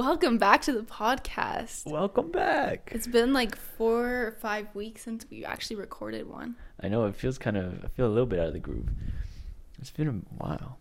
Welcome 0.00 0.38
back 0.38 0.62
to 0.62 0.72
the 0.72 0.80
podcast. 0.82 1.84
Welcome 1.84 2.30
back. 2.30 2.90
It's 2.94 3.06
been 3.06 3.34
like 3.34 3.54
four 3.54 4.06
or 4.28 4.32
five 4.40 4.74
weeks 4.74 5.02
since 5.02 5.26
we 5.30 5.44
actually 5.44 5.76
recorded 5.76 6.26
one. 6.26 6.56
I 6.82 6.88
know 6.88 7.04
it 7.04 7.14
feels 7.14 7.36
kind 7.36 7.58
of. 7.58 7.84
I 7.84 7.88
feel 7.88 8.06
a 8.06 8.08
little 8.08 8.24
bit 8.24 8.38
out 8.38 8.46
of 8.46 8.52
the 8.54 8.60
groove. 8.60 8.88
It's 9.78 9.90
been 9.90 10.08
a 10.08 10.12
while. 10.42 10.78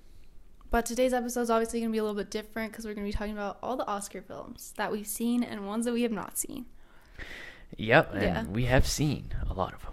But 0.71 0.85
today's 0.85 1.11
episode 1.11 1.41
is 1.41 1.49
obviously 1.49 1.81
going 1.81 1.89
to 1.89 1.91
be 1.91 1.97
a 1.97 2.01
little 2.01 2.15
bit 2.15 2.31
different 2.31 2.71
because 2.71 2.85
we're 2.85 2.93
going 2.93 3.05
to 3.05 3.11
be 3.11 3.17
talking 3.17 3.33
about 3.33 3.57
all 3.61 3.75
the 3.75 3.85
Oscar 3.87 4.21
films 4.21 4.73
that 4.77 4.89
we've 4.89 5.05
seen 5.05 5.43
and 5.43 5.67
ones 5.67 5.83
that 5.83 5.91
we 5.91 6.03
have 6.03 6.13
not 6.13 6.37
seen. 6.37 6.67
Yep, 7.75 8.13
and 8.13 8.21
Yeah. 8.23 8.43
we 8.45 8.65
have 8.65 8.87
seen 8.87 9.33
a 9.49 9.53
lot 9.53 9.73
of 9.73 9.81
them. 9.81 9.91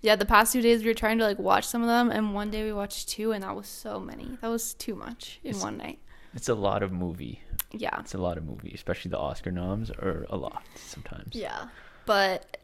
Yeah, 0.00 0.16
the 0.16 0.26
past 0.26 0.52
two 0.52 0.62
days 0.62 0.80
we 0.82 0.88
were 0.88 0.94
trying 0.94 1.18
to 1.18 1.24
like 1.24 1.38
watch 1.38 1.64
some 1.64 1.82
of 1.82 1.86
them, 1.88 2.10
and 2.10 2.34
one 2.34 2.50
day 2.50 2.64
we 2.64 2.72
watched 2.72 3.08
two, 3.08 3.30
and 3.30 3.44
that 3.44 3.54
was 3.54 3.68
so 3.68 4.00
many. 4.00 4.36
That 4.40 4.48
was 4.48 4.74
too 4.74 4.96
much 4.96 5.38
in 5.44 5.50
It's- 5.50 5.62
one 5.62 5.76
night. 5.76 6.00
It's 6.34 6.48
a 6.48 6.54
lot 6.56 6.82
of 6.82 6.90
movie. 6.90 7.40
Yeah. 7.78 7.98
It's 8.00 8.14
a 8.14 8.18
lot 8.18 8.36
of 8.38 8.44
movies, 8.44 8.72
especially 8.74 9.10
the 9.10 9.18
Oscar 9.18 9.50
noms 9.50 9.90
are 9.90 10.26
a 10.30 10.36
lot 10.36 10.62
sometimes. 10.76 11.34
Yeah. 11.34 11.66
But 12.06 12.58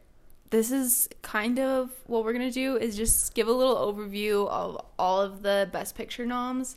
this 0.49 0.71
is 0.71 1.07
kind 1.21 1.59
of 1.59 1.89
what 2.07 2.23
we're 2.25 2.33
going 2.33 2.47
to 2.47 2.53
do 2.53 2.75
is 2.77 2.95
just 2.97 3.33
give 3.33 3.47
a 3.47 3.51
little 3.53 3.75
overview 3.75 4.47
of 4.49 4.85
all 4.99 5.21
of 5.21 5.41
the 5.43 5.69
best 5.71 5.95
picture 5.95 6.25
noms 6.25 6.75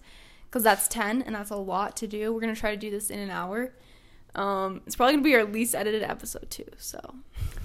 cuz 0.51 0.63
that's 0.63 0.87
10 0.89 1.23
and 1.23 1.35
that's 1.35 1.51
a 1.51 1.57
lot 1.57 1.97
to 1.97 2.07
do. 2.07 2.33
We're 2.33 2.41
going 2.41 2.55
to 2.55 2.61
try 2.61 2.71
to 2.71 2.77
do 2.77 2.91
this 2.91 3.11
in 3.11 3.19
an 3.19 3.31
hour. 3.31 3.73
Um 4.37 4.81
it's 4.87 4.97
probably 4.97 5.15
going 5.15 5.25
to 5.25 5.29
be 5.31 5.35
our 5.37 5.45
least 5.45 5.75
edited 5.75 6.03
episode 6.03 6.51
too. 6.51 6.67
So 6.79 6.99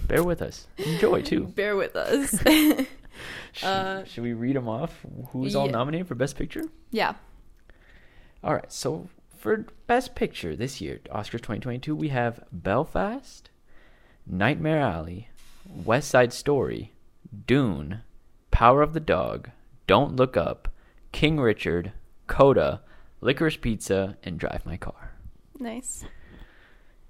Bear 0.08 0.24
with 0.24 0.42
us. 0.42 0.68
Enjoy 0.78 1.22
too. 1.32 1.46
bear 1.46 1.76
with 1.76 1.96
us. 1.96 2.32
Should, 3.52 3.66
Uh, 3.68 4.06
should 4.06 4.24
we 4.24 4.34
read 4.34 4.56
them 4.56 4.68
off? 4.70 4.94
Who's 5.32 5.56
all 5.56 5.68
nominated 5.70 6.08
for 6.08 6.16
Best 6.16 6.36
Picture? 6.38 6.64
yeah. 6.92 7.14
All 8.44 8.54
right. 8.54 8.72
So 8.72 9.10
for 9.40 9.66
Best 9.88 10.16
Picture 10.16 10.56
this 10.56 10.82
year, 10.82 11.00
Oscars 11.12 11.42
2022, 11.42 11.96
we 11.96 12.10
have 12.10 12.44
Belfast, 12.52 13.50
Nightmare 14.28 14.80
Alley, 14.80 15.30
West 15.66 16.10
Side 16.10 16.34
Story, 16.34 16.94
Dune, 17.48 18.02
Power 18.52 18.82
of 18.82 18.94
the 18.94 19.00
Dog, 19.00 19.50
Don't 19.88 20.16
Look 20.16 20.36
Up, 20.36 20.68
King 21.12 21.40
Richard, 21.40 21.94
Coda, 22.28 22.82
Licorice 23.22 23.58
Pizza, 23.62 24.18
and 24.24 24.40
Drive 24.40 24.66
My 24.66 24.78
Car. 24.78 25.14
Nice. 25.58 26.06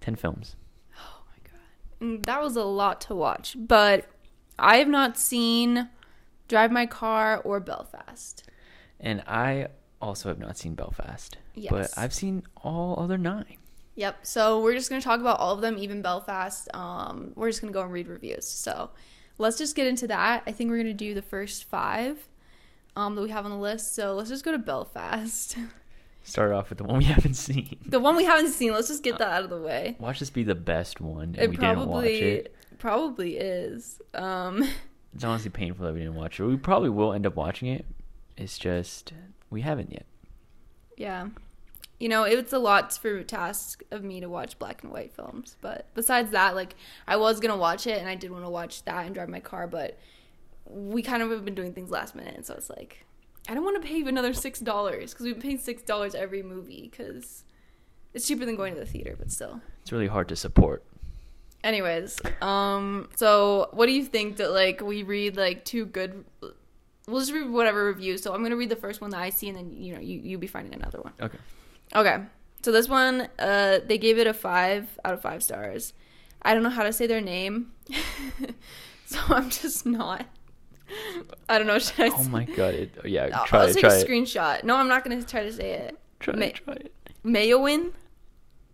Ten 0.02 0.16
films. 0.16 0.56
Oh 0.98 1.24
my 1.28 1.50
god. 1.50 2.20
Mm, 2.20 2.26
That 2.26 2.42
was 2.42 2.56
a 2.56 2.64
lot 2.64 3.02
to 3.02 3.16
watch, 3.16 3.56
but 3.58 4.06
I 4.58 4.78
have 4.78 4.88
not 4.88 5.18
seen 5.18 5.90
Drive 6.48 6.72
My 6.72 6.86
Car 6.86 7.42
or 7.44 7.60
Belfast. 7.60 8.44
And 9.00 9.22
I 9.28 9.68
also 10.02 10.30
have 10.30 10.40
not 10.40 10.58
seen 10.58 10.76
Belfast. 10.76 11.38
Yes. 11.56 11.72
But 11.72 11.90
I've 11.98 12.14
seen 12.14 12.44
all 12.64 13.00
other 13.00 13.18
nine. 13.18 13.58
Yep. 13.96 14.20
So 14.26 14.62
we're 14.62 14.74
just 14.76 14.90
gonna 14.90 15.02
talk 15.02 15.20
about 15.20 15.40
all 15.40 15.54
of 15.54 15.62
them, 15.62 15.78
even 15.78 16.02
Belfast. 16.02 16.68
Um, 16.74 17.32
we're 17.36 17.50
just 17.50 17.62
gonna 17.62 17.74
go 17.74 17.82
and 17.82 17.92
read 17.92 18.08
reviews. 18.08 18.48
So 18.48 18.92
let's 19.38 19.58
just 19.58 19.76
get 19.76 19.88
into 19.88 20.08
that. 20.08 20.44
I 20.48 20.52
think 20.52 20.70
we're 20.70 20.78
gonna 20.78 20.94
do 20.94 21.14
the 21.14 21.22
first 21.22 21.66
five 21.66 22.28
um, 22.96 23.16
that 23.16 23.22
we 23.22 23.30
have 23.30 23.46
on 23.46 23.52
the 23.52 23.58
list. 23.58 23.94
So 23.96 24.14
let's 24.16 24.30
just 24.30 24.46
go 24.46 24.52
to 24.52 24.58
Belfast. 24.58 25.58
Start 26.24 26.52
off 26.52 26.70
with 26.70 26.78
the 26.78 26.84
one 26.84 26.98
we 27.00 27.06
haven't 27.06 27.34
seen. 27.36 27.78
the 27.86 28.00
one 28.00 28.16
we 28.16 28.26
haven't 28.26 28.52
seen. 28.52 28.72
Let's 28.74 28.88
just 28.90 29.04
get 29.04 29.18
that 29.18 29.30
out 29.30 29.44
of 29.44 29.50
the 29.50 29.60
way. 29.62 29.96
Watch 30.00 30.20
this 30.20 30.30
be 30.30 30.44
the 30.44 30.54
best 30.56 31.02
one, 31.02 31.24
and 31.24 31.38
It 31.40 31.50
we 31.50 31.56
didn't 31.58 31.80
watch 31.80 31.88
probably 31.88 32.20
it. 32.20 32.56
probably 32.78 33.38
is. 33.38 34.02
Um, 34.14 34.64
It's 35.14 35.24
honestly 35.24 35.50
painful 35.50 35.86
that 35.86 35.94
we 35.94 36.00
didn't 36.00 36.16
watch 36.16 36.40
it. 36.40 36.44
We 36.46 36.56
probably 36.58 36.90
will 36.90 37.14
end 37.14 37.26
up 37.26 37.36
watching 37.36 37.70
it. 37.70 37.86
It's 38.38 38.58
just 38.60 39.12
we 39.50 39.62
haven't 39.62 39.92
yet. 39.92 40.06
yeah. 40.98 41.28
You 42.00 42.08
know, 42.08 42.24
it's 42.24 42.54
a 42.54 42.60
lot 42.60 42.94
for 42.94 43.18
a 43.18 43.26
task 43.26 43.84
of 43.92 44.06
me 44.06 44.22
to 44.22 44.30
watch 44.30 44.58
black 44.58 44.84
and 44.84 44.92
white 44.94 45.12
films. 45.12 45.58
But 45.60 45.86
besides 45.96 46.32
that, 46.32 46.56
like 46.56 46.76
I 47.06 47.18
was 47.18 47.42
gonna 47.42 47.58
watch 47.58 47.88
it, 47.88 48.00
and 48.00 48.08
I 48.08 48.16
did 48.16 48.32
want 48.32 48.46
to 48.46 48.50
watch 48.50 48.86
that 48.86 49.06
and 49.06 49.14
drive 49.14 49.28
my 49.28 49.42
car, 49.42 49.68
but 49.68 50.00
we 50.66 51.02
kind 51.02 51.22
of 51.22 51.30
have 51.32 51.44
been 51.44 51.56
doing 51.56 51.74
things 51.74 51.90
last 51.90 52.16
minute, 52.16 52.36
and 52.36 52.46
so 52.46 52.54
it's 52.54 52.70
like 52.70 53.06
I 53.50 53.54
don't 53.54 53.66
want 53.66 53.82
to 53.82 53.86
pay 53.88 54.02
another 54.02 54.34
six 54.34 54.60
dollars 54.60 55.12
because 55.12 55.26
we've 55.26 55.36
been 55.36 55.42
paying 55.42 55.58
six 55.58 55.82
dollars 55.82 56.16
every 56.16 56.42
movie 56.42 56.88
because 56.90 57.44
it's 58.14 58.26
cheaper 58.26 58.46
than 58.46 58.56
going 58.56 58.76
to 58.76 58.80
the 58.80 58.86
theater, 58.86 59.16
but 59.18 59.30
still. 59.30 59.60
It's 59.82 59.92
really 59.92 60.08
hard 60.08 60.30
to 60.30 60.38
support. 60.38 60.84
Anyways, 61.66 62.22
um, 62.42 63.10
so 63.18 63.68
what 63.74 63.88
do 63.88 63.92
you 63.92 64.06
think 64.06 64.38
that 64.38 64.52
like 64.52 64.80
we 64.82 65.04
read 65.04 65.36
like 65.36 65.66
two 65.66 65.86
good? 65.86 66.24
We'll 67.10 67.20
just 67.22 67.34
read 67.34 67.50
whatever 67.50 67.86
reviews. 67.86 68.22
So 68.22 68.34
I'm 68.34 68.42
gonna 68.44 68.56
read 68.56 68.70
the 68.70 68.76
first 68.76 69.02
one 69.02 69.10
that 69.12 69.20
I 69.22 69.30
see, 69.30 69.50
and 69.50 69.58
then 69.58 69.72
you 69.74 69.94
know 69.96 70.00
you 70.00 70.20
you 70.20 70.38
be 70.38 70.48
finding 70.48 70.74
another 70.74 71.00
one. 71.02 71.14
Okay. 71.22 71.38
Okay. 71.96 72.18
So 72.62 72.72
this 72.72 72.90
one, 72.90 73.28
uh, 73.40 73.80
they 73.86 73.98
gave 73.98 74.18
it 74.20 74.28
a 74.28 74.34
five 74.34 75.00
out 75.06 75.14
of 75.14 75.22
five 75.22 75.42
stars. 75.44 75.94
I 76.42 76.54
don't 76.54 76.64
know 76.64 76.70
how 76.70 76.84
to 76.84 76.92
say 76.94 77.08
their 77.08 77.22
name, 77.22 77.72
so 79.06 79.20
I'm 79.30 79.50
just 79.50 79.86
not. 79.86 80.26
I 81.48 81.58
don't 81.58 81.68
know. 81.68 81.80
Should 81.80 82.00
I? 82.00 82.10
Oh 82.10 82.24
my 82.26 82.44
god! 82.46 82.74
It, 82.74 82.92
yeah, 83.06 83.30
I'll, 83.34 83.46
try 83.46 83.60
I'll 83.62 83.68
it. 83.68 83.74
take 83.74 83.82
Try 83.84 83.94
a 83.96 84.00
it. 84.00 84.08
screenshot. 84.08 84.64
No, 84.64 84.76
I'm 84.76 84.88
not 84.88 85.04
gonna 85.04 85.22
try 85.24 85.44
to 85.44 85.54
say 85.54 85.72
it. 85.74 85.98
Try 86.20 86.36
Ma- 86.36 86.46
it. 86.46 86.56
Try 86.56 86.74
it. 86.74 86.94
Mayowin, 87.24 87.92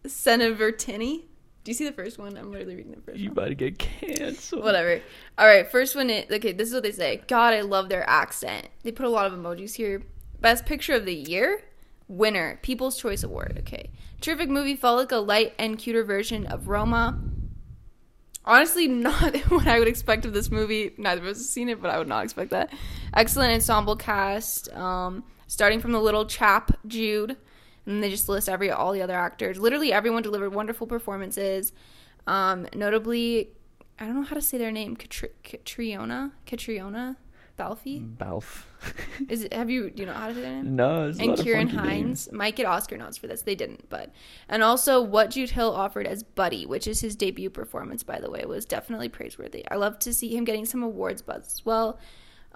Senavertini. 0.06 1.24
Do 1.66 1.72
you 1.72 1.76
see 1.76 1.86
the 1.86 1.94
first 1.94 2.20
one? 2.20 2.38
I'm 2.38 2.52
literally 2.52 2.76
reading 2.76 2.92
the 2.92 3.02
first 3.02 3.18
You 3.18 3.32
one. 3.32 3.38
You 3.38 3.42
about 3.42 3.48
to 3.48 3.56
get 3.56 3.80
canceled. 3.80 4.64
Whatever. 4.64 5.02
All 5.40 5.48
right, 5.48 5.70
first 5.70 5.96
one. 5.96 6.12
Is, 6.12 6.30
okay, 6.32 6.52
this 6.52 6.68
is 6.68 6.76
what 6.76 6.84
they 6.84 6.92
say. 6.92 7.24
God, 7.28 7.56
I 7.56 7.62
love 7.62 7.90
their 7.90 8.08
accent. 8.08 8.68
They 8.84 8.92
put 8.92 9.08
a 9.08 9.10
lot 9.10 9.26
of 9.26 9.34
emojis 9.34 9.74
here. 9.74 10.04
Best 10.40 10.68
picture 10.68 10.94
of 10.94 11.06
the 11.06 11.16
year, 11.16 11.64
winner, 12.08 12.60
People's 12.62 13.00
Choice 13.00 13.24
Award. 13.24 13.56
Okay, 13.62 13.90
terrific 14.22 14.48
movie. 14.48 14.76
Felt 14.76 15.00
like 15.00 15.12
a 15.12 15.18
light 15.18 15.56
and 15.58 15.80
cuter 15.80 16.04
version 16.04 16.46
of 16.46 16.68
Roma. 16.68 17.20
Honestly, 18.46 18.88
not 18.88 19.36
what 19.50 19.68
I 19.68 19.80
would 19.80 19.88
expect 19.88 20.24
of 20.26 20.34
this 20.34 20.52
movie. 20.52 20.94
Neither 21.00 21.22
of 21.22 21.28
us 21.30 21.38
have 21.38 21.48
seen 21.48 21.70
it, 21.70 21.82
but 21.82 21.90
I 21.90 21.98
would 21.98 22.08
not 22.08 22.26
expect 22.26 22.52
that. 22.52 22.72
Excellent 23.16 23.54
ensemble 23.54 23.96
cast. 23.96 24.72
Um, 24.72 25.24
starting 25.48 25.80
from 25.80 25.94
the 25.94 26.00
little 26.00 26.28
chap 26.28 26.78
Jude, 26.86 27.38
and 27.86 28.04
they 28.04 28.10
just 28.10 28.28
list 28.30 28.50
every 28.50 28.72
all 28.72 28.92
the 28.92 29.02
other 29.02 29.16
actors. 29.16 29.58
Literally 29.60 29.94
everyone 29.94 30.24
delivered 30.24 30.54
wonderful 30.54 30.88
performances. 30.88 31.74
Um, 32.28 32.68
notably, 32.74 33.52
I 34.00 34.06
don't 34.06 34.16
know 34.16 34.24
how 34.24 34.36
to 34.36 34.42
say 34.42 34.58
their 34.58 34.72
name. 34.72 34.96
Katri- 34.98 35.30
Catriona, 35.44 36.32
Catriona, 36.46 37.18
Balfi. 37.58 38.16
Balf. 38.18 38.64
Is 39.30 39.44
it? 39.44 39.54
Have 39.54 39.70
you? 39.70 39.90
Do 39.90 40.02
you 40.02 40.08
know 40.08 40.14
how 40.14 40.28
to 40.28 40.34
say 40.34 40.42
their 40.42 40.52
name? 40.52 40.76
no, 40.76 41.06
and 41.06 41.18
Ciarán. 41.18 41.70
Hinds 41.70 42.32
might 42.32 42.56
get 42.56 42.66
Oscar 42.66 42.98
nods 42.98 43.18
for 43.18 43.28
this. 43.28 43.44
They 43.44 43.56
didn't, 43.56 43.90
but 43.90 44.12
and 44.50 44.64
also 44.64 45.02
what 45.02 45.30
Jude 45.32 45.52
Hill 45.52 45.74
offered 45.74 46.08
as 46.08 46.24
Buddy, 46.24 46.66
which 46.66 46.88
is 46.88 47.00
his 47.02 47.16
debut 47.16 47.50
performance, 47.50 48.04
by 48.04 48.20
the 48.20 48.30
way, 48.30 48.44
was 48.46 48.66
definitely 48.66 49.10
praiseworthy. 49.10 49.66
I 49.70 49.76
love 49.76 50.00
to 50.00 50.14
see 50.14 50.36
him 50.36 50.44
getting 50.44 50.66
some 50.66 50.84
awards 50.84 51.22
buzz 51.22 51.46
as 51.46 51.66
well. 51.66 52.00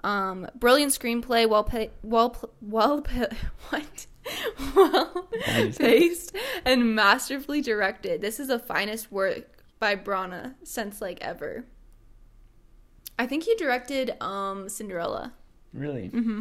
Um, 0.02 0.48
brilliant 0.54 0.92
screenplay, 0.92 1.48
well 1.48 1.64
pay, 1.64 1.90
well 2.02 2.36
well 2.60 3.04
what 3.70 4.06
well 4.74 5.28
paced 5.76 6.34
and 6.64 6.94
masterfully 6.94 7.60
directed. 7.60 8.20
This 8.20 8.40
is 8.40 8.48
the 8.48 8.58
finest 8.58 9.12
work 9.12 9.64
by 9.78 9.96
Branagh 9.96 10.54
since 10.62 11.00
like 11.00 11.18
ever. 11.20 11.64
I 13.18 13.26
think 13.26 13.44
he 13.44 13.54
directed 13.56 14.14
um 14.22 14.68
Cinderella. 14.68 15.34
Really? 15.72 16.08
Mm-hmm. 16.08 16.40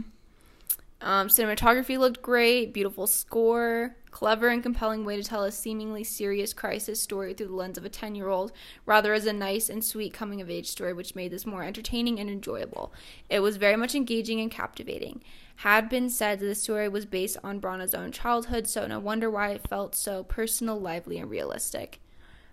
Um, 1.02 1.28
cinematography 1.30 1.98
looked 1.98 2.22
great, 2.22 2.74
beautiful 2.74 3.08
score, 3.08 3.96
clever 4.12 4.48
and 4.48 4.64
compelling 4.64 5.06
way 5.06 5.16
to 5.16 5.24
tell 5.24 5.44
a 5.44 5.52
seemingly 5.52 6.04
serious 6.04 6.54
crisis 6.54 7.02
story 7.02 7.34
through 7.34 7.48
the 7.48 7.56
lens 7.56 7.78
of 7.78 7.86
a 7.86 7.90
10 7.90 8.16
year 8.16 8.28
old, 8.28 8.52
rather 8.86 9.14
as 9.14 9.26
a 9.26 9.34
nice 9.34 9.70
and 9.70 9.84
sweet 9.84 10.14
coming 10.14 10.42
of 10.42 10.50
age 10.50 10.68
story, 10.68 10.94
which 10.94 11.16
made 11.16 11.32
this 11.32 11.46
more 11.46 11.64
entertaining 11.64 12.20
and 12.20 12.30
enjoyable. 12.30 12.94
It 13.30 13.40
was 13.40 13.58
very 13.58 13.76
much 13.76 13.96
engaging 13.96 14.40
and 14.40 14.52
captivating. 14.52 15.24
Had 15.58 15.90
been 15.90 16.10
said 16.10 16.40
that 16.40 16.46
the 16.46 16.56
story 16.56 16.88
was 16.88 17.06
based 17.06 17.38
on 17.44 17.60
Branagh's 17.60 17.94
own 17.94 18.12
childhood, 18.12 18.68
so 18.68 18.88
no 18.88 19.00
wonder 19.00 19.30
why 19.30 19.50
it 19.50 19.68
felt 19.68 19.94
so 19.94 20.24
personal, 20.24 20.80
lively, 20.80 21.18
and 21.18 21.30
realistic. 21.30 22.00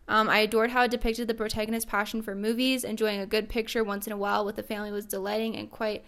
Um, 0.09 0.29
I 0.29 0.39
adored 0.39 0.71
how 0.71 0.85
it 0.85 0.91
depicted 0.91 1.27
the 1.27 1.35
protagonist's 1.35 1.89
passion 1.89 2.23
for 2.23 2.35
movies. 2.35 2.85
Enjoying 2.85 3.21
a 3.21 3.27
good 3.27 3.49
picture 3.49 3.83
once 3.83 4.07
in 4.07 4.13
a 4.13 4.17
while 4.17 4.45
with 4.45 4.57
the 4.57 4.63
family 4.63 4.93
was 4.93 5.07
delighting 5.07 5.57
and 5.57 5.71
quite 5.71 6.05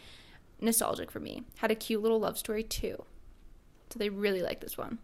nostalgic 0.60 1.10
for 1.10 1.20
me. 1.20 1.42
Had 1.56 1.70
a 1.70 1.74
cute 1.74 2.02
little 2.02 2.20
love 2.20 2.38
story 2.38 2.62
too. 2.62 3.04
So 3.90 3.98
they 3.98 4.08
really 4.08 4.42
like 4.42 4.60
this 4.60 4.78
one. 4.78 4.98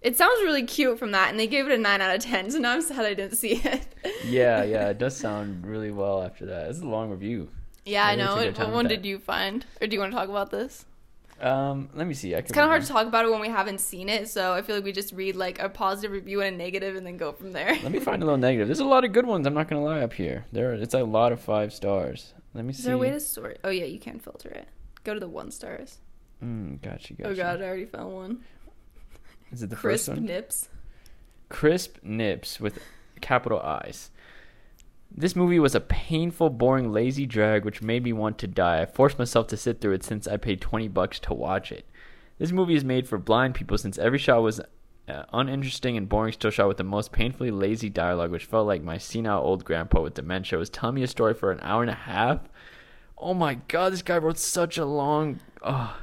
It 0.00 0.16
sounds 0.16 0.40
really 0.42 0.62
cute 0.62 0.98
from 0.98 1.10
that, 1.12 1.30
and 1.30 1.38
they 1.40 1.46
gave 1.48 1.66
it 1.66 1.72
a 1.72 1.78
9 1.78 2.00
out 2.00 2.14
of 2.14 2.22
10, 2.22 2.52
so 2.52 2.58
now 2.58 2.72
I'm 2.72 2.82
sad 2.82 3.04
I 3.04 3.14
didn't 3.14 3.36
see 3.36 3.54
it. 3.54 3.86
yeah, 4.24 4.62
yeah. 4.64 4.88
It 4.90 4.98
does 4.98 5.16
sound 5.16 5.66
really 5.66 5.90
well 5.90 6.22
after 6.22 6.46
that. 6.46 6.70
It's 6.70 6.80
a 6.80 6.86
long 6.86 7.10
review. 7.10 7.48
yeah, 7.84 8.04
I 8.06 8.14
Really 8.14 8.24
know. 8.24 8.34
What 8.36 8.70
one 8.72 8.84
with 8.84 8.88
did 8.90 9.04
you 9.06 9.18
find? 9.18 9.66
Or 9.80 9.86
do 9.86 9.94
you 9.94 10.00
want 10.00 10.12
to 10.12 10.16
talk 10.16 10.28
about 10.28 10.50
this? 10.50 10.84
Um, 11.40 11.88
let 11.94 12.06
me 12.06 12.14
see. 12.14 12.34
I 12.34 12.38
It's 12.38 12.50
kind 12.50 12.64
of 12.64 12.70
hard 12.70 12.82
to 12.82 12.88
talk 12.88 13.06
about 13.06 13.24
it 13.24 13.30
when 13.30 13.40
we 13.40 13.48
haven't 13.48 13.78
seen 13.80 14.08
it, 14.08 14.28
so 14.28 14.52
I 14.52 14.62
feel 14.62 14.74
like 14.76 14.84
we 14.84 14.92
just 14.92 15.12
read 15.12 15.36
like 15.36 15.60
a 15.60 15.68
positive 15.68 16.10
review 16.10 16.42
and 16.42 16.54
a 16.54 16.58
negative 16.58 16.96
and 16.96 17.06
then 17.06 17.16
go 17.16 17.32
from 17.32 17.52
there. 17.52 17.78
Let 17.82 17.92
me 17.92 18.00
find 18.00 18.22
a 18.22 18.26
little 18.26 18.38
negative. 18.38 18.66
There's 18.66 18.80
a 18.80 18.84
lot 18.84 19.04
of 19.04 19.12
good 19.12 19.26
ones. 19.26 19.46
I'm 19.46 19.54
not 19.54 19.68
gonna 19.68 19.84
lie 19.84 20.00
up 20.00 20.12
here. 20.12 20.46
There, 20.52 20.72
it's 20.74 20.94
a 20.94 21.04
lot 21.04 21.30
of 21.32 21.40
five 21.40 21.72
stars. 21.72 22.34
Let 22.54 22.64
me 22.64 22.70
Is 22.70 22.78
see. 22.78 22.82
there 22.84 22.94
a 22.94 22.98
way 22.98 23.10
to 23.10 23.20
sort? 23.20 23.58
Oh, 23.62 23.68
yeah, 23.68 23.84
you 23.84 24.00
can 24.00 24.18
filter 24.18 24.48
it. 24.48 24.68
Go 25.04 25.14
to 25.14 25.20
the 25.20 25.28
one 25.28 25.50
stars. 25.52 25.98
Mm, 26.42 26.80
gotcha, 26.82 27.14
gotcha. 27.14 27.30
Oh, 27.30 27.34
God, 27.34 27.62
I 27.62 27.66
already 27.66 27.84
found 27.84 28.12
one. 28.14 28.40
Is 29.52 29.62
it 29.62 29.70
the 29.70 29.76
Crisp 29.76 30.06
first 30.06 30.16
one? 30.18 30.26
nips. 30.26 30.68
Crisp 31.48 31.96
Nips 32.02 32.60
with 32.60 32.78
capital 33.20 33.60
I's. 33.60 34.10
This 35.10 35.34
movie 35.34 35.58
was 35.58 35.74
a 35.74 35.80
painful, 35.80 36.50
boring, 36.50 36.92
lazy 36.92 37.24
drag 37.24 37.64
which 37.64 37.82
made 37.82 38.04
me 38.04 38.12
want 38.12 38.38
to 38.38 38.46
die. 38.46 38.82
I 38.82 38.86
forced 38.86 39.18
myself 39.18 39.46
to 39.48 39.56
sit 39.56 39.80
through 39.80 39.94
it 39.94 40.04
since 40.04 40.28
I 40.28 40.36
paid 40.36 40.60
20 40.60 40.88
bucks 40.88 41.18
to 41.20 41.34
watch 41.34 41.72
it. 41.72 41.86
This 42.38 42.52
movie 42.52 42.76
is 42.76 42.84
made 42.84 43.08
for 43.08 43.18
blind 43.18 43.54
people 43.54 43.78
since 43.78 43.98
every 43.98 44.18
shot 44.18 44.42
was 44.42 44.60
uh, 45.08 45.24
uninteresting 45.32 45.96
and 45.96 46.08
boring 46.08 46.32
still 46.32 46.50
shot 46.50 46.68
with 46.68 46.76
the 46.76 46.84
most 46.84 47.10
painfully 47.10 47.50
lazy 47.50 47.88
dialogue 47.88 48.30
which 48.30 48.44
felt 48.44 48.66
like 48.66 48.82
my 48.82 48.98
senile 48.98 49.42
old 49.42 49.64
grandpa 49.64 50.02
with 50.02 50.14
dementia 50.14 50.58
was 50.58 50.68
telling 50.68 50.96
me 50.96 51.02
a 51.02 51.08
story 51.08 51.32
for 51.32 51.50
an 51.50 51.60
hour 51.62 51.82
and 51.82 51.90
a 51.90 51.94
half. 51.94 52.40
Oh 53.16 53.34
my 53.34 53.54
god, 53.66 53.92
this 53.92 54.02
guy 54.02 54.18
wrote 54.18 54.38
such 54.38 54.78
a 54.78 54.84
long... 54.84 55.40
Oh, 55.62 55.98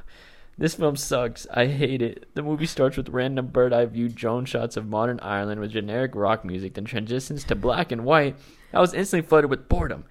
this 0.58 0.74
film 0.74 0.96
sucks. 0.96 1.46
I 1.52 1.66
hate 1.66 2.00
it. 2.00 2.28
The 2.34 2.42
movie 2.42 2.66
starts 2.66 2.96
with 2.96 3.10
random 3.10 3.48
bird 3.48 3.72
eye 3.72 3.84
view 3.86 4.08
drone 4.08 4.46
shots 4.46 4.76
of 4.76 4.86
modern 4.86 5.20
Ireland 5.20 5.60
with 5.60 5.72
generic 5.72 6.14
rock 6.14 6.44
music, 6.44 6.74
then 6.74 6.84
transitions 6.84 7.44
to 7.44 7.54
black 7.54 7.92
and 7.92 8.04
white. 8.04 8.36
I 8.72 8.80
was 8.80 8.94
instantly 8.94 9.28
flooded 9.28 9.50
with 9.50 9.68
boredom. 9.68 10.04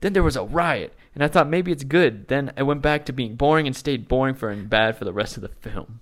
Then 0.00 0.12
there 0.12 0.24
was 0.24 0.36
a 0.36 0.42
riot, 0.42 0.92
and 1.14 1.22
I 1.22 1.28
thought 1.28 1.48
maybe 1.48 1.70
it's 1.70 1.84
good. 1.84 2.26
Then 2.26 2.52
it 2.56 2.64
went 2.64 2.82
back 2.82 3.06
to 3.06 3.12
being 3.12 3.36
boring 3.36 3.68
and 3.68 3.76
stayed 3.76 4.08
boring 4.08 4.34
for 4.34 4.50
and 4.50 4.68
bad 4.68 4.96
for 4.96 5.04
the 5.04 5.12
rest 5.12 5.36
of 5.36 5.42
the 5.42 5.48
film. 5.48 6.00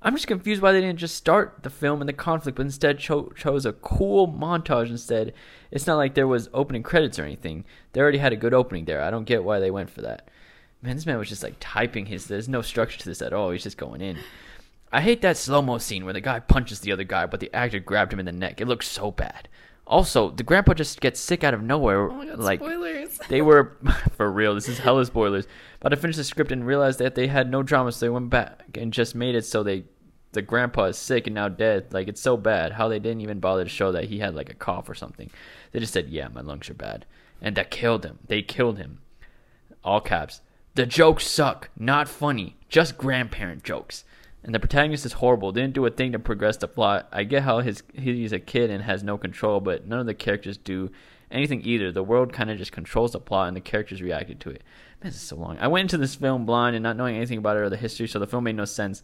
I'm 0.00 0.14
just 0.14 0.28
confused 0.28 0.62
why 0.62 0.72
they 0.72 0.80
didn't 0.80 1.00
just 1.00 1.16
start 1.16 1.58
the 1.64 1.70
film 1.70 2.00
in 2.00 2.06
the 2.06 2.12
conflict, 2.12 2.56
but 2.56 2.64
instead 2.64 3.00
cho- 3.00 3.32
chose 3.36 3.66
a 3.66 3.72
cool 3.72 4.28
montage 4.28 4.88
instead. 4.88 5.34
It's 5.70 5.86
not 5.86 5.96
like 5.96 6.14
there 6.14 6.28
was 6.28 6.48
opening 6.54 6.84
credits 6.84 7.18
or 7.18 7.24
anything. 7.24 7.64
They 7.92 8.00
already 8.00 8.18
had 8.18 8.32
a 8.32 8.36
good 8.36 8.54
opening 8.54 8.84
there. 8.84 9.02
I 9.02 9.10
don't 9.10 9.24
get 9.24 9.44
why 9.44 9.58
they 9.58 9.72
went 9.72 9.90
for 9.90 10.00
that. 10.02 10.30
Man, 10.82 10.94
this 10.94 11.06
man 11.06 11.18
was 11.18 11.28
just 11.28 11.42
like 11.42 11.56
typing 11.58 12.06
his. 12.06 12.26
There's 12.26 12.48
no 12.48 12.62
structure 12.62 12.98
to 12.98 13.04
this 13.04 13.22
at 13.22 13.32
all. 13.32 13.50
He's 13.50 13.62
just 13.64 13.76
going 13.76 14.00
in. 14.00 14.18
I 14.92 15.00
hate 15.00 15.22
that 15.22 15.36
slow 15.36 15.60
mo 15.60 15.78
scene 15.78 16.04
where 16.04 16.14
the 16.14 16.20
guy 16.20 16.40
punches 16.40 16.80
the 16.80 16.92
other 16.92 17.04
guy, 17.04 17.26
but 17.26 17.40
the 17.40 17.54
actor 17.54 17.78
grabbed 17.78 18.12
him 18.12 18.20
in 18.20 18.26
the 18.26 18.32
neck. 18.32 18.60
It 18.60 18.68
looks 18.68 18.88
so 18.88 19.10
bad. 19.10 19.48
Also, 19.86 20.30
the 20.30 20.42
grandpa 20.42 20.74
just 20.74 21.00
gets 21.00 21.18
sick 21.18 21.42
out 21.42 21.54
of 21.54 21.62
nowhere. 21.62 22.10
Oh 22.10 22.14
my 22.14 22.26
god, 22.26 22.38
like 22.38 22.60
spoilers. 22.60 23.18
they 23.28 23.42
were 23.42 23.76
for 24.16 24.30
real. 24.30 24.54
This 24.54 24.68
is 24.68 24.78
hella 24.78 25.04
spoilers. 25.04 25.46
But 25.80 25.92
I 25.92 25.96
finished 25.96 26.18
the 26.18 26.24
script 26.24 26.52
and 26.52 26.66
realized 26.66 26.98
that 27.00 27.14
they 27.14 27.26
had 27.26 27.50
no 27.50 27.62
drama, 27.62 27.92
so 27.92 28.04
they 28.04 28.10
went 28.10 28.30
back 28.30 28.76
and 28.76 28.92
just 28.92 29.14
made 29.14 29.34
it 29.34 29.44
so 29.44 29.62
they 29.62 29.84
the 30.32 30.42
grandpa 30.42 30.84
is 30.84 30.98
sick 30.98 31.26
and 31.26 31.34
now 31.34 31.48
dead. 31.48 31.92
Like 31.92 32.06
it's 32.06 32.20
so 32.20 32.36
bad 32.36 32.72
how 32.72 32.88
they 32.88 32.98
didn't 32.98 33.22
even 33.22 33.40
bother 33.40 33.64
to 33.64 33.70
show 33.70 33.92
that 33.92 34.04
he 34.04 34.18
had 34.18 34.34
like 34.34 34.50
a 34.50 34.54
cough 34.54 34.88
or 34.88 34.94
something. 34.94 35.30
They 35.72 35.80
just 35.80 35.92
said, 35.92 36.08
"Yeah, 36.08 36.28
my 36.28 36.42
lungs 36.42 36.68
are 36.70 36.74
bad," 36.74 37.06
and 37.40 37.56
that 37.56 37.70
killed 37.70 38.04
him. 38.04 38.18
They 38.26 38.42
killed 38.42 38.78
him. 38.78 39.00
All 39.82 40.00
caps. 40.00 40.42
The 40.78 40.86
jokes 40.86 41.26
suck. 41.26 41.70
Not 41.76 42.08
funny. 42.08 42.54
Just 42.68 42.96
grandparent 42.96 43.64
jokes. 43.64 44.04
And 44.44 44.54
the 44.54 44.60
protagonist 44.60 45.04
is 45.04 45.14
horrible. 45.14 45.50
Didn't 45.50 45.74
do 45.74 45.84
a 45.84 45.90
thing 45.90 46.12
to 46.12 46.20
progress 46.20 46.56
the 46.56 46.68
plot. 46.68 47.08
I 47.10 47.24
get 47.24 47.42
how 47.42 47.58
his 47.58 47.82
he's 47.94 48.30
a 48.30 48.38
kid 48.38 48.70
and 48.70 48.84
has 48.84 49.02
no 49.02 49.18
control, 49.18 49.58
but 49.58 49.88
none 49.88 49.98
of 49.98 50.06
the 50.06 50.14
characters 50.14 50.56
do 50.56 50.92
anything 51.32 51.62
either. 51.62 51.90
The 51.90 52.04
world 52.04 52.32
kind 52.32 52.48
of 52.48 52.58
just 52.58 52.70
controls 52.70 53.10
the 53.10 53.18
plot, 53.18 53.48
and 53.48 53.56
the 53.56 53.60
characters 53.60 54.00
reacted 54.00 54.38
to 54.38 54.50
it. 54.50 54.62
Man, 55.02 55.10
this 55.10 55.16
is 55.16 55.22
so 55.22 55.34
long. 55.34 55.58
I 55.58 55.66
went 55.66 55.82
into 55.82 55.98
this 55.98 56.14
film 56.14 56.46
blind 56.46 56.76
and 56.76 56.84
not 56.84 56.96
knowing 56.96 57.16
anything 57.16 57.38
about 57.38 57.56
it 57.56 57.62
or 57.62 57.70
the 57.70 57.76
history, 57.76 58.06
so 58.06 58.20
the 58.20 58.28
film 58.28 58.44
made 58.44 58.54
no 58.54 58.64
sense. 58.64 59.02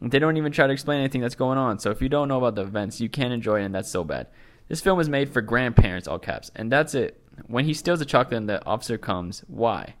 They 0.00 0.20
don't 0.20 0.36
even 0.36 0.52
try 0.52 0.68
to 0.68 0.72
explain 0.72 1.00
anything 1.00 1.22
that's 1.22 1.34
going 1.34 1.58
on. 1.58 1.80
So 1.80 1.90
if 1.90 2.00
you 2.00 2.08
don't 2.08 2.28
know 2.28 2.38
about 2.38 2.54
the 2.54 2.62
events, 2.62 3.00
you 3.00 3.08
can't 3.08 3.32
enjoy 3.32 3.62
it, 3.62 3.64
and 3.64 3.74
that's 3.74 3.90
so 3.90 4.04
bad. 4.04 4.28
This 4.68 4.80
film 4.80 5.00
is 5.00 5.08
made 5.08 5.30
for 5.30 5.40
grandparents, 5.40 6.06
all 6.06 6.20
caps, 6.20 6.52
and 6.54 6.70
that's 6.70 6.94
it. 6.94 7.20
When 7.48 7.64
he 7.64 7.74
steals 7.74 7.98
the 7.98 8.04
chocolate 8.04 8.38
and 8.38 8.48
the 8.48 8.64
officer 8.64 8.96
comes, 8.96 9.42
why? 9.48 9.96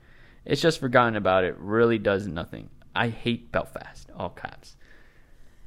It's 0.46 0.60
just 0.62 0.80
forgotten 0.80 1.16
about. 1.16 1.44
It 1.44 1.56
really 1.58 1.98
does 1.98 2.26
nothing. 2.26 2.70
I 2.94 3.08
hate 3.08 3.52
Belfast, 3.52 4.08
all 4.16 4.30
caps. 4.30 4.76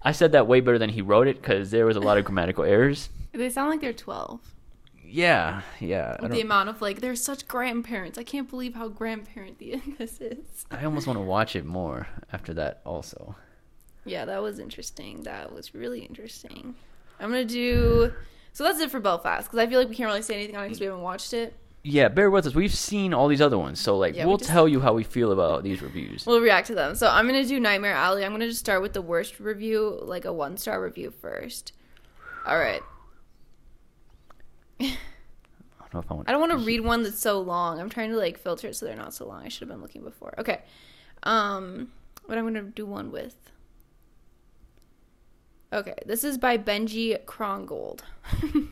I 0.01 0.13
said 0.13 0.31
that 0.31 0.47
way 0.47 0.61
better 0.61 0.79
than 0.79 0.89
he 0.91 1.01
wrote 1.01 1.27
it 1.27 1.41
because 1.41 1.71
there 1.71 1.85
was 1.85 1.97
a 1.97 1.99
lot 1.99 2.17
of 2.17 2.25
grammatical 2.25 2.63
errors. 2.63 3.09
They 3.31 3.49
sound 3.51 3.69
like 3.69 3.79
they're 3.79 3.93
12. 3.93 4.39
Yeah, 5.05 5.61
yeah. 5.79 6.17
With 6.19 6.31
the 6.31 6.41
amount 6.41 6.69
of 6.69 6.81
like, 6.81 6.99
they're 6.99 7.15
such 7.15 7.47
grandparents. 7.47 8.17
I 8.17 8.23
can't 8.23 8.49
believe 8.49 8.73
how 8.73 8.87
grandparent 8.87 9.59
the 9.59 9.79
this 9.99 10.19
is. 10.19 10.65
I 10.71 10.83
almost 10.83 11.05
want 11.05 11.17
to 11.17 11.23
watch 11.23 11.55
it 11.55 11.63
more 11.63 12.07
after 12.33 12.55
that. 12.55 12.81
Also, 12.85 13.35
Yeah, 14.03 14.25
that 14.25 14.41
was 14.41 14.57
interesting. 14.57 15.21
That 15.23 15.53
was 15.53 15.75
really 15.75 15.99
interesting. 15.99 16.73
I'm 17.19 17.29
gonna 17.29 17.45
do. 17.45 18.13
So 18.53 18.63
that's 18.63 18.79
it 18.79 18.89
for 18.89 18.99
Belfast 18.99 19.47
because 19.47 19.59
I 19.59 19.67
feel 19.67 19.77
like 19.79 19.89
we 19.89 19.95
can't 19.95 20.07
really 20.07 20.23
say 20.23 20.33
anything 20.33 20.55
on 20.55 20.63
it 20.63 20.67
because 20.69 20.79
we 20.79 20.87
haven't 20.87 21.01
watched 21.03 21.33
it. 21.33 21.55
Yeah. 21.83 22.07
Bear 22.09 22.29
with 22.29 22.45
us. 22.47 22.55
We've 22.55 22.73
seen 22.73 23.13
all 23.13 23.27
these 23.27 23.41
other 23.41 23.57
ones, 23.57 23.79
so 23.79 23.97
like 23.97 24.15
Yeah, 24.15 24.23
we 24.25 24.29
we'll 24.29 24.37
just- 24.37 24.49
tell 24.49 24.67
you 24.67 24.79
how 24.81 24.93
we 24.93 25.03
feel 25.03 25.31
about 25.31 25.63
these 25.63 25.81
reviews. 25.81 26.25
We'll 26.25 26.41
react 26.41 26.67
to 26.67 26.75
them. 26.75 26.95
So 26.95 27.07
I'm 27.07 27.25
gonna 27.27 27.45
do 27.45 27.59
Nightmare 27.59 27.93
Alley. 27.93 28.23
I'm 28.25 28.31
gonna 28.31 28.47
just 28.47 28.59
start 28.59 28.81
with 28.81 28.93
the 28.93 29.01
worst 29.01 29.39
review, 29.39 29.99
like 30.01 30.25
a 30.25 30.33
one 30.33 30.57
star 30.57 30.81
review 30.81 31.11
first. 31.11 31.73
All 32.45 32.57
right. 32.57 32.81
I 34.81 34.85
don't 35.91 35.93
know 35.93 35.99
if 36.01 36.11
I 36.11 36.13
want. 36.13 36.29
I 36.29 36.31
don't 36.31 36.39
want 36.41 36.51
to 36.53 36.57
read 36.59 36.81
one 36.81 37.03
that's 37.03 37.19
so 37.19 37.39
long. 37.41 37.79
I'm 37.79 37.89
trying 37.89 38.11
to 38.11 38.17
like 38.17 38.37
filter 38.37 38.67
it 38.67 38.75
so 38.75 38.85
they're 38.85 38.95
not 38.95 39.13
so 39.13 39.25
long. 39.27 39.43
I 39.43 39.49
should 39.49 39.61
have 39.61 39.69
been 39.69 39.81
looking 39.81 40.03
before. 40.03 40.33
Okay. 40.37 40.61
Um, 41.23 41.91
what 42.25 42.37
I'm 42.37 42.45
gonna 42.45 42.61
do 42.63 42.85
one 42.85 43.11
with. 43.11 43.35
Okay, 45.71 45.93
this 46.05 46.23
is 46.23 46.37
by 46.37 46.57
Benji 46.57 47.23
Krongold. 47.25 48.01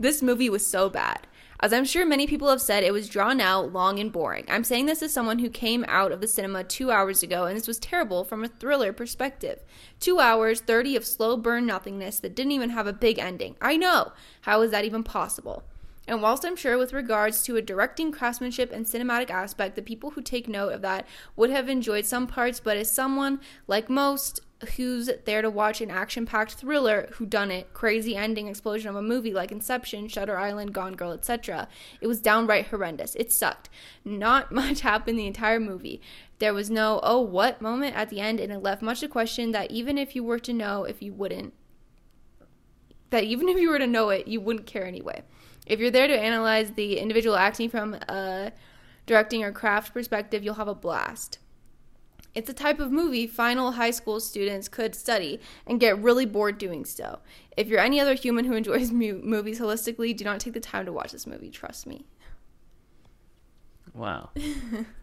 this 0.00 0.20
movie 0.22 0.50
was 0.50 0.66
so 0.66 0.90
bad. 0.90 1.26
As 1.62 1.74
I'm 1.74 1.84
sure 1.84 2.06
many 2.06 2.26
people 2.26 2.48
have 2.48 2.62
said, 2.62 2.84
it 2.84 2.92
was 2.92 3.06
drawn 3.06 3.38
out, 3.38 3.70
long, 3.70 3.98
and 3.98 4.10
boring. 4.10 4.46
I'm 4.48 4.64
saying 4.64 4.86
this 4.86 5.02
as 5.02 5.12
someone 5.12 5.40
who 5.40 5.50
came 5.50 5.84
out 5.88 6.10
of 6.10 6.22
the 6.22 6.26
cinema 6.26 6.64
two 6.64 6.90
hours 6.90 7.22
ago, 7.22 7.44
and 7.44 7.54
this 7.54 7.68
was 7.68 7.78
terrible 7.78 8.24
from 8.24 8.42
a 8.42 8.48
thriller 8.48 8.94
perspective. 8.94 9.62
Two 10.00 10.20
hours, 10.20 10.62
30 10.62 10.96
of 10.96 11.06
slow 11.06 11.36
burn 11.36 11.66
nothingness 11.66 12.18
that 12.20 12.34
didn't 12.34 12.52
even 12.52 12.70
have 12.70 12.86
a 12.86 12.94
big 12.94 13.18
ending. 13.18 13.56
I 13.60 13.76
know! 13.76 14.12
How 14.42 14.62
is 14.62 14.70
that 14.70 14.86
even 14.86 15.04
possible? 15.04 15.64
And 16.08 16.22
whilst 16.22 16.46
I'm 16.46 16.56
sure 16.56 16.78
with 16.78 16.94
regards 16.94 17.42
to 17.42 17.56
a 17.56 17.62
directing 17.62 18.10
craftsmanship 18.10 18.72
and 18.72 18.86
cinematic 18.86 19.28
aspect, 19.28 19.76
the 19.76 19.82
people 19.82 20.12
who 20.12 20.22
take 20.22 20.48
note 20.48 20.72
of 20.72 20.80
that 20.80 21.06
would 21.36 21.50
have 21.50 21.68
enjoyed 21.68 22.06
some 22.06 22.26
parts, 22.26 22.58
but 22.58 22.78
as 22.78 22.90
someone, 22.90 23.38
like 23.66 23.90
most, 23.90 24.40
who's 24.76 25.10
there 25.24 25.42
to 25.42 25.50
watch 25.50 25.80
an 25.80 25.90
action-packed 25.90 26.54
thriller, 26.54 27.08
who 27.12 27.26
done 27.26 27.50
it, 27.50 27.72
crazy 27.72 28.14
ending 28.14 28.46
explosion 28.46 28.90
of 28.90 28.96
a 28.96 29.02
movie 29.02 29.32
like 29.32 29.50
Inception, 29.50 30.08
Shutter 30.08 30.38
Island, 30.38 30.74
Gone 30.74 30.94
Girl, 30.94 31.12
etc., 31.12 31.68
it 32.00 32.06
was 32.06 32.20
downright 32.20 32.66
horrendous. 32.66 33.14
It 33.14 33.32
sucked. 33.32 33.70
Not 34.04 34.52
much 34.52 34.80
happened 34.80 35.18
the 35.18 35.26
entire 35.26 35.60
movie. 35.60 36.00
There 36.38 36.54
was 36.54 36.70
no 36.70 37.00
oh 37.02 37.20
what 37.20 37.62
moment 37.62 37.96
at 37.96 38.10
the 38.10 38.20
end, 38.20 38.40
and 38.40 38.52
it 38.52 38.58
left 38.58 38.82
much 38.82 39.00
to 39.00 39.08
question 39.08 39.52
that 39.52 39.70
even 39.70 39.98
if 39.98 40.14
you 40.14 40.24
were 40.24 40.38
to 40.40 40.52
know, 40.52 40.84
if 40.84 41.02
you 41.02 41.12
wouldn't, 41.12 41.54
that 43.10 43.24
even 43.24 43.48
if 43.48 43.58
you 43.58 43.70
were 43.70 43.78
to 43.78 43.86
know 43.86 44.10
it, 44.10 44.28
you 44.28 44.40
wouldn't 44.40 44.66
care 44.66 44.86
anyway. 44.86 45.22
If 45.66 45.80
you're 45.80 45.90
there 45.90 46.08
to 46.08 46.18
analyze 46.18 46.72
the 46.72 46.98
individual 46.98 47.36
acting 47.36 47.68
from 47.68 47.94
a 47.94 48.52
directing 49.06 49.44
or 49.44 49.52
craft 49.52 49.92
perspective, 49.92 50.42
you'll 50.42 50.54
have 50.54 50.68
a 50.68 50.74
blast. 50.74 51.38
It's 52.34 52.48
a 52.48 52.54
type 52.54 52.78
of 52.78 52.92
movie 52.92 53.26
final 53.26 53.72
high 53.72 53.90
school 53.90 54.20
students 54.20 54.68
could 54.68 54.94
study 54.94 55.40
and 55.66 55.80
get 55.80 55.98
really 55.98 56.26
bored 56.26 56.58
doing 56.58 56.84
so. 56.84 57.18
If 57.56 57.66
you're 57.68 57.80
any 57.80 57.98
other 58.00 58.14
human 58.14 58.44
who 58.44 58.52
enjoys 58.54 58.90
mu- 58.92 59.20
movies 59.22 59.58
holistically, 59.60 60.16
do 60.16 60.24
not 60.24 60.40
take 60.40 60.54
the 60.54 60.60
time 60.60 60.86
to 60.86 60.92
watch 60.92 61.12
this 61.12 61.26
movie, 61.26 61.50
trust 61.50 61.86
me. 61.86 62.04
Wow. 63.94 64.30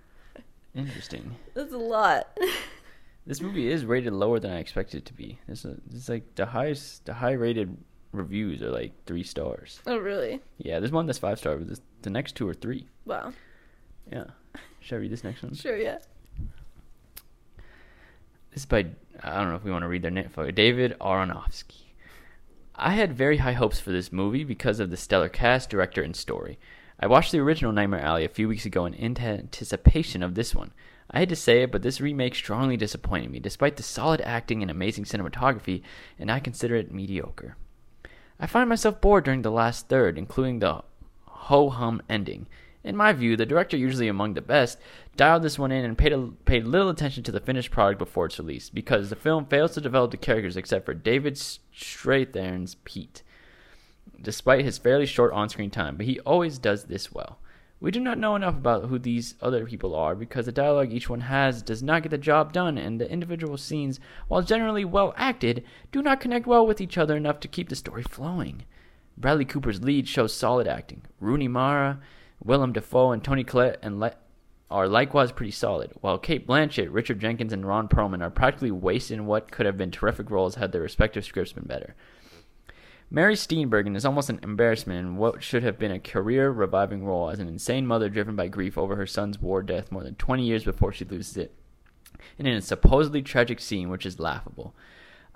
Interesting. 0.75 1.35
That's 1.53 1.73
a 1.73 1.77
lot. 1.77 2.37
This 3.25 3.41
movie 3.41 3.69
is 3.69 3.83
rated 3.83 4.13
lower 4.13 4.39
than 4.39 4.51
I 4.51 4.59
expected 4.59 4.99
it 4.99 5.05
to 5.07 5.13
be. 5.13 5.37
This 5.47 5.65
is, 5.65 5.77
this 5.87 6.03
is 6.03 6.09
like 6.09 6.35
the 6.35 6.45
highest, 6.45 7.05
the 7.05 7.13
high 7.13 7.33
rated 7.33 7.75
reviews 8.13 8.61
are 8.61 8.71
like 8.71 8.93
three 9.05 9.23
stars. 9.23 9.81
oh, 9.85 9.97
really? 9.97 10.39
Yeah, 10.59 10.79
there's 10.79 10.91
one 10.93 11.05
that's 11.07 11.19
five 11.19 11.39
star, 11.39 11.57
but 11.57 11.67
this, 11.67 11.81
the 12.03 12.09
next 12.09 12.35
two 12.35 12.47
are 12.47 12.53
three. 12.53 12.87
Wow. 13.05 13.33
Yeah. 14.11 14.25
Should 14.79 14.95
I 14.95 14.99
read 14.99 15.11
this 15.11 15.23
next 15.25 15.43
one? 15.43 15.53
Sure, 15.55 15.75
yeah. 15.75 15.97
This 18.57 18.63
is 18.63 18.65
by 18.65 18.87
I 19.21 19.35
don't 19.35 19.49
know 19.49 19.55
if 19.55 19.63
we 19.63 19.69
want 19.69 19.83
to 19.83 19.87
read 19.87 20.01
their 20.01 20.09
name 20.09 20.29
for 20.29 20.51
David 20.51 20.97
Aronofsky. 20.99 21.91
I 22.73 22.93
had 22.93 23.13
very 23.13 23.37
high 23.37 23.53
hopes 23.53 23.79
for 23.79 23.91
this 23.91 24.11
movie 24.11 24.43
because 24.43 24.79
of 24.79 24.89
the 24.89 24.97
stellar 24.97 25.29
cast, 25.29 25.69
director, 25.69 26.01
and 26.01 26.15
story. 26.15 26.57
I 26.99 27.05
watched 27.05 27.31
the 27.31 27.37
original 27.37 27.71
Nightmare 27.71 28.01
Alley 28.01 28.25
a 28.25 28.29
few 28.29 28.47
weeks 28.47 28.65
ago 28.65 28.87
in 28.87 28.95
anticipation 28.95 30.23
of 30.23 30.33
this 30.33 30.55
one. 30.55 30.71
I 31.11 31.19
hate 31.19 31.29
to 31.29 31.35
say 31.35 31.61
it, 31.61 31.71
but 31.71 31.83
this 31.83 32.01
remake 32.01 32.33
strongly 32.33 32.77
disappointed 32.77 33.29
me, 33.29 33.37
despite 33.37 33.75
the 33.75 33.83
solid 33.83 34.21
acting 34.21 34.63
and 34.63 34.71
amazing 34.71 35.03
cinematography, 35.03 35.83
and 36.17 36.31
I 36.31 36.39
consider 36.39 36.77
it 36.77 36.91
mediocre. 36.91 37.57
I 38.39 38.47
find 38.47 38.67
myself 38.67 38.99
bored 38.99 39.25
during 39.25 39.43
the 39.43 39.51
last 39.51 39.87
third, 39.87 40.17
including 40.17 40.57
the 40.57 40.81
ho 41.27 41.69
hum 41.69 42.01
ending. 42.09 42.47
In 42.83 42.95
my 42.95 43.11
view, 43.11 43.35
the 43.35 43.45
director, 43.45 43.75
usually 43.75 44.07
among 44.07 44.33
the 44.33 44.41
best, 44.41 44.79
dialed 45.15 45.43
this 45.43 45.59
one 45.59 45.71
in 45.71 45.83
and 45.83 45.97
paid, 45.97 46.13
a, 46.13 46.29
paid 46.45 46.65
little 46.65 46.89
attention 46.89 47.23
to 47.23 47.31
the 47.31 47.39
finished 47.39 47.71
product 47.71 47.99
before 47.99 48.27
its 48.27 48.39
release, 48.39 48.69
because 48.69 49.09
the 49.09 49.15
film 49.15 49.45
fails 49.45 49.73
to 49.73 49.81
develop 49.81 50.11
the 50.11 50.17
characters 50.17 50.55
except 50.55 50.85
for 50.85 50.93
David 50.93 51.35
Strathairn's 51.35 52.75
Pete, 52.85 53.23
despite 54.21 54.63
his 54.63 54.77
fairly 54.77 55.05
short 55.05 55.33
on 55.33 55.49
screen 55.49 55.69
time, 55.69 55.97
but 55.97 56.05
he 56.05 56.19
always 56.21 56.57
does 56.57 56.85
this 56.85 57.11
well. 57.11 57.39
We 57.79 57.91
do 57.91 57.99
not 57.99 58.17
know 58.17 58.35
enough 58.35 58.55
about 58.55 58.85
who 58.85 58.97
these 58.97 59.35
other 59.39 59.65
people 59.65 59.93
are 59.93 60.15
because 60.15 60.47
the 60.47 60.51
dialogue 60.51 60.91
each 60.91 61.09
one 61.09 61.21
has 61.21 61.61
does 61.61 61.83
not 61.83 62.01
get 62.01 62.09
the 62.09 62.17
job 62.17 62.51
done, 62.51 62.77
and 62.77 62.99
the 62.99 63.11
individual 63.11 63.57
scenes, 63.57 63.99
while 64.27 64.41
generally 64.41 64.83
well 64.83 65.13
acted, 65.15 65.63
do 65.91 66.01
not 66.01 66.19
connect 66.19 66.47
well 66.47 66.65
with 66.65 66.81
each 66.81 66.97
other 66.97 67.15
enough 67.15 67.39
to 67.41 67.47
keep 67.47 67.69
the 67.69 67.75
story 67.75 68.01
flowing. 68.01 68.63
Bradley 69.15 69.45
Cooper's 69.45 69.83
lead 69.83 70.07
shows 70.07 70.33
solid 70.33 70.67
acting. 70.67 71.03
Rooney 71.19 71.47
Mara, 71.47 71.99
Willem 72.43 72.73
Dafoe, 72.73 73.11
and 73.11 73.23
Toni 73.23 73.43
Collette 73.43 73.79
and 73.81 73.99
Le- 73.99 74.15
are 74.69 74.87
likewise 74.87 75.31
pretty 75.31 75.51
solid, 75.51 75.91
while 76.01 76.17
Cate 76.17 76.45
Blanchett, 76.45 76.91
Richard 76.91 77.19
Jenkins, 77.19 77.53
and 77.53 77.65
Ron 77.65 77.87
Perlman 77.87 78.21
are 78.21 78.29
practically 78.29 78.71
wasted 78.71 79.17
in 79.17 79.25
what 79.25 79.51
could 79.51 79.65
have 79.65 79.77
been 79.77 79.91
terrific 79.91 80.29
roles 80.29 80.55
had 80.55 80.71
their 80.71 80.81
respective 80.81 81.23
scripts 81.23 81.53
been 81.53 81.63
better. 81.63 81.95
Mary 83.09 83.35
Steenburgen 83.35 83.95
is 83.95 84.03
almost 84.03 84.29
an 84.29 84.39
embarrassment 84.43 84.99
in 84.99 85.15
what 85.15 85.41
should 85.41 85.63
have 85.63 85.79
been 85.79 85.91
a 85.91 85.99
career 85.99 86.49
reviving 86.49 87.05
role 87.05 87.29
as 87.29 87.39
an 87.39 87.47
insane 87.47 87.87
mother 87.87 88.09
driven 88.09 88.35
by 88.35 88.49
grief 88.49 88.77
over 88.77 88.97
her 88.97 89.07
son's 89.07 89.39
war 89.39 89.63
death 89.63 89.91
more 89.91 90.03
than 90.03 90.15
20 90.15 90.43
years 90.43 90.65
before 90.65 90.91
she 90.91 91.05
loses 91.05 91.37
it, 91.37 91.53
and 92.37 92.45
in 92.45 92.55
a 92.55 92.61
supposedly 92.61 93.21
tragic 93.21 93.61
scene 93.61 93.89
which 93.89 94.05
is 94.05 94.19
laughable. 94.19 94.75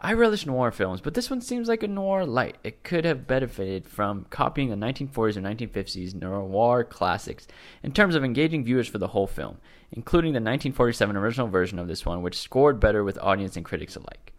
I 0.03 0.13
relish 0.13 0.47
noir 0.47 0.71
films, 0.71 0.99
but 0.99 1.13
this 1.13 1.29
one 1.29 1.41
seems 1.41 1.67
like 1.67 1.83
a 1.83 1.87
noir 1.87 2.25
light. 2.25 2.57
It 2.63 2.83
could 2.83 3.05
have 3.05 3.27
benefited 3.27 3.87
from 3.87 4.25
copying 4.31 4.71
the 4.71 4.75
1940s 4.75 5.37
or 5.37 5.41
1950s 5.41 6.15
noir 6.15 6.83
classics 6.83 7.47
in 7.83 7.91
terms 7.91 8.15
of 8.15 8.23
engaging 8.23 8.63
viewers 8.63 8.87
for 8.87 8.97
the 8.97 9.09
whole 9.09 9.27
film, 9.27 9.59
including 9.91 10.31
the 10.31 10.37
1947 10.37 11.15
original 11.15 11.47
version 11.49 11.77
of 11.77 11.87
this 11.87 12.03
one, 12.03 12.23
which 12.23 12.39
scored 12.39 12.79
better 12.79 13.03
with 13.03 13.19
audience 13.19 13.55
and 13.55 13.63
critics 13.63 13.95
alike. 13.95 14.33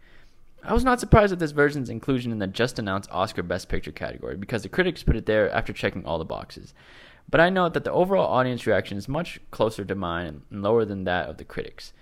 I 0.63 0.73
was 0.73 0.83
not 0.83 0.99
surprised 0.99 1.31
at 1.31 1.39
this 1.39 1.51
version's 1.51 1.89
inclusion 1.89 2.33
in 2.33 2.39
the 2.39 2.47
just 2.47 2.77
announced 2.77 3.09
Oscar 3.09 3.41
Best 3.41 3.69
Picture 3.69 3.93
category 3.93 4.35
because 4.35 4.63
the 4.63 4.69
critics 4.69 5.01
put 5.01 5.15
it 5.15 5.25
there 5.25 5.49
after 5.49 5.71
checking 5.71 6.05
all 6.05 6.19
the 6.19 6.25
boxes. 6.25 6.73
But 7.29 7.39
I 7.39 7.49
note 7.49 7.73
that 7.73 7.85
the 7.85 7.91
overall 7.91 8.27
audience 8.27 8.67
reaction 8.67 8.97
is 8.97 9.07
much 9.07 9.39
closer 9.49 9.85
to 9.85 9.95
mine 9.95 10.41
and 10.51 10.61
lower 10.61 10.83
than 10.83 11.05
that 11.05 11.29
of 11.29 11.37
the 11.37 11.45
critics. 11.45 11.93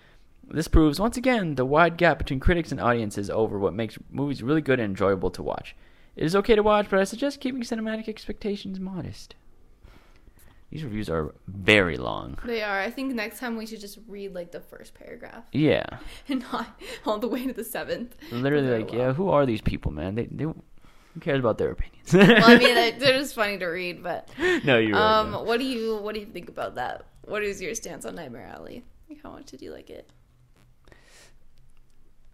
This 0.54 0.68
proves 0.68 1.00
once 1.00 1.18
again 1.18 1.56
the 1.56 1.66
wide 1.66 1.98
gap 1.98 2.18
between 2.18 2.40
critics 2.40 2.72
and 2.72 2.82
audiences 2.82 3.30
over 3.30 3.58
what 3.58 3.74
makes 3.74 3.98
movies 4.10 4.44
really 4.44 4.62
good 4.62 4.80
and 4.80 4.90
enjoyable 4.92 5.32
to 5.32 5.42
watch. 5.44 5.76
It 6.16 6.26
is 6.26 6.36
okay 6.36 6.56
to 6.56 6.64
watch, 6.64 6.88
but 6.90 7.00
I 7.00 7.06
suggest 7.06 7.40
keeping 7.40 7.62
cinematic 7.62 8.10
expectations 8.10 8.80
modest. 8.80 9.36
These 10.70 10.84
reviews 10.86 11.10
are 11.10 11.34
very 11.48 11.98
long. 11.98 12.38
They 12.46 12.62
are. 12.62 12.80
I 12.80 12.90
think 12.90 13.14
next 13.14 13.40
time 13.40 13.58
we 13.58 13.66
should 13.66 13.82
just 13.82 13.98
read 14.08 14.34
like 14.34 14.52
the 14.52 14.62
first 14.62 14.94
paragraph 14.94 15.44
Yeah. 15.52 15.86
and 16.30 16.42
not 16.52 16.80
all 17.06 17.18
the 17.18 17.28
way 17.28 17.46
to 17.46 17.54
the 17.54 17.64
seventh. 17.64 18.16
Literally 18.32 18.82
like, 18.84 18.94
yeah, 18.94 19.12
who 19.14 19.30
are 19.30 19.46
these 19.46 19.62
people, 19.62 19.92
man? 19.92 20.16
They 20.16 20.26
they 20.26 20.46
who 20.46 20.56
cares 21.20 21.40
about 21.40 21.58
their 21.58 21.72
opinions? 21.72 22.14
Well, 22.14 22.50
I 22.50 22.58
mean, 22.58 22.74
they're- 23.00 23.20
just 23.20 23.36
funny 23.36 23.58
to 23.58 23.66
read, 23.68 24.02
but 24.02 24.30
no, 24.64 24.78
you're 24.78 24.94
right. 24.94 25.20
um, 25.20 25.46
what 25.46 25.60
do 25.60 25.66
you 25.66 25.98
what 25.98 26.14
do 26.14 26.22
you 26.22 26.26
think 26.26 26.48
about 26.50 26.76
that? 26.76 27.06
What 27.26 27.44
is 27.44 27.62
your 27.62 27.76
stance 27.76 28.06
on 28.06 28.16
Nightmare 28.16 28.48
Alley? 28.54 28.84
Like, 29.10 29.22
how 29.24 29.32
much 29.32 29.48
did 29.48 29.62
you 29.62 29.72
like 29.74 29.90
it? 29.90 30.10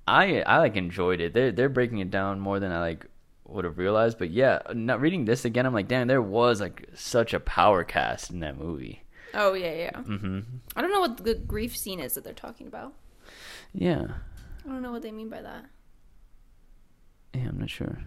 I 0.07 0.41
I 0.41 0.59
like 0.59 0.75
enjoyed 0.75 1.19
it. 1.21 1.33
They're 1.33 1.51
they're 1.51 1.69
breaking 1.69 1.99
it 1.99 2.09
down 2.09 2.39
more 2.39 2.59
than 2.59 2.71
I 2.71 2.79
like 2.79 3.05
would 3.45 3.65
have 3.65 3.77
realized. 3.77 4.17
But 4.17 4.31
yeah, 4.31 4.59
not 4.73 5.01
reading 5.01 5.25
this 5.25 5.45
again, 5.45 5.65
I'm 5.65 5.73
like, 5.73 5.87
damn, 5.87 6.07
there 6.07 6.21
was 6.21 6.61
like 6.61 6.87
such 6.93 7.33
a 7.33 7.39
power 7.39 7.83
cast 7.83 8.31
in 8.31 8.39
that 8.39 8.57
movie. 8.57 9.03
Oh 9.33 9.53
yeah, 9.53 9.73
yeah. 9.73 9.91
Mm-hmm. 9.91 10.39
I 10.75 10.81
don't 10.81 10.91
know 10.91 11.01
what 11.01 11.17
the 11.17 11.35
grief 11.35 11.75
scene 11.75 11.99
is 11.99 12.13
that 12.13 12.23
they're 12.23 12.33
talking 12.33 12.67
about. 12.67 12.93
Yeah, 13.73 14.05
I 14.65 14.69
don't 14.69 14.81
know 14.81 14.91
what 14.91 15.01
they 15.01 15.11
mean 15.11 15.29
by 15.29 15.41
that. 15.41 15.65
yeah, 17.33 17.49
I'm 17.49 17.59
not 17.59 17.69
sure. 17.69 17.99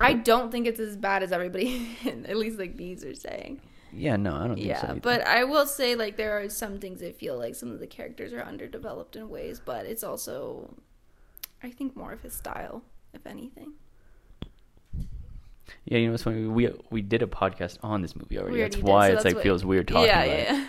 I 0.00 0.12
don't 0.12 0.52
think 0.52 0.68
it's 0.68 0.78
as 0.78 0.96
bad 0.96 1.24
as 1.24 1.32
everybody, 1.32 1.88
at 2.06 2.36
least 2.36 2.58
like 2.58 2.76
these 2.76 3.04
are 3.04 3.14
saying. 3.14 3.60
Yeah, 3.92 4.16
no, 4.16 4.34
I 4.34 4.46
don't 4.46 4.56
think 4.56 4.76
so. 4.76 4.86
Yeah, 4.88 4.94
but 5.02 5.26
I 5.26 5.44
will 5.44 5.66
say 5.66 5.94
like 5.94 6.16
there 6.16 6.38
are 6.38 6.48
some 6.48 6.78
things 6.78 7.02
I 7.02 7.12
feel 7.12 7.38
like 7.38 7.54
some 7.54 7.70
of 7.72 7.80
the 7.80 7.86
characters 7.86 8.32
are 8.32 8.42
underdeveloped 8.42 9.16
in 9.16 9.28
ways, 9.30 9.60
but 9.64 9.86
it's 9.86 10.04
also, 10.04 10.74
I 11.62 11.70
think 11.70 11.96
more 11.96 12.12
of 12.12 12.20
his 12.22 12.34
style, 12.34 12.82
if 13.14 13.26
anything. 13.26 13.72
yeah, 15.84 15.98
you 15.98 16.06
know 16.06 16.12
what's 16.12 16.22
funny? 16.22 16.46
We 16.46 16.70
we 16.90 17.02
did 17.02 17.22
a 17.22 17.26
podcast 17.26 17.78
on 17.82 18.02
this 18.02 18.14
movie 18.16 18.38
already. 18.38 18.54
We 18.56 18.60
That's 18.62 18.76
did, 18.76 18.84
why 18.84 19.08
so 19.08 19.14
it's 19.14 19.22
that's 19.22 19.24
like 19.26 19.34
what- 19.36 19.42
feels 19.44 19.64
weird 19.64 19.88
talking 19.88 20.04
yeah, 20.06 20.22
about 20.22 20.28
yeah, 20.28 20.42
it. 20.42 20.52
yeah. 20.52 20.66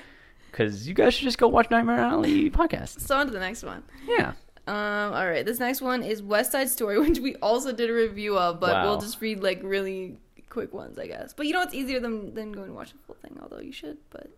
Because 0.51 0.87
you 0.87 0.93
guys 0.93 1.13
should 1.13 1.25
just 1.25 1.37
go 1.37 1.47
watch 1.47 1.69
Nightmare 1.69 1.97
Alley 1.99 2.49
podcast. 2.49 3.01
So 3.01 3.15
on 3.17 3.27
to 3.27 3.31
the 3.31 3.39
next 3.39 3.63
one. 3.63 3.83
Yeah. 4.07 4.33
Um, 4.67 5.13
all 5.13 5.27
right, 5.27 5.45
this 5.45 5.59
next 5.59 5.81
one 5.81 6.03
is 6.03 6.21
West 6.21 6.51
Side 6.51 6.69
Story, 6.69 6.99
which 7.07 7.19
we 7.19 7.35
also 7.37 7.71
did 7.71 7.89
a 7.89 7.93
review 7.93 8.37
of, 8.37 8.59
but 8.59 8.71
Wow. 8.73 8.83
we'll 8.85 8.99
just 8.99 9.21
read 9.21 9.41
like 9.41 9.61
really 9.63 10.17
quick 10.49 10.73
ones, 10.73 10.97
I 10.99 11.07
guess. 11.07 11.33
But 11.33 11.47
you 11.47 11.53
know, 11.53 11.61
it's 11.61 11.73
easier 11.73 11.99
than 11.99 12.33
than 12.33 12.51
going 12.51 12.67
to 12.67 12.73
watch 12.73 12.91
the 12.91 12.97
full 12.99 13.15
thing, 13.15 13.37
although 13.41 13.59
you 13.59 13.71
should. 13.71 13.97
But 14.09 14.29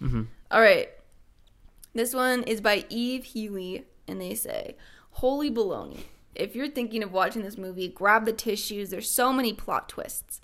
Mm-hmm. 0.00 0.22
all 0.50 0.60
right, 0.60 0.88
this 1.94 2.14
one 2.14 2.42
is 2.44 2.60
by 2.60 2.84
Eve 2.88 3.24
Healy, 3.24 3.84
and 4.08 4.20
they 4.20 4.34
say, 4.34 4.76
"Holy 5.12 5.50
baloney! 5.50 6.00
If 6.34 6.54
you're 6.56 6.68
thinking 6.68 7.02
of 7.02 7.12
watching 7.12 7.42
this 7.42 7.56
movie, 7.58 7.88
grab 7.88 8.24
the 8.24 8.32
tissues. 8.32 8.90
There's 8.90 9.10
so 9.10 9.32
many 9.32 9.52
plot 9.52 9.88
twists." 9.88 10.40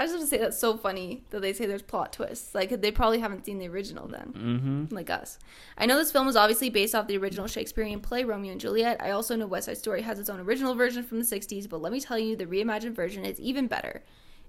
I 0.00 0.04
just 0.04 0.12
have 0.12 0.20
to 0.22 0.26
say 0.28 0.38
that's 0.38 0.56
so 0.58 0.76
funny 0.76 1.24
that 1.30 1.42
they 1.42 1.52
say 1.52 1.66
there's 1.66 1.82
plot 1.82 2.12
twists. 2.12 2.54
Like 2.54 2.80
they 2.80 2.92
probably 2.92 3.18
haven't 3.18 3.44
seen 3.44 3.58
the 3.58 3.66
original 3.68 4.06
then 4.06 4.32
Mm-hmm. 4.36 4.94
like 4.94 5.10
us. 5.10 5.38
I 5.76 5.86
know 5.86 5.98
this 5.98 6.12
film 6.12 6.28
is 6.28 6.36
obviously 6.36 6.70
based 6.70 6.94
off 6.94 7.08
the 7.08 7.18
original 7.18 7.48
Shakespearean 7.48 7.98
play 8.00 8.22
Romeo 8.22 8.52
and 8.52 8.60
Juliet. 8.60 9.02
I 9.02 9.10
also 9.10 9.34
know 9.34 9.46
West 9.48 9.66
Side 9.66 9.76
Story 9.78 10.02
has 10.02 10.20
its 10.20 10.30
own 10.30 10.38
original 10.38 10.74
version 10.76 11.02
from 11.02 11.18
the 11.18 11.24
60s, 11.24 11.68
but 11.68 11.82
let 11.82 11.92
me 11.92 12.00
tell 12.00 12.18
you, 12.18 12.36
the 12.36 12.46
reimagined 12.46 12.94
version 12.94 13.24
is 13.24 13.40
even 13.40 13.66
better. 13.66 14.04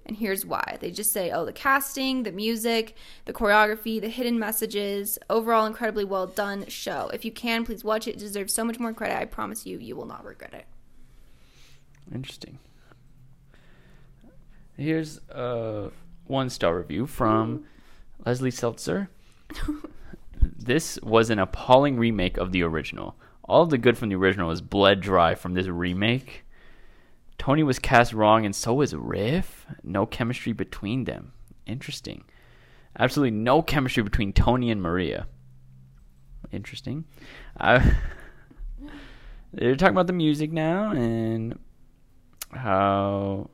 And 0.06 0.16
here's 0.16 0.46
why. 0.46 0.78
They 0.80 0.90
just 0.92 1.12
say, 1.12 1.30
oh, 1.30 1.44
the 1.44 1.52
casting, 1.52 2.22
the 2.22 2.32
music, 2.32 2.94
the 3.26 3.32
choreography, 3.34 4.00
the 4.00 4.08
hidden 4.08 4.38
messages, 4.38 5.18
overall 5.28 5.66
incredibly 5.66 6.04
well 6.04 6.26
done 6.28 6.66
show. 6.68 7.10
If 7.12 7.24
you 7.24 7.30
can, 7.32 7.66
please 7.66 7.84
watch 7.84 8.06
it. 8.08 8.12
It 8.16 8.18
deserves 8.20 8.54
so 8.54 8.64
much 8.64 8.78
more 8.78 8.92
credit. 8.94 9.18
I 9.18 9.24
promise 9.26 9.66
you, 9.66 9.78
you 9.78 9.96
will 9.96 10.06
not 10.06 10.24
regret 10.24 10.54
it. 10.54 10.66
Interesting. 12.14 12.58
Here's 14.80 15.20
a 15.28 15.90
one 16.26 16.48
star 16.48 16.78
review 16.78 17.06
from 17.06 17.66
Leslie 18.24 18.50
Seltzer. 18.50 19.10
this 20.42 20.98
was 21.02 21.28
an 21.28 21.38
appalling 21.38 21.98
remake 21.98 22.38
of 22.38 22.50
the 22.50 22.62
original. 22.62 23.14
All 23.44 23.60
of 23.60 23.68
the 23.68 23.76
good 23.76 23.98
from 23.98 24.08
the 24.08 24.14
original 24.14 24.48
was 24.48 24.62
bled 24.62 25.02
dry 25.02 25.34
from 25.34 25.52
this 25.52 25.66
remake. 25.66 26.46
Tony 27.36 27.62
was 27.62 27.78
cast 27.78 28.14
wrong, 28.14 28.46
and 28.46 28.56
so 28.56 28.72
was 28.72 28.94
Riff. 28.94 29.66
No 29.84 30.06
chemistry 30.06 30.54
between 30.54 31.04
them. 31.04 31.32
Interesting. 31.66 32.24
Absolutely 32.98 33.36
no 33.36 33.60
chemistry 33.60 34.02
between 34.02 34.32
Tony 34.32 34.70
and 34.70 34.80
Maria. 34.80 35.26
Interesting. 36.52 37.04
I, 37.58 37.96
they're 39.52 39.76
talking 39.76 39.92
about 39.92 40.06
the 40.06 40.14
music 40.14 40.50
now 40.50 40.92
and 40.92 41.58
how 42.50 43.50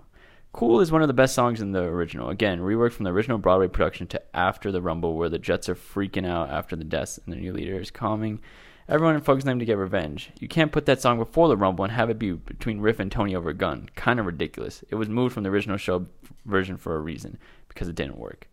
Cool 0.56 0.80
is 0.80 0.90
one 0.90 1.02
of 1.02 1.08
the 1.08 1.12
best 1.12 1.34
songs 1.34 1.60
in 1.60 1.72
the 1.72 1.82
original. 1.82 2.30
Again, 2.30 2.60
reworked 2.60 2.94
from 2.94 3.04
the 3.04 3.12
original 3.12 3.36
Broadway 3.36 3.68
production 3.68 4.06
to 4.06 4.22
After 4.34 4.72
the 4.72 4.80
Rumble, 4.80 5.14
where 5.14 5.28
the 5.28 5.38
Jets 5.38 5.68
are 5.68 5.74
freaking 5.74 6.26
out 6.26 6.48
after 6.48 6.74
the 6.74 6.82
deaths 6.82 7.18
and 7.18 7.34
the 7.34 7.38
new 7.38 7.52
leader 7.52 7.78
is 7.78 7.90
calming 7.90 8.40
everyone 8.88 9.20
focusing 9.20 9.48
them 9.48 9.58
to 9.58 9.66
get 9.66 9.76
revenge. 9.76 10.30
You 10.40 10.48
can't 10.48 10.72
put 10.72 10.86
that 10.86 11.02
song 11.02 11.18
before 11.18 11.48
the 11.48 11.58
Rumble 11.58 11.84
and 11.84 11.92
have 11.92 12.08
it 12.08 12.18
be 12.18 12.32
between 12.32 12.80
Riff 12.80 13.00
and 13.00 13.12
Tony 13.12 13.34
over 13.34 13.50
a 13.50 13.54
gun. 13.54 13.90
Kind 13.96 14.18
of 14.18 14.24
ridiculous. 14.24 14.82
It 14.88 14.94
was 14.94 15.10
moved 15.10 15.34
from 15.34 15.42
the 15.42 15.50
original 15.50 15.76
show 15.76 16.06
version 16.46 16.78
for 16.78 16.96
a 16.96 17.00
reason, 17.00 17.36
because 17.68 17.88
it 17.88 17.94
didn't 17.94 18.16
work. 18.16 18.48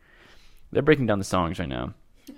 They're 0.73 0.81
breaking 0.81 1.05
down 1.05 1.19
the 1.19 1.23
songs 1.23 1.57
right 1.57 1.69
now 1.69 1.93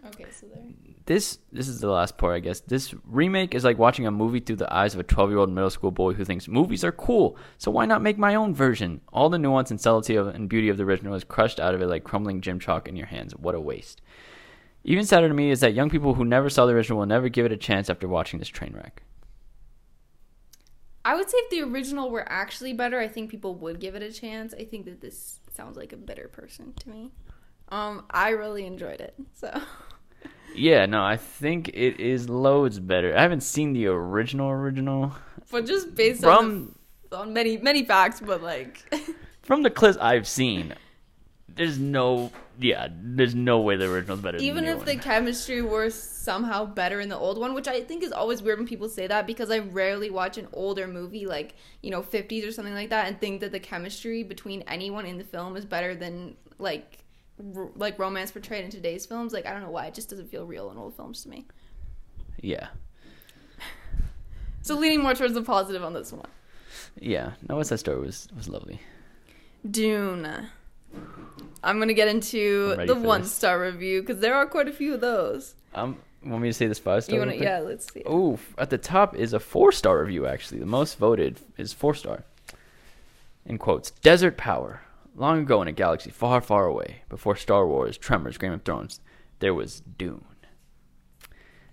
Okay, 0.07 0.25
so 0.31 0.47
there. 0.47 0.63
This 1.05 1.37
this 1.51 1.67
is 1.67 1.79
the 1.79 1.89
last 1.89 2.17
part, 2.17 2.35
I 2.35 2.39
guess. 2.39 2.61
This 2.61 2.93
remake 3.05 3.53
is 3.53 3.63
like 3.63 3.77
watching 3.77 4.07
a 4.07 4.11
movie 4.11 4.39
through 4.39 4.57
the 4.57 4.73
eyes 4.73 4.93
of 4.93 4.99
a 4.99 5.03
12 5.03 5.29
year 5.29 5.39
old 5.39 5.51
middle 5.51 5.69
school 5.69 5.91
boy 5.91 6.13
who 6.13 6.25
thinks 6.25 6.47
movies 6.47 6.83
are 6.83 6.91
cool, 6.91 7.37
so 7.57 7.69
why 7.71 7.85
not 7.85 8.01
make 8.01 8.17
my 8.17 8.35
own 8.35 8.53
version? 8.53 9.01
All 9.13 9.29
the 9.29 9.37
nuance 9.37 9.69
and 9.69 9.79
subtlety 9.79 10.15
of, 10.15 10.27
and 10.27 10.49
beauty 10.49 10.69
of 10.69 10.77
the 10.77 10.83
original 10.83 11.13
is 11.13 11.23
crushed 11.23 11.59
out 11.59 11.75
of 11.75 11.81
it 11.81 11.87
like 11.87 12.03
crumbling 12.03 12.41
gym 12.41 12.59
chalk 12.59 12.87
in 12.87 12.95
your 12.95 13.07
hands. 13.07 13.35
What 13.35 13.55
a 13.55 13.59
waste. 13.59 14.01
Even 14.83 15.05
sadder 15.05 15.27
to 15.27 15.33
me 15.33 15.51
is 15.51 15.61
that 15.61 15.73
young 15.73 15.89
people 15.89 16.13
who 16.13 16.25
never 16.25 16.49
saw 16.49 16.65
the 16.65 16.73
original 16.73 16.99
will 16.99 17.05
never 17.07 17.29
give 17.29 17.45
it 17.45 17.51
a 17.51 17.57
chance 17.57 17.89
after 17.89 18.07
watching 18.07 18.39
this 18.39 18.49
train 18.49 18.73
wreck. 18.75 19.03
I 21.03 21.15
would 21.15 21.29
say 21.29 21.37
if 21.37 21.49
the 21.51 21.61
original 21.61 22.09
were 22.09 22.25
actually 22.27 22.73
better, 22.73 22.99
I 22.99 23.07
think 23.07 23.29
people 23.29 23.53
would 23.55 23.79
give 23.79 23.93
it 23.93 24.01
a 24.01 24.11
chance. 24.11 24.55
I 24.55 24.63
think 24.63 24.85
that 24.85 25.01
this 25.01 25.39
sounds 25.53 25.77
like 25.77 25.93
a 25.93 25.97
better 25.97 26.27
person 26.27 26.73
to 26.79 26.89
me. 26.89 27.11
Um, 27.69 28.05
I 28.09 28.29
really 28.29 28.65
enjoyed 28.65 29.01
it. 29.01 29.13
So 29.33 29.51
Yeah, 30.57 30.85
no, 30.85 31.03
I 31.03 31.17
think 31.17 31.69
it 31.69 31.99
is 31.99 32.29
loads 32.29 32.79
better. 32.79 33.15
I 33.15 33.21
haven't 33.21 33.41
seen 33.41 33.73
the 33.73 33.87
original 33.87 34.49
original. 34.49 35.13
but 35.51 35.65
just 35.65 35.95
based 35.95 36.23
on 36.23 36.35
From 36.37 36.75
the, 37.09 37.17
on 37.17 37.33
many 37.33 37.57
many 37.57 37.83
facts, 37.83 38.21
but 38.21 38.41
like 38.41 38.93
from 39.41 39.63
the 39.63 39.69
clips 39.69 39.97
I've 39.97 40.27
seen, 40.27 40.73
there's 41.47 41.79
no 41.79 42.31
yeah, 42.59 42.87
there's 42.91 43.35
no 43.35 43.59
way 43.59 43.75
the 43.75 43.91
original's 43.91 44.21
better 44.21 44.37
even 44.37 44.63
than 44.63 44.65
the 44.65 44.81
if 44.81 44.87
new 44.87 44.93
the 44.93 44.99
chemistry 44.99 45.61
were 45.61 45.89
somehow 45.89 46.65
better 46.65 46.99
in 46.99 47.09
the 47.09 47.17
old 47.17 47.37
one, 47.37 47.53
which 47.53 47.67
I 47.67 47.81
think 47.81 48.03
is 48.03 48.11
always 48.11 48.41
weird 48.41 48.59
when 48.59 48.67
people 48.67 48.89
say 48.89 49.07
that 49.07 49.27
because 49.27 49.51
I 49.51 49.59
rarely 49.59 50.09
watch 50.09 50.37
an 50.37 50.47
older 50.53 50.87
movie 50.87 51.25
like, 51.25 51.55
you 51.81 51.91
know, 51.91 52.01
50s 52.01 52.47
or 52.47 52.51
something 52.51 52.73
like 52.73 52.89
that 52.89 53.07
and 53.07 53.19
think 53.19 53.41
that 53.41 53.51
the 53.51 53.59
chemistry 53.59 54.23
between 54.23 54.63
anyone 54.67 55.05
in 55.05 55.17
the 55.17 55.23
film 55.23 55.57
is 55.57 55.65
better 55.65 55.95
than 55.95 56.35
like 56.57 57.04
r- 57.55 57.69
like 57.75 57.99
romance 57.99 58.31
portrayed 58.31 58.65
in 58.65 58.71
today's 58.71 59.05
films. 59.05 59.33
Like 59.33 59.45
I 59.45 59.51
don't 59.51 59.61
know 59.61 59.71
why 59.71 59.85
it 59.85 59.93
just 59.93 60.09
doesn't 60.09 60.29
feel 60.29 60.45
real 60.45 60.71
in 60.71 60.77
old 60.77 60.95
films 60.95 61.23
to 61.23 61.29
me. 61.29 61.45
Yeah. 62.41 62.67
So 64.61 64.75
leaning 64.75 65.03
more 65.03 65.13
towards 65.13 65.35
the 65.35 65.43
positive 65.43 65.83
on 65.83 65.93
this 65.93 66.11
one. 66.11 66.27
Yeah. 66.99 67.33
No, 67.47 67.57
West 67.57 67.69
Side 67.69 67.79
Story 67.79 67.99
was 67.99 68.27
was 68.35 68.49
lovely. 68.49 68.81
Dune. 69.69 70.49
I'm 71.63 71.79
gonna 71.79 71.93
get 71.93 72.07
into 72.07 72.75
the 72.85 72.95
one 72.95 73.21
this. 73.21 73.31
star 73.31 73.59
review 73.59 74.01
because 74.01 74.19
there 74.19 74.35
are 74.35 74.45
quite 74.45 74.67
a 74.67 74.71
few 74.73 74.93
of 74.93 75.01
those. 75.01 75.55
Um, 75.73 75.97
want 76.23 76.41
me 76.41 76.49
to 76.49 76.53
say 76.53 76.67
this 76.67 76.79
five 76.79 77.03
star? 77.03 77.15
You 77.15 77.19
wanna? 77.19 77.35
Yeah, 77.35 77.59
let's 77.59 77.91
see. 77.91 78.01
Ooh, 78.07 78.39
at 78.57 78.69
the 78.69 78.77
top 78.77 79.15
is 79.15 79.33
a 79.33 79.39
four 79.39 79.71
star 79.71 79.99
review. 79.99 80.25
Actually, 80.25 80.59
the 80.59 80.65
most 80.65 80.97
voted 80.97 81.39
is 81.57 81.73
four 81.73 81.93
star. 81.93 82.23
In 83.45 83.57
quotes, 83.57 83.91
desert 83.91 84.37
power. 84.37 84.81
Long 85.15 85.39
ago 85.39 85.61
in 85.61 85.67
a 85.67 85.71
galaxy 85.71 86.09
far, 86.11 86.41
far 86.41 86.65
away, 86.65 87.03
before 87.07 87.37
Star 87.37 87.65
Wars, 87.65 87.97
Tremors, 87.97 88.37
Game 88.37 88.51
of 88.51 88.63
Thrones, 88.63 88.99
there 89.39 89.53
was 89.53 89.81
Dune. 89.97 90.25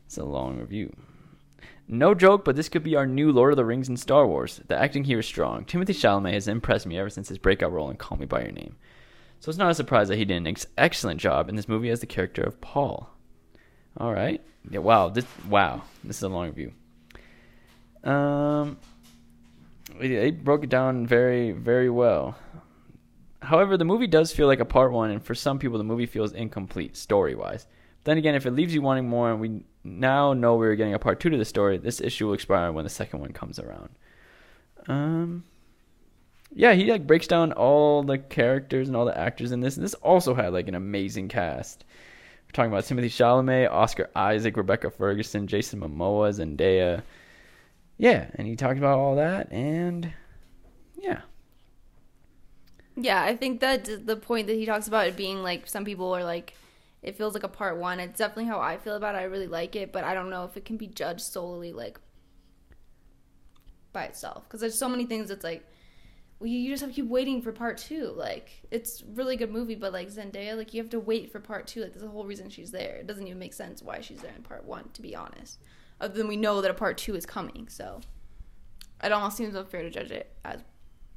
It's 0.07 0.17
a 0.17 0.25
long 0.25 0.59
review. 0.59 0.95
No 1.89 2.15
joke, 2.15 2.45
but 2.45 2.55
this 2.55 2.69
could 2.69 2.85
be 2.85 2.95
our 2.95 3.07
new 3.07 3.33
Lord 3.33 3.53
of 3.53 3.57
the 3.57 3.65
Rings 3.65 3.89
and 3.89 3.99
Star 3.99 4.27
Wars. 4.27 4.61
The 4.69 4.81
acting 4.81 5.05
here 5.05 5.19
is 5.19 5.27
strong. 5.27 5.65
Timothée 5.65 5.87
Chalamet 5.89 6.35
has 6.35 6.47
impressed 6.47 6.87
me 6.87 6.97
ever 6.99 7.11
since 7.11 7.29
his 7.29 7.39
breakout 7.39 7.73
role 7.73 7.91
in 7.91 7.97
Call 7.97 8.19
Me 8.19 8.27
by 8.27 8.43
Your 8.43 8.53
Name. 8.53 8.77
So 9.41 9.49
it's 9.49 9.59
not 9.59 9.71
a 9.71 9.75
surprise 9.75 10.07
that 10.09 10.19
he 10.19 10.25
did 10.25 10.37
an 10.37 10.47
ex- 10.47 10.67
excellent 10.79 11.21
job 11.21 11.49
in 11.49 11.57
this 11.57 11.69
movie 11.69 11.91
as 11.91 11.99
the 11.99 12.07
character 12.07 12.43
of 12.43 12.61
Paul. 12.61 13.11
All 13.97 14.13
right. 14.13 14.41
Yeah. 14.71 14.79
Wow. 14.79 15.09
This. 15.09 15.27
Wow. 15.49 15.83
This 16.05 16.19
is 16.19 16.23
a 16.23 16.29
long 16.29 16.47
review. 16.47 16.73
Um. 18.05 18.79
They 19.99 20.09
they 20.09 20.31
broke 20.31 20.65
it 20.65 20.71
down 20.71 21.07
very, 21.07 21.51
very 21.51 21.91
well. 21.91 22.37
However, 23.43 23.77
the 23.77 23.85
movie 23.85 24.07
does 24.07 24.33
feel 24.33 24.47
like 24.47 24.61
a 24.61 24.65
part 24.65 24.93
one, 24.93 25.11
and 25.11 25.23
for 25.23 25.35
some 25.35 25.59
people, 25.59 25.77
the 25.79 25.85
movie 25.85 26.07
feels 26.07 26.33
incomplete 26.33 26.97
story 26.97 27.35
wise. 27.35 27.67
Then 28.05 28.19
again, 28.19 28.35
if 28.35 28.47
it 28.47 28.53
leaves 28.53 28.75
you 28.75 28.83
wanting 28.83 29.09
more, 29.09 29.31
and 29.31 29.41
we 29.41 29.65
now 29.85 30.33
know 30.33 30.57
we're 30.57 30.77
getting 30.77 30.95
a 30.95 30.99
part 30.99 31.21
two 31.21 31.31
to 31.31 31.37
the 31.37 31.45
story, 31.45 31.77
this 31.79 32.01
issue 32.01 32.27
will 32.27 32.35
expire 32.35 32.71
when 32.73 32.85
the 32.85 32.91
second 32.91 33.21
one 33.21 33.33
comes 33.33 33.59
around. 33.59 33.91
Um. 34.87 35.45
Yeah, 36.55 36.75
he 36.75 36.91
like 36.91 37.07
breaks 37.07 37.27
down 37.27 37.53
all 37.53 38.03
the 38.03 38.19
characters 38.19 38.89
and 38.89 38.97
all 38.97 39.07
the 39.07 39.19
actors 39.19 39.53
in 39.53 39.61
this, 39.61 39.77
and 39.77 39.85
this 39.85 39.95
also 39.95 40.35
had 40.35 40.53
like 40.53 40.69
an 40.69 40.75
amazing 40.75 41.29
cast. 41.29 41.85
We're 42.47 42.53
talking 42.53 42.71
about 42.71 42.85
Timothée 42.85 43.07
Chalamet, 43.07 43.71
Oscar 43.71 44.11
Isaac, 44.15 44.57
Rebecca 44.57 44.91
Ferguson, 44.91 45.47
Jason 45.47 45.81
Momoa, 45.81 46.31
Zendaya. 46.31 47.03
Yeah, 47.97 48.27
and 48.35 48.47
he 48.47 48.55
talked 48.55 48.79
about 48.79 48.99
all 48.99 49.17
that, 49.17 49.51
and 49.51 50.13
yeah, 51.01 51.23
Yeah, 52.97 53.23
I 53.23 53.37
think 53.37 53.61
that 53.61 54.07
the 54.07 54.17
point 54.17 54.47
that 54.49 54.57
he 54.57 54.67
talks 54.67 54.87
about 54.87 55.07
it 55.07 55.17
being 55.17 55.43
like 55.43 55.67
some 55.67 55.85
people 55.85 56.15
are 56.15 56.25
like, 56.25 56.55
it 57.03 57.17
feels 57.17 57.35
like 57.35 57.43
a 57.43 57.49
part 57.49 57.79
one. 57.79 58.01
It's 58.01 58.19
definitely 58.19 58.47
how 58.47 58.61
I 58.61 58.77
feel 58.77 58.97
about 58.97 59.15
it. 59.15 59.19
I 59.19 59.25
really 59.25 59.47
like 59.47 59.75
it, 59.77 59.93
but 59.93 60.05
I 60.05 60.15
don't 60.15 60.31
know 60.31 60.45
if 60.45 60.57
it 60.57 60.65
can 60.65 60.77
be 60.77 60.87
judged 60.87 61.23
solely 61.23 61.73
like 61.73 61.99
by 63.93 64.05
itself 64.05 64.45
because 64.45 64.61
there's 64.61 64.79
so 64.79 64.89
many 64.89 65.05
things 65.07 65.29
that's 65.29 65.45
like, 65.45 65.67
well, 66.39 66.49
you 66.49 66.71
just 66.71 66.83
have 66.83 66.91
to 66.91 66.97
keep 66.97 67.09
waiting 67.09 67.41
for 67.41 67.53
part 67.53 67.79
two. 67.79 68.13
Like, 68.17 68.51
it's 68.71 69.03
really 69.15 69.37
good 69.37 69.51
movie, 69.53 69.75
but 69.75 69.93
like 69.93 70.09
Zendaya, 70.09 70.57
like 70.57 70.75
you 70.75 70.83
have 70.83 70.91
to 70.91 71.01
wait 71.01 71.31
for 71.33 71.41
part 71.41 71.67
two. 71.67 71.83
Like, 71.83 71.93
there's 71.93 72.03
a 72.03 72.09
whole 72.09 72.27
reason 72.27 72.51
she's 72.51 72.73
there. 72.73 72.97
It 72.97 73.07
doesn't 73.07 73.27
even 73.27 73.39
make 73.39 73.55
sense 73.55 73.81
why 73.83 74.01
she's 74.01 74.21
there 74.21 74.33
in 74.37 74.43
part 74.43 74.65
one, 74.65 74.91
to 74.95 75.03
be 75.03 75.15
honest. 75.17 75.61
Other 76.01 76.15
than 76.15 76.29
we 76.29 76.37
know 76.37 76.61
that 76.61 76.71
a 76.71 76.75
part 76.75 76.99
two 76.99 77.15
is 77.15 77.25
coming, 77.25 77.69
so 77.69 78.01
it 79.03 79.13
almost 79.13 79.37
seems 79.37 79.55
unfair 79.55 79.83
to 79.83 79.91
judge 79.91 80.11
it 80.11 80.35
as 80.45 80.63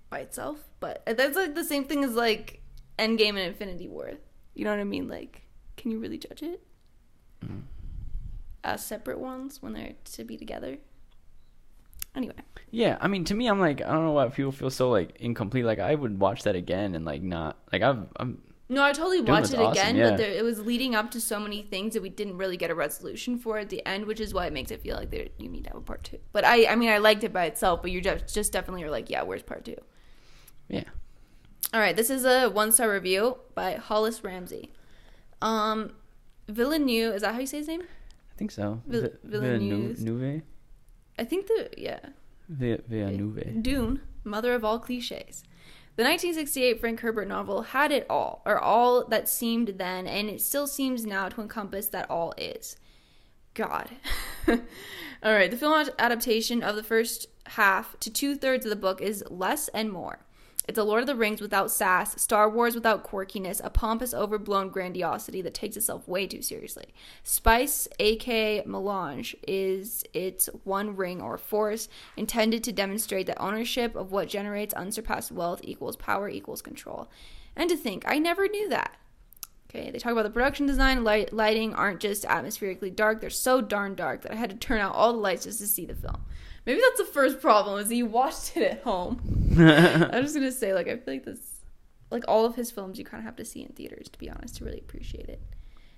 by 0.09 0.19
itself. 0.19 0.59
But 0.79 1.03
that's 1.05 1.35
like 1.35 1.55
the 1.55 1.63
same 1.63 1.85
thing 1.85 2.03
as 2.03 2.13
like 2.13 2.62
Endgame 2.97 3.29
and 3.29 3.39
Infinity 3.39 3.88
War. 3.88 4.12
You 4.53 4.63
know 4.63 4.71
what 4.71 4.79
I 4.79 4.85
mean? 4.85 5.07
Like, 5.07 5.43
can 5.77 5.91
you 5.91 6.00
really 6.00 6.17
judge 6.17 6.41
it 6.41 6.62
mm. 7.45 7.62
as 8.63 8.85
separate 8.85 9.19
ones 9.19 9.62
when 9.62 9.74
they're 9.74 9.93
to 10.13 10.24
be 10.24 10.38
together? 10.38 10.77
Anyway, 12.15 12.35
yeah. 12.71 12.97
I 13.01 13.09
mean, 13.09 13.25
to 13.25 13.33
me, 13.33 13.47
I'm 13.47 13.59
like, 13.59 13.81
I 13.81 13.91
don't 13.91 14.05
know 14.05 14.13
why 14.13 14.29
people 14.29 14.53
feel 14.53 14.69
so 14.69 14.89
like 14.89 15.17
incomplete. 15.19 15.65
Like, 15.65 15.79
I 15.79 15.95
would 15.95 16.19
watch 16.19 16.43
that 16.43 16.55
again 16.55 16.95
and 16.95 17.03
like 17.03 17.21
not 17.21 17.57
like 17.74 17.81
I've 17.81 18.05
I'm 18.17 18.41
no, 18.67 18.83
I 18.83 18.93
totally 18.93 19.21
watched 19.21 19.41
was 19.41 19.53
it 19.53 19.60
awesome, 19.60 19.71
again, 19.71 19.95
yeah. 19.95 20.10
but 20.10 20.17
there, 20.17 20.32
it 20.32 20.43
was 20.43 20.60
leading 20.60 20.95
up 20.95 21.12
to 21.12 21.21
so 21.21 21.39
many 21.39 21.62
things 21.62 21.93
that 21.93 22.01
we 22.01 22.10
didn't 22.10 22.38
really 22.38 22.58
get 22.58 22.71
a 22.71 22.75
resolution 22.75 23.38
for 23.38 23.60
at 23.60 23.69
the 23.69 23.86
end, 23.86 24.06
which 24.06 24.19
is 24.19 24.34
why 24.34 24.47
it 24.47 24.53
makes 24.53 24.71
it 24.71 24.82
feel 24.82 24.95
like 24.95 25.12
there 25.12 25.27
you 25.38 25.47
need 25.49 25.65
to 25.65 25.69
have 25.69 25.77
a 25.77 25.82
part 25.82 26.03
two. 26.03 26.17
But 26.32 26.45
I, 26.45 26.65
I 26.65 26.75
mean, 26.75 26.89
I 26.89 26.97
liked 26.97 27.23
it 27.23 27.32
by 27.32 27.45
itself, 27.45 27.84
but 27.84 27.91
you're 27.91 28.01
just, 28.01 28.34
just 28.34 28.51
definitely 28.51 28.84
are 28.84 28.89
like, 28.89 29.08
yeah, 29.08 29.21
where's 29.21 29.43
part 29.43 29.65
two? 29.65 29.77
Yeah. 30.69 30.84
All 31.73 31.80
right, 31.80 31.95
this 31.95 32.10
is 32.10 32.25
a 32.25 32.49
one 32.49 32.71
star 32.71 32.91
review 32.91 33.38
by 33.54 33.73
Hollis 33.73 34.23
Ramsey. 34.23 34.71
Um, 35.41 35.91
Villeneuve, 36.47 37.15
is 37.15 37.21
that 37.21 37.34
how 37.34 37.39
you 37.39 37.47
say 37.47 37.58
his 37.58 37.67
name? 37.67 37.82
I 37.82 38.38
think 38.38 38.51
so. 38.51 38.82
Vil- 38.88 39.01
Vi- 39.01 39.10
Villeneuve. 39.23 39.97
Villeneuve. 39.97 40.41
I 41.17 41.23
think 41.23 41.47
the 41.47 41.69
yeah. 41.78 41.99
Vi- 42.49 42.80
Villeneuve. 42.88 43.62
Dune, 43.62 44.01
mother 44.23 44.54
of 44.54 44.63
all 44.63 44.80
cliches. 44.80 45.43
The 45.95 46.04
1968 46.04 46.80
Frank 46.82 46.99
Herbert 46.99 47.28
novel 47.28 47.62
had 47.62 47.91
it 47.91 48.06
all, 48.10 48.41
or 48.45 48.60
all 48.60 49.08
that 49.08 49.30
seemed 49.30 49.75
then, 49.78 50.08
and 50.08 50.30
it 50.30 50.41
still 50.41 50.67
seems 50.67 51.06
now 51.06 51.30
to 51.30 51.41
encompass 51.41 51.88
that 51.88 52.10
all 52.10 52.34
is. 52.38 52.75
God. 53.54 53.89
all 54.49 54.58
right, 55.23 55.49
the 55.49 55.56
film 55.56 55.89
adaptation 55.97 56.62
of 56.62 56.75
the 56.75 56.84
first 56.84 57.28
half 57.45 57.97
to 58.01 58.12
two 58.12 58.36
thirds 58.36 58.65
of 58.65 58.69
the 58.71 58.75
book 58.75 59.01
is 59.01 59.23
less 59.30 59.69
and 59.69 59.89
more. 59.89 60.19
It's 60.67 60.80
a 60.80 60.84
Lord 60.84 61.01
of 61.01 61.08
the 61.08 61.15
Rings 61.15 61.41
without 61.41 61.69
sass, 61.69 62.19
Star 62.19 62.49
Wars 62.49 62.73
without 62.73 63.04
quirkiness, 63.04 63.62
a 63.63 63.69
pompous, 63.69 64.13
overblown 64.13 64.69
grandiosity 64.69 65.41
that 65.43 65.54
takes 65.54 65.78
itself 65.78 66.08
way 66.08 66.25
too 66.25 66.41
seriously. 66.41 66.88
Spice, 67.23 67.88
aka 67.99 68.63
melange, 68.65 69.36
is 69.47 70.04
its 70.13 70.49
one 70.63 70.95
ring 70.95 71.21
or 71.21 71.38
force 71.38 71.88
intended 72.17 72.63
to 72.63 72.71
demonstrate 72.71 73.28
that 73.28 73.41
ownership 73.41 73.95
of 73.95 74.12
what 74.12 74.28
generates 74.28 74.73
unsurpassed 74.73 75.32
wealth 75.32 75.62
equals 75.63 75.95
power 75.95 76.28
equals 76.28 76.63
control. 76.63 77.10
And 77.56 77.69
to 77.69 77.78
think, 77.78 78.04
I 78.08 78.17
never 78.17 78.47
knew 78.47 78.67
that. 78.69 78.97
Okay, 79.69 79.91
they 79.91 79.99
talk 79.99 80.13
about 80.13 80.23
the 80.23 80.30
production 80.30 80.65
design, 80.65 81.04
light, 81.04 81.34
lighting 81.34 81.73
aren't 81.73 81.99
just 81.99 82.23
atmospherically 82.23 82.89
dark, 82.89 83.19
they're 83.19 83.30
so 83.30 83.62
darn 83.62 83.93
dark 83.93 84.21
that 84.21 84.32
I 84.32 84.36
had 84.36 84.49
to 84.49 84.56
turn 84.56 84.80
out 84.80 84.95
all 84.95 85.12
the 85.12 85.19
lights 85.19 85.43
just 85.43 85.60
to 85.60 85.67
see 85.67 85.86
the 85.86 85.95
film. 85.95 86.23
Maybe 86.65 86.82
that's 86.82 86.97
the 86.97 87.13
first 87.13 87.39
problem 87.39 87.80
is 87.80 87.91
you 87.91 88.06
watched 88.06 88.58
it 88.58 88.63
at 88.63 88.84
home. 88.84 89.21
I'm 89.58 90.23
just 90.23 90.36
gonna 90.36 90.51
say, 90.51 90.73
like, 90.73 90.88
I 90.88 90.97
feel 90.97 91.13
like 91.15 91.25
this, 91.25 91.62
like 92.10 92.23
all 92.28 92.45
of 92.45 92.56
his 92.56 92.71
films, 92.71 92.97
you 92.97 93.06
kind 93.06 93.21
of 93.21 93.25
have 93.25 93.36
to 93.38 93.45
see 93.45 93.62
in 93.62 93.69
theaters 93.69 94.10
to 94.10 94.19
be 94.19 94.30
honest 94.30 94.58
to 94.58 94.65
really 94.65 94.80
appreciate 94.80 95.30
it. 95.30 95.41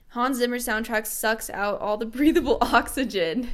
Hans 0.09 0.37
Zimmer 0.37 0.57
soundtrack 0.57 1.05
sucks 1.05 1.49
out 1.49 1.79
all 1.79 1.97
the 1.97 2.05
breathable 2.17 2.57
oxygen. 2.61 3.49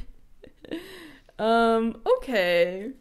um, 1.38 2.00
okay. 2.18 2.92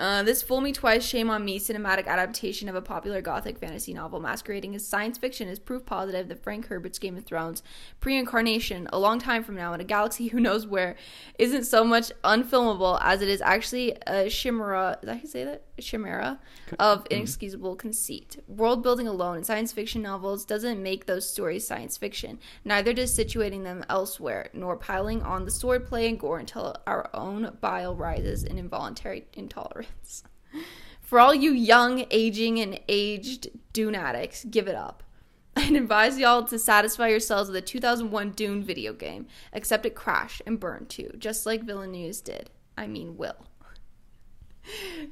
Uh, 0.00 0.22
this 0.22 0.42
Fool 0.42 0.62
Me 0.62 0.72
Twice, 0.72 1.04
Shame 1.04 1.28
on 1.28 1.44
Me 1.44 1.60
cinematic 1.60 2.06
adaptation 2.06 2.68
of 2.68 2.74
a 2.74 2.80
popular 2.80 3.20
gothic 3.20 3.58
fantasy 3.58 3.92
novel 3.92 4.20
masquerading 4.20 4.74
as 4.74 4.86
science 4.86 5.18
fiction 5.18 5.48
is 5.48 5.58
proof 5.58 5.84
positive 5.84 6.28
that 6.28 6.42
Frank 6.42 6.66
Herbert's 6.68 6.98
Game 6.98 7.16
of 7.16 7.24
Thrones 7.24 7.62
pre 8.00 8.16
incarnation, 8.16 8.88
a 8.92 8.98
long 8.98 9.18
time 9.18 9.44
from 9.44 9.54
now 9.54 9.74
in 9.74 9.80
a 9.80 9.84
galaxy 9.84 10.28
who 10.28 10.40
knows 10.40 10.66
where, 10.66 10.96
isn't 11.38 11.64
so 11.64 11.84
much 11.84 12.10
unfilmable 12.24 12.98
as 13.02 13.20
it 13.20 13.28
is 13.28 13.42
actually 13.42 13.96
a 14.06 14.30
chimera. 14.30 14.98
How 15.04 15.12
you 15.12 15.26
say 15.26 15.44
that? 15.44 15.62
Chimera 15.82 16.40
of 16.78 17.00
mm-hmm. 17.00 17.14
inexcusable 17.14 17.76
conceit. 17.76 18.42
World 18.46 18.82
building 18.82 19.06
alone 19.06 19.38
in 19.38 19.44
science 19.44 19.72
fiction 19.72 20.02
novels 20.02 20.44
doesn't 20.44 20.82
make 20.82 21.06
those 21.06 21.28
stories 21.28 21.66
science 21.66 21.96
fiction. 21.96 22.38
Neither 22.64 22.92
does 22.92 23.16
situating 23.16 23.64
them 23.64 23.84
elsewhere, 23.88 24.48
nor 24.52 24.76
piling 24.76 25.22
on 25.22 25.44
the 25.44 25.50
swordplay 25.50 26.08
and 26.08 26.18
gore 26.18 26.38
until 26.38 26.76
our 26.86 27.10
own 27.14 27.56
bile 27.60 27.94
rises 27.94 28.44
in 28.44 28.58
involuntary 28.58 29.26
intolerance. 29.34 30.24
For 31.00 31.20
all 31.20 31.34
you 31.34 31.52
young, 31.52 32.06
aging, 32.10 32.58
and 32.58 32.80
aged 32.88 33.50
Dune 33.74 33.94
addicts, 33.94 34.44
give 34.44 34.66
it 34.66 34.74
up. 34.74 35.02
I'd 35.56 35.74
advise 35.74 36.18
y'all 36.18 36.44
to 36.44 36.58
satisfy 36.58 37.08
yourselves 37.08 37.50
with 37.50 37.56
a 37.56 37.60
2001 37.60 38.30
Dune 38.30 38.62
video 38.62 38.94
game, 38.94 39.26
except 39.52 39.84
it 39.84 39.94
crashed 39.94 40.40
and 40.46 40.58
burned 40.58 40.88
too, 40.88 41.12
just 41.18 41.44
like 41.44 41.64
Villeneuve 41.64 42.24
did. 42.24 42.48
I 42.78 42.86
mean, 42.86 43.18
Will. 43.18 43.36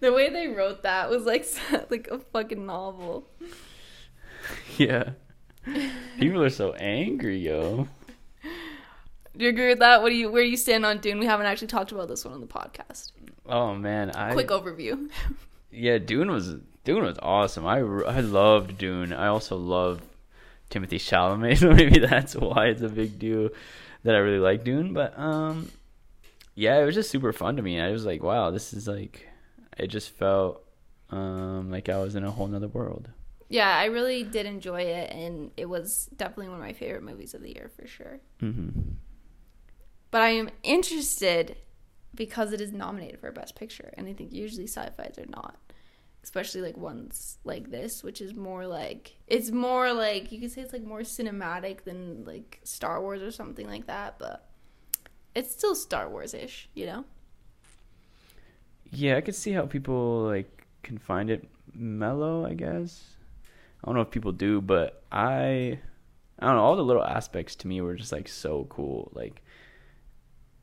The 0.01 0.13
way 0.13 0.31
they 0.31 0.47
wrote 0.49 0.83
that 0.85 1.11
was 1.11 1.25
like 1.25 1.47
like 1.91 2.09
a 2.11 2.19
fucking 2.19 2.65
novel. 2.65 3.29
Yeah. 4.79 5.11
People 6.19 6.43
are 6.43 6.51
so 6.51 6.73
angry, 6.75 7.39
yo. 7.39 7.89
Do 9.37 9.45
you 9.45 9.51
agree 9.51 9.69
with 9.69 9.79
that? 9.81 10.03
What 10.03 10.09
do 10.11 10.15
you 10.17 10.31
where 10.31 10.43
do 10.43 10.49
you 10.49 10.57
stand 10.57 10.87
on 10.87 10.99
Dune? 10.99 11.19
We 11.19 11.27
haven't 11.27 11.47
actually 11.47 11.69
talked 11.69 11.93
about 11.93 12.09
this 12.09 12.25
one 12.25 12.35
on 12.35 12.41
the 12.41 12.47
podcast. 12.47 13.13
Oh 13.47 13.75
man, 13.75 14.11
I 14.11 14.33
Quick 14.33 14.49
overview. 14.49 15.11
yeah, 15.71 15.99
Dune 15.99 16.31
was 16.31 16.55
Dune 16.85 17.03
was 17.03 17.19
awesome. 17.21 17.67
I 17.67 17.79
I 17.79 18.21
loved 18.21 18.79
Dune. 18.79 19.13
I 19.13 19.27
also 19.27 19.57
love 19.57 20.01
Timothée 20.71 21.01
Chalamet, 21.01 21.59
so 21.61 21.73
maybe 21.73 21.99
that's 21.99 22.35
why 22.35 22.67
it's 22.67 22.83
a 22.83 22.89
big 22.89 23.19
deal 23.19 23.51
that 24.05 24.15
I 24.15 24.19
really 24.19 24.39
like 24.39 24.65
Dune. 24.65 24.93
But 24.95 25.19
um, 25.19 25.71
yeah, 26.55 26.81
it 26.81 26.85
was 26.85 26.95
just 26.95 27.11
super 27.11 27.33
fun 27.33 27.57
to 27.57 27.63
me. 27.63 27.81
I 27.81 27.91
was 27.91 28.05
like, 28.07 28.23
wow, 28.23 28.51
this 28.51 28.73
is 28.73 28.89
like, 28.89 29.29
it 29.81 29.89
just 29.89 30.11
felt 30.11 30.63
um 31.11 31.71
like 31.71 31.89
I 31.89 31.99
was 31.99 32.15
in 32.15 32.25
a 32.25 32.31
whole 32.31 32.47
nother 32.47 32.69
world. 32.69 33.09
Yeah, 33.49 33.77
I 33.77 33.87
really 33.87 34.23
did 34.23 34.47
enjoy 34.47 34.83
it, 34.83 35.11
and 35.11 35.51
it 35.57 35.69
was 35.69 36.09
definitely 36.17 36.51
one 36.51 36.59
of 36.61 36.65
my 36.65 36.73
favorite 36.73 37.03
movies 37.03 37.35
of 37.35 37.43
the 37.43 37.53
year 37.53 37.69
for 37.75 37.85
sure. 37.87 38.21
Mm-hmm. 38.41 38.93
But 40.13 40.23
I 40.23 40.29
am 40.31 40.51
interested 40.63 41.57
because 42.15 42.53
it 42.53 42.61
is 42.61 42.73
nominated 42.73 43.19
for 43.19 43.33
Best 43.33 43.57
Picture, 43.57 43.93
and 43.97 44.07
I 44.07 44.13
think 44.13 44.33
usually 44.33 44.69
sci-fi's 44.69 45.19
are 45.19 45.27
not, 45.27 45.57
especially 46.23 46.61
like 46.61 46.77
ones 46.77 47.39
like 47.43 47.73
this, 47.73 48.05
which 48.05 48.21
is 48.21 48.35
more 48.35 48.67
like 48.67 49.17
it's 49.27 49.51
more 49.51 49.93
like 49.93 50.31
you 50.31 50.39
could 50.41 50.53
say 50.53 50.63
it's 50.63 50.73
like 50.73 50.85
more 50.85 51.01
cinematic 51.01 51.83
than 51.83 52.25
like 52.25 52.61
Star 52.63 53.01
Wars 53.01 53.23
or 53.23 53.33
something 53.33 53.67
like 53.67 53.87
that, 53.87 54.17
but 54.21 54.49
it's 55.35 55.51
still 55.51 55.75
Star 55.75 56.09
Wars 56.09 56.35
ish, 56.35 56.69
you 56.75 56.87
know. 56.87 57.05
Yeah, 58.91 59.17
I 59.17 59.21
could 59.21 59.35
see 59.35 59.53
how 59.53 59.67
people 59.67 60.23
like 60.25 60.67
can 60.83 60.99
find 60.99 61.31
it 61.31 61.49
mellow. 61.75 62.45
I 62.47 62.55
guess 62.55 63.05
I 63.83 63.87
don't 63.87 63.95
know 63.95 64.01
if 64.03 64.11
people 64.11 64.33
do, 64.33 64.61
but 64.61 65.03
I 65.13 65.79
I 66.39 66.47
don't 66.47 66.57
know. 66.57 66.63
All 66.63 66.77
the 66.77 66.85
little 66.85 67.05
aspects 67.05 67.55
to 67.57 67.69
me 67.69 67.81
were 67.81 67.95
just 67.95 68.13
like 68.13 68.29
so 68.29 68.67
cool. 68.69 69.11
Like 69.15 69.43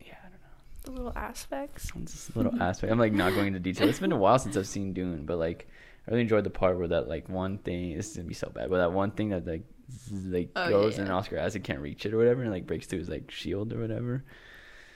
yeah, 0.01 0.15
I 0.25 0.29
don't 0.29 0.41
know. 0.41 0.47
The 0.83 0.91
little 0.91 1.13
aspects. 1.17 1.91
Just 2.03 2.35
little 2.35 2.61
aspect. 2.61 2.91
I'm 2.91 2.99
like 2.99 3.13
not 3.13 3.33
going 3.33 3.47
into 3.47 3.59
detail. 3.59 3.87
It's 3.87 3.99
been 3.99 4.11
a 4.11 4.17
while 4.17 4.39
since 4.39 4.57
I've 4.57 4.67
seen 4.67 4.93
Dune, 4.93 5.25
but 5.25 5.37
like 5.37 5.67
I 6.07 6.11
really 6.11 6.21
enjoyed 6.21 6.43
the 6.43 6.49
part 6.49 6.77
where 6.77 6.87
that 6.89 7.07
like 7.07 7.29
one 7.29 7.57
thing. 7.59 7.95
This 7.95 8.11
is 8.11 8.17
gonna 8.17 8.27
be 8.27 8.33
so 8.33 8.49
bad, 8.49 8.69
but 8.69 8.77
that 8.77 8.91
one 8.91 9.11
thing 9.11 9.29
that 9.29 9.45
like 9.47 9.63
like 10.25 10.49
Oh, 10.55 10.69
goes 10.69 10.97
yeah, 10.97 11.03
and. 11.03 11.11
Oscar 11.13 11.39
Isaac 11.39 11.63
can't 11.63 11.79
reach 11.79 12.05
it 12.05 12.13
or 12.13 12.17
whatever, 12.17 12.41
and 12.41 12.51
like 12.51 12.67
breaks 12.67 12.87
through 12.87 12.99
his 12.99 13.09
like 13.09 13.31
shield 13.31 13.71
or 13.71 13.79
whatever. 13.79 14.23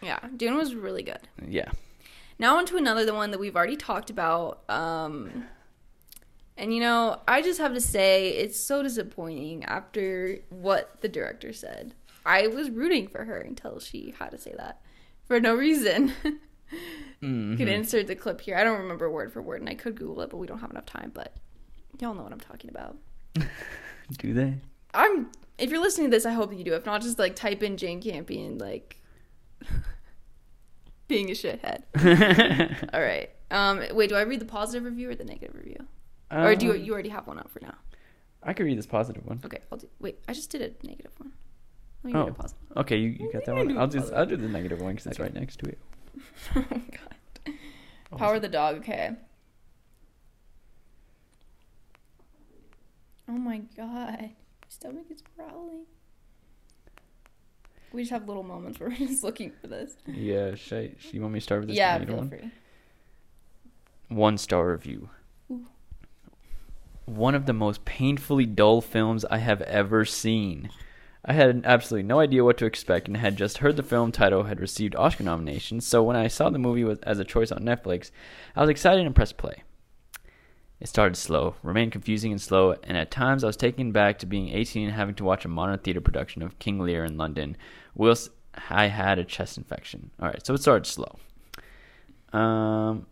Yeah, 0.01 0.19
Dune 0.35 0.55
was 0.55 0.73
really 0.75 1.03
good. 1.03 1.19
Yeah. 1.47 1.71
Now 2.41 2.57
on 2.57 2.65
to 2.65 2.75
another 2.77 3.05
the 3.05 3.13
one 3.13 3.29
that 3.31 3.39
we've 3.39 3.55
already 3.55 3.77
talked 3.77 4.09
about. 4.09 4.63
Um, 4.67 5.45
and 6.57 6.73
you 6.73 6.79
know, 6.81 7.21
I 7.27 7.43
just 7.43 7.59
have 7.59 7.75
to 7.75 7.79
say 7.79 8.29
it's 8.29 8.59
so 8.59 8.81
disappointing 8.81 9.63
after 9.63 10.39
what 10.49 10.99
the 11.01 11.07
director 11.07 11.53
said. 11.53 11.93
I 12.25 12.47
was 12.47 12.71
rooting 12.71 13.07
for 13.07 13.25
her 13.25 13.37
until 13.37 13.79
she 13.79 14.15
had 14.17 14.31
to 14.31 14.39
say 14.39 14.55
that 14.57 14.81
for 15.25 15.39
no 15.39 15.53
reason. 15.55 16.13
Mhm. 16.23 16.39
You 17.21 17.57
can 17.57 17.67
insert 17.67 18.07
the 18.07 18.15
clip 18.15 18.41
here. 18.41 18.57
I 18.57 18.63
don't 18.63 18.79
remember 18.79 19.07
word 19.11 19.31
for 19.31 19.43
word, 19.43 19.59
and 19.59 19.69
I 19.69 19.75
could 19.75 19.93
Google 19.95 20.21
it, 20.21 20.31
but 20.31 20.37
we 20.37 20.47
don't 20.47 20.57
have 20.59 20.71
enough 20.71 20.87
time. 20.87 21.11
But 21.13 21.35
y'all 21.99 22.15
know 22.15 22.23
what 22.23 22.31
I'm 22.31 22.39
talking 22.39 22.71
about. 22.71 22.97
Do 24.17 24.33
they? 24.33 24.55
I'm. 24.95 25.29
If 25.59 25.69
you're 25.69 25.81
listening 25.81 26.09
to 26.09 26.17
this, 26.17 26.25
I 26.25 26.31
hope 26.31 26.51
you 26.57 26.63
do. 26.63 26.73
If 26.73 26.87
not, 26.87 27.01
just 27.03 27.19
like 27.19 27.35
type 27.35 27.61
in 27.61 27.77
Jane 27.77 28.01
Campion, 28.01 28.57
like 28.57 28.99
being 31.11 31.29
a 31.29 31.33
shithead. 31.33 31.83
All 32.93 33.01
right. 33.01 33.29
Um, 33.51 33.81
wait, 33.95 34.07
do 34.09 34.15
I 34.15 34.21
read 34.21 34.39
the 34.39 34.45
positive 34.45 34.85
review 34.85 35.09
or 35.09 35.15
the 35.15 35.25
negative 35.25 35.53
review? 35.55 35.85
or 36.31 36.55
do 36.55 36.65
you, 36.67 36.71
Um, 36.71 36.77
you 36.83 36.93
already 36.93 37.09
have 37.09 37.27
one 37.27 37.37
up 37.37 37.49
for 37.51 37.59
now? 37.61 37.75
I 38.41 38.53
could 38.53 38.65
read 38.65 38.77
this 38.77 38.85
positive 38.85 39.25
one. 39.25 39.41
Okay, 39.45 39.59
I'll 39.71 39.77
do. 39.77 39.87
Wait, 39.99 40.19
I 40.27 40.33
just 40.33 40.49
did 40.49 40.61
a 40.61 40.87
negative 40.87 41.11
one. 41.17 41.33
Let 42.03 42.13
me 42.13 42.19
Oh. 42.19 42.23
read 42.23 42.29
a 42.29 42.33
positive. 42.33 42.63
Okay, 42.77 42.97
you, 42.97 43.09
you 43.09 43.31
got 43.31 43.43
that 43.45 43.55
one. 43.61 43.77
I'll 43.77 43.87
just. 43.87 44.13
I'll 44.13 44.25
do 44.25 44.37
the 44.37 44.47
negative 44.47 44.79
one 44.81 44.93
because 44.93 45.07
it's 45.07 45.19
right 45.19 45.33
next 45.33 45.57
to 45.59 45.65
it. 45.69 45.79
oh 46.55 46.63
God. 46.69 47.55
Power 48.17 48.35
of 48.35 48.41
the 48.41 48.47
dog. 48.49 48.77
Okay. 48.77 49.11
Oh 53.27 53.33
my 53.33 53.59
God. 53.75 54.19
My 54.21 54.67
stomach 54.69 55.05
is 55.09 55.21
growling. 55.35 55.85
We 57.93 58.03
just 58.03 58.11
have 58.11 58.27
little 58.27 58.43
moments 58.43 58.79
where 58.79 58.89
we're 58.89 58.95
just 58.95 59.23
looking 59.23 59.51
for 59.61 59.67
this. 59.67 59.95
Yeah, 60.07 60.55
should 60.55 60.77
I, 60.77 61.07
you 61.11 61.21
want 61.21 61.33
me 61.33 61.39
to 61.39 61.43
start 61.43 61.61
with 61.61 61.69
this 61.69 61.77
yeah, 61.77 62.03
feel 62.03 62.15
one? 62.15 62.29
free. 62.29 62.51
One 64.09 64.37
star 64.37 64.71
review. 64.71 65.09
Ooh. 65.51 65.65
One 67.05 67.35
of 67.35 67.45
the 67.45 67.53
most 67.53 67.83
painfully 67.85 68.45
dull 68.45 68.81
films 68.81 69.25
I 69.25 69.37
have 69.37 69.61
ever 69.61 70.05
seen. 70.05 70.69
I 71.23 71.33
had 71.33 71.61
absolutely 71.65 72.07
no 72.07 72.19
idea 72.19 72.43
what 72.43 72.57
to 72.57 72.65
expect 72.65 73.07
and 73.07 73.15
had 73.17 73.37
just 73.37 73.59
heard 73.59 73.77
the 73.77 73.83
film 73.83 74.11
title 74.11 74.43
had 74.43 74.59
received 74.59 74.95
Oscar 74.95 75.23
nominations, 75.23 75.85
so 75.85 76.01
when 76.01 76.15
I 76.15 76.27
saw 76.27 76.49
the 76.49 76.57
movie 76.57 76.83
was, 76.83 76.97
as 76.99 77.19
a 77.19 77.23
choice 77.23 77.51
on 77.51 77.59
Netflix, 77.59 78.09
I 78.55 78.61
was 78.61 78.69
excited 78.69 79.05
and 79.05 79.15
pressed 79.15 79.37
play. 79.37 79.63
It 80.79 80.87
started 80.89 81.15
slow, 81.15 81.53
remained 81.61 81.91
confusing 81.91 82.31
and 82.31 82.41
slow, 82.41 82.75
and 82.81 82.97
at 82.97 83.11
times 83.11 83.43
I 83.43 83.47
was 83.47 83.55
taken 83.55 83.91
back 83.91 84.17
to 84.17 84.25
being 84.25 84.49
18 84.49 84.87
and 84.87 84.95
having 84.95 85.13
to 85.15 85.23
watch 85.23 85.45
a 85.45 85.47
modern 85.47 85.77
theater 85.77 86.01
production 86.01 86.41
of 86.41 86.57
King 86.57 86.79
Lear 86.79 87.05
in 87.05 87.17
London, 87.17 87.55
whilst 87.95 88.29
I 88.69 88.87
had 88.87 89.19
a 89.19 89.23
chest 89.23 89.57
infection. 89.57 90.11
Alright, 90.21 90.45
so 90.45 90.53
it 90.53 90.61
started 90.61 90.85
slow. 90.85 91.17
Um, 92.33 93.07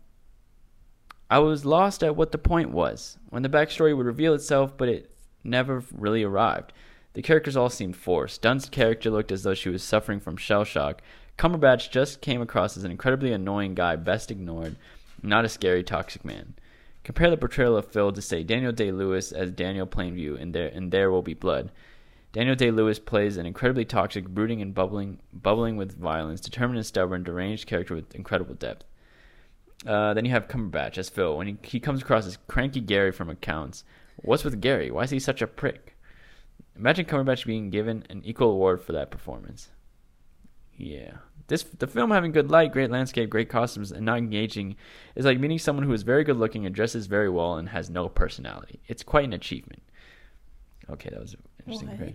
I 1.30 1.38
was 1.38 1.64
lost 1.64 2.02
at 2.02 2.16
what 2.16 2.32
the 2.32 2.38
point 2.38 2.70
was, 2.70 3.18
when 3.28 3.42
the 3.42 3.48
backstory 3.48 3.96
would 3.96 4.06
reveal 4.06 4.34
itself, 4.34 4.76
but 4.76 4.88
it 4.88 5.10
never 5.44 5.84
really 5.92 6.22
arrived. 6.22 6.72
The 7.12 7.22
characters 7.22 7.56
all 7.56 7.70
seemed 7.70 7.96
forced. 7.96 8.42
Dunn's 8.42 8.68
character 8.68 9.10
looked 9.10 9.32
as 9.32 9.42
though 9.42 9.54
she 9.54 9.68
was 9.68 9.82
suffering 9.82 10.20
from 10.20 10.36
shell 10.36 10.64
shock. 10.64 11.02
Cumberbatch 11.38 11.90
just 11.90 12.20
came 12.20 12.42
across 12.42 12.76
as 12.76 12.84
an 12.84 12.90
incredibly 12.90 13.32
annoying 13.32 13.74
guy, 13.74 13.96
best 13.96 14.30
ignored, 14.30 14.76
not 15.22 15.44
a 15.44 15.48
scary, 15.48 15.82
toxic 15.82 16.24
man. 16.24 16.54
Compare 17.02 17.30
the 17.30 17.36
portrayal 17.36 17.76
of 17.76 17.86
Phil 17.86 18.12
to, 18.12 18.20
say, 18.20 18.42
Daniel 18.42 18.72
Day 18.72 18.92
Lewis 18.92 19.32
as 19.32 19.50
Daniel 19.50 19.86
Plainview 19.86 20.38
in 20.38 20.52
There, 20.52 20.68
in 20.68 20.90
there 20.90 21.10
Will 21.10 21.22
Be 21.22 21.34
Blood. 21.34 21.72
Daniel 22.32 22.54
Day 22.54 22.70
Lewis 22.70 22.98
plays 23.00 23.36
an 23.36 23.46
incredibly 23.46 23.84
toxic, 23.84 24.28
brooding, 24.28 24.62
and 24.62 24.72
bubbling, 24.72 25.20
bubbling 25.32 25.76
with 25.76 25.98
violence, 25.98 26.40
determined 26.40 26.78
and 26.78 26.86
stubborn, 26.86 27.24
deranged 27.24 27.66
character 27.66 27.94
with 27.94 28.14
incredible 28.14 28.54
depth. 28.54 28.84
Uh, 29.84 30.14
then 30.14 30.24
you 30.24 30.30
have 30.30 30.46
Cumberbatch 30.46 30.98
as 30.98 31.08
Phil. 31.08 31.36
When 31.36 31.46
he, 31.46 31.56
he 31.62 31.80
comes 31.80 32.02
across 32.02 32.26
as 32.26 32.38
cranky 32.46 32.80
Gary 32.80 33.10
from 33.10 33.30
accounts, 33.30 33.82
what's 34.16 34.44
with 34.44 34.60
Gary? 34.60 34.90
Why 34.90 35.02
is 35.02 35.10
he 35.10 35.18
such 35.18 35.42
a 35.42 35.46
prick? 35.46 35.96
Imagine 36.76 37.06
Cumberbatch 37.06 37.46
being 37.46 37.70
given 37.70 38.04
an 38.10 38.22
equal 38.24 38.50
award 38.50 38.82
for 38.82 38.92
that 38.92 39.10
performance. 39.10 39.70
Yeah. 40.76 41.12
This 41.48 41.64
the 41.64 41.88
film 41.88 42.12
having 42.12 42.30
good 42.30 42.50
light, 42.50 42.72
great 42.72 42.90
landscape, 42.90 43.28
great 43.28 43.48
costumes, 43.48 43.90
and 43.90 44.06
not 44.06 44.18
engaging 44.18 44.76
is 45.16 45.24
like 45.24 45.40
meeting 45.40 45.58
someone 45.58 45.84
who 45.84 45.92
is 45.92 46.02
very 46.02 46.22
good 46.22 46.36
looking 46.36 46.64
and 46.64 46.72
dresses 46.72 47.06
very 47.06 47.28
well 47.28 47.56
and 47.56 47.70
has 47.70 47.90
no 47.90 48.08
personality. 48.08 48.80
It's 48.86 49.02
quite 49.02 49.24
an 49.24 49.32
achievement. 49.32 49.82
Okay, 50.90 51.10
that 51.10 51.20
was 51.20 51.34
an 51.34 51.42
interesting. 51.60 51.88
What? 51.88 52.14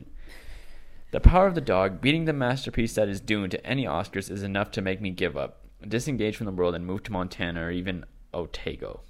The 1.12 1.20
Power 1.22 1.48
of 1.48 1.56
the 1.56 1.62
Dog, 1.62 2.02
beating 2.02 2.26
the 2.26 2.34
masterpiece 2.34 2.96
that 2.96 3.08
is 3.08 3.22
Dune 3.22 3.50
to 3.52 3.66
any 3.66 3.86
Oscars, 3.86 4.30
is 4.30 4.44
enough 4.44 4.72
to 4.72 4.82
make 4.82 5.00
me 5.00 5.12
give 5.12 5.38
up, 5.38 5.66
disengage 5.88 6.36
from 6.36 6.46
the 6.46 6.52
world, 6.52 6.76
and 6.76 6.86
move 6.86 7.04
to 7.04 7.12
Montana 7.12 7.62
or 7.62 7.72
even 7.72 8.06
Otago. 8.34 9.02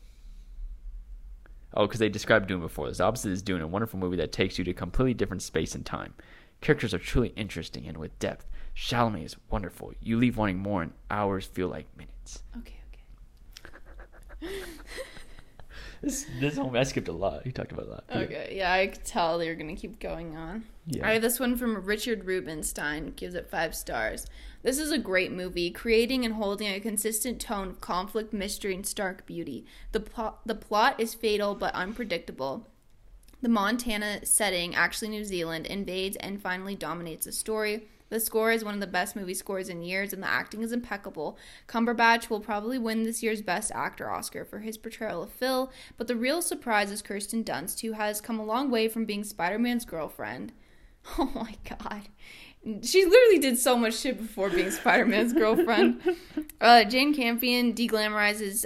Oh, 1.73 1.87
because 1.87 1.99
they 1.99 2.09
described 2.09 2.47
Dune 2.47 2.61
before. 2.61 2.87
This 2.87 2.99
opposite 3.01 3.31
is 3.31 3.41
Dune, 3.41 3.61
a 3.61 3.67
wonderful 3.67 3.99
movie 3.99 4.17
that 4.17 4.31
takes 4.31 4.57
you 4.57 4.63
to 4.65 4.71
a 4.71 4.75
completely 4.75 5.13
different 5.13 5.41
space 5.41 5.73
and 5.75 5.85
time. 5.85 6.13
Characters 6.61 6.93
are 6.93 6.99
truly 6.99 7.29
interesting 7.29 7.87
and 7.87 7.97
with 7.97 8.17
depth. 8.19 8.47
Chalamet 8.75 9.25
is 9.25 9.35
wonderful. 9.49 9.93
You 10.01 10.17
leave 10.17 10.37
wanting 10.37 10.57
more, 10.57 10.83
and 10.83 10.93
hours 11.09 11.45
feel 11.45 11.67
like 11.67 11.85
minutes. 11.97 12.43
Okay, 12.57 12.75
okay. 14.43 14.53
This 16.05 16.27
this 16.39 16.55
whole 16.55 16.77
I 16.77 16.83
skipped 16.83 17.07
a 17.07 17.11
lot. 17.11 17.43
He 17.43 17.51
talked 17.51 17.71
about 17.71 17.87
a 17.87 17.89
lot. 17.89 18.03
Okay, 18.15 18.53
yeah, 18.55 18.71
I 18.71 18.85
could 18.85 19.03
tell 19.03 19.39
they 19.39 19.49
were 19.49 19.55
gonna 19.55 19.75
keep 19.75 19.99
going 19.99 20.37
on. 20.37 20.63
Yeah. 20.85 21.07
I 21.07 21.13
have 21.13 21.23
this 21.23 21.39
one 21.39 21.57
from 21.57 21.83
Richard 21.83 22.25
Rubinstein, 22.25 23.13
gives 23.15 23.33
it 23.33 23.49
five 23.49 23.73
stars. 23.73 24.27
This 24.61 24.77
is 24.77 24.91
a 24.91 24.99
great 24.99 25.31
movie, 25.31 25.71
creating 25.71 26.23
and 26.23 26.35
holding 26.35 26.67
a 26.67 26.79
consistent 26.79 27.41
tone 27.41 27.69
of 27.69 27.81
conflict, 27.81 28.33
mystery, 28.33 28.75
and 28.75 28.85
stark 28.85 29.25
beauty. 29.25 29.65
The 29.93 29.99
plot, 29.99 30.41
the 30.45 30.53
plot 30.53 30.99
is 30.99 31.15
fatal 31.15 31.55
but 31.55 31.73
unpredictable. 31.73 32.67
The 33.41 33.49
Montana 33.49 34.27
setting, 34.27 34.75
actually 34.75 35.09
New 35.09 35.25
Zealand, 35.25 35.65
invades 35.65 36.17
and 36.17 36.39
finally 36.39 36.75
dominates 36.75 37.25
the 37.25 37.31
story. 37.31 37.87
The 38.09 38.19
score 38.19 38.51
is 38.51 38.63
one 38.63 38.73
of 38.73 38.79
the 38.79 38.87
best 38.87 39.15
movie 39.15 39.33
scores 39.33 39.69
in 39.69 39.81
years, 39.81 40.13
and 40.13 40.21
the 40.21 40.27
acting 40.27 40.61
is 40.61 40.71
impeccable. 40.71 41.37
Cumberbatch 41.67 42.29
will 42.29 42.39
probably 42.39 42.77
win 42.77 43.03
this 43.03 43.23
year's 43.23 43.41
Best 43.41 43.71
Actor 43.73 44.09
Oscar 44.09 44.45
for 44.45 44.59
his 44.59 44.77
portrayal 44.77 45.23
of 45.23 45.31
Phil, 45.31 45.71
but 45.97 46.07
the 46.07 46.15
real 46.15 46.41
surprise 46.41 46.91
is 46.91 47.01
Kirsten 47.01 47.43
Dunst, 47.43 47.81
who 47.81 47.93
has 47.93 48.21
come 48.21 48.39
a 48.39 48.45
long 48.45 48.69
way 48.69 48.87
from 48.87 49.05
being 49.05 49.23
Spider 49.23 49.59
Man's 49.59 49.85
girlfriend. 49.85 50.53
Oh 51.19 51.31
my 51.35 51.55
god. 51.69 52.09
She 52.81 53.05
literally 53.05 53.37
did 53.37 53.59
so 53.59 53.77
much 53.77 53.95
shit 53.95 54.17
before 54.17 54.49
being 54.49 54.71
Spider 54.71 55.05
Man's 55.05 55.33
girlfriend. 55.33 56.01
Uh, 56.61 56.83
Jane 56.83 57.13
Campion 57.13 57.73
deglamorizes 57.73 58.65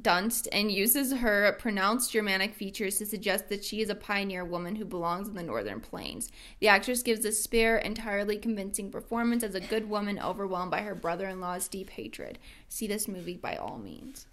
Dunst 0.00 0.48
and 0.52 0.70
uses 0.70 1.12
her 1.12 1.56
pronounced 1.58 2.12
Germanic 2.12 2.54
features 2.54 2.98
to 2.98 3.06
suggest 3.06 3.48
that 3.48 3.64
she 3.64 3.80
is 3.80 3.90
a 3.90 3.94
pioneer 3.94 4.44
woman 4.44 4.76
who 4.76 4.84
belongs 4.84 5.28
in 5.28 5.34
the 5.34 5.42
Northern 5.42 5.80
Plains. 5.80 6.30
The 6.60 6.68
actress 6.68 7.02
gives 7.02 7.24
a 7.24 7.32
spare, 7.32 7.76
entirely 7.78 8.38
convincing 8.38 8.90
performance 8.90 9.42
as 9.42 9.54
a 9.54 9.60
good 9.60 9.90
woman 9.90 10.18
overwhelmed 10.18 10.70
by 10.70 10.82
her 10.82 10.94
brother 10.94 11.28
in 11.28 11.40
law's 11.40 11.68
deep 11.68 11.90
hatred. 11.90 12.38
See 12.68 12.86
this 12.86 13.08
movie 13.08 13.36
by 13.36 13.56
all 13.56 13.78
means. 13.78 14.26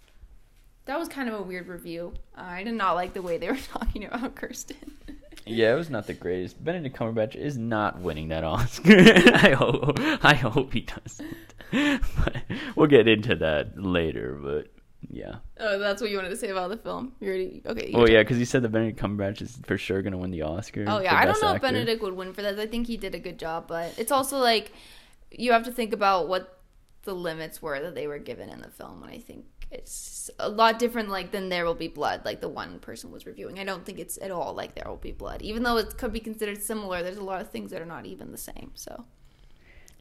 That 0.86 0.98
was 0.98 1.08
kind 1.08 1.28
of 1.28 1.34
a 1.34 1.42
weird 1.42 1.68
review. 1.68 2.14
I 2.34 2.62
did 2.62 2.74
not 2.74 2.94
like 2.94 3.12
the 3.12 3.20
way 3.20 3.36
they 3.36 3.50
were 3.50 3.56
talking 3.72 4.04
about 4.04 4.34
Kirsten. 4.34 4.94
Yeah, 5.44 5.72
it 5.72 5.76
was 5.76 5.90
not 5.90 6.06
the 6.06 6.14
greatest. 6.14 6.62
Benedict 6.62 6.96
Cumberbatch 6.96 7.34
is 7.34 7.56
not 7.56 8.00
winning 8.00 8.28
that 8.28 8.44
Oscar. 8.44 8.92
I 9.34 9.50
hope. 9.50 9.98
I 10.22 10.34
hope 10.34 10.72
he 10.72 10.80
doesn't. 10.80 11.36
But 12.16 12.36
we'll 12.76 12.86
get 12.86 13.06
into 13.06 13.34
that 13.36 13.78
later. 13.78 14.38
But 14.42 14.68
Yeah. 15.10 15.36
Oh, 15.58 15.78
that's 15.78 16.00
what 16.00 16.10
you 16.10 16.16
wanted 16.16 16.30
to 16.30 16.36
say 16.36 16.48
about 16.48 16.68
the 16.70 16.76
film. 16.76 17.12
You 17.20 17.28
already 17.28 17.62
okay. 17.64 17.90
you 17.90 17.96
Well, 17.96 18.08
yeah, 18.08 18.22
because 18.22 18.38
you 18.38 18.44
said 18.44 18.62
that 18.62 18.68
Benedict 18.68 19.00
Cumberbatch 19.00 19.40
is 19.40 19.58
for 19.64 19.78
sure 19.78 20.02
gonna 20.02 20.18
win 20.18 20.30
the 20.30 20.42
Oscar. 20.42 20.84
Oh 20.86 21.00
yeah, 21.00 21.16
I 21.16 21.24
don't 21.24 21.40
know 21.40 21.54
if 21.54 21.62
Benedict 21.62 22.02
would 22.02 22.14
win 22.14 22.32
for 22.32 22.42
that. 22.42 22.58
I 22.58 22.66
think 22.66 22.86
he 22.86 22.96
did 22.96 23.14
a 23.14 23.18
good 23.18 23.38
job, 23.38 23.66
but 23.68 23.94
it's 23.98 24.12
also 24.12 24.38
like 24.38 24.72
you 25.30 25.52
have 25.52 25.64
to 25.64 25.72
think 25.72 25.92
about 25.92 26.28
what 26.28 26.60
the 27.02 27.14
limits 27.14 27.62
were 27.62 27.80
that 27.80 27.94
they 27.94 28.06
were 28.06 28.18
given 28.18 28.50
in 28.50 28.60
the 28.60 28.70
film, 28.70 29.02
and 29.02 29.12
I 29.12 29.18
think 29.18 29.46
it's 29.70 30.30
a 30.38 30.48
lot 30.48 30.78
different 30.78 31.10
like 31.10 31.30
than 31.30 31.48
There 31.48 31.64
Will 31.64 31.74
Be 31.74 31.88
Blood, 31.88 32.24
like 32.24 32.40
the 32.40 32.48
one 32.48 32.78
person 32.78 33.10
was 33.10 33.26
reviewing. 33.26 33.58
I 33.58 33.64
don't 33.64 33.84
think 33.84 33.98
it's 33.98 34.18
at 34.20 34.30
all 34.30 34.54
like 34.54 34.74
There 34.74 34.88
Will 34.88 34.96
Be 34.96 35.12
Blood, 35.12 35.42
even 35.42 35.62
though 35.62 35.76
it 35.76 35.96
could 35.98 36.12
be 36.12 36.20
considered 36.20 36.62
similar. 36.62 37.02
There's 37.02 37.18
a 37.18 37.24
lot 37.24 37.40
of 37.40 37.50
things 37.50 37.70
that 37.70 37.82
are 37.82 37.86
not 37.86 38.06
even 38.06 38.32
the 38.32 38.38
same. 38.38 38.72
So, 38.74 39.04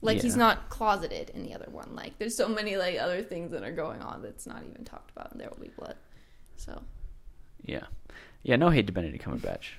like 0.01 0.21
he's 0.21 0.35
not 0.35 0.69
closeted 0.69 1.31
in 1.31 1.43
the 1.43 1.53
other 1.53 1.67
one. 1.71 1.95
Like 1.95 2.17
there's 2.19 2.35
so 2.35 2.47
many 2.47 2.77
like 2.77 2.99
other 2.99 3.23
things 3.23 3.51
that 3.51 3.63
are 3.63 3.71
going 3.71 4.01
on 4.01 4.21
that's 4.21 4.45
not 4.45 4.63
even 4.69 4.85
talked 4.85 5.11
about 5.11 5.31
in 5.31 5.39
There 5.39 5.49
Will 5.49 5.63
Be 5.63 5.71
Blood. 5.77 5.95
So 6.55 6.81
Yeah, 7.63 7.85
yeah. 8.43 8.55
No 8.55 8.69
hate 8.69 8.87
to 8.87 8.93
Benedict 8.93 9.23
Cumberbatch. 9.23 9.69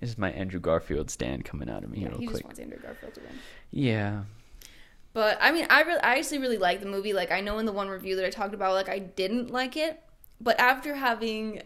This 0.00 0.10
is 0.10 0.18
my 0.18 0.32
Andrew 0.32 0.58
Garfield 0.58 1.10
stand 1.10 1.44
coming 1.44 1.68
out 1.70 1.84
of 1.84 1.90
me 1.90 2.00
yeah, 2.00 2.08
real 2.08 2.18
he 2.18 2.26
quick. 2.26 2.38
just 2.38 2.44
wants 2.44 2.58
Andrew 2.60 2.78
Garfield 2.80 3.14
to 3.14 3.20
win. 3.20 3.38
Yeah. 3.70 4.22
But 5.12 5.38
I 5.40 5.52
mean, 5.52 5.66
I 5.68 5.82
really, 5.82 6.00
I 6.00 6.16
actually 6.16 6.38
really 6.38 6.58
like 6.58 6.80
the 6.80 6.86
movie. 6.86 7.12
Like, 7.12 7.30
I 7.30 7.40
know 7.40 7.58
in 7.58 7.66
the 7.66 7.72
one 7.72 7.88
review 7.88 8.16
that 8.16 8.24
I 8.24 8.30
talked 8.30 8.54
about, 8.54 8.72
like, 8.72 8.88
I 8.88 8.98
didn't 8.98 9.50
like 9.50 9.76
it, 9.76 10.02
but 10.40 10.58
after 10.58 10.94
having 10.94 11.62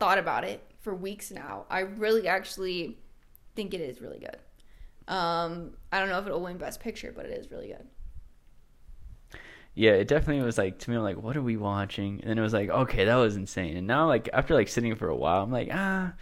thought 0.00 0.18
about 0.18 0.44
it 0.44 0.60
for 0.80 0.94
weeks 0.94 1.30
now, 1.30 1.64
I 1.70 1.80
really 1.80 2.26
actually 2.26 2.98
think 3.54 3.72
it 3.72 3.80
is 3.80 4.00
really 4.00 4.18
good. 4.18 4.36
Um, 5.10 5.72
I 5.90 5.98
don't 5.98 6.08
know 6.08 6.20
if 6.20 6.26
it'll 6.26 6.40
win 6.40 6.56
Best 6.56 6.80
Picture, 6.80 7.12
but 7.14 7.26
it 7.26 7.32
is 7.32 7.50
really 7.50 7.66
good. 7.66 7.86
Yeah, 9.74 9.92
it 9.92 10.08
definitely 10.08 10.44
was 10.44 10.56
like 10.56 10.78
to 10.78 10.90
me. 10.90 10.96
I'm 10.96 11.02
like, 11.02 11.16
what 11.16 11.36
are 11.36 11.42
we 11.42 11.56
watching? 11.56 12.20
And 12.20 12.30
then 12.30 12.38
it 12.38 12.42
was 12.42 12.52
like, 12.52 12.70
okay, 12.70 13.04
that 13.04 13.16
was 13.16 13.36
insane. 13.36 13.76
And 13.76 13.86
now, 13.86 14.06
like 14.06 14.28
after 14.32 14.54
like 14.54 14.68
sitting 14.68 14.94
for 14.94 15.08
a 15.08 15.16
while, 15.16 15.42
I'm 15.42 15.50
like, 15.50 15.68
ah, 15.72 16.12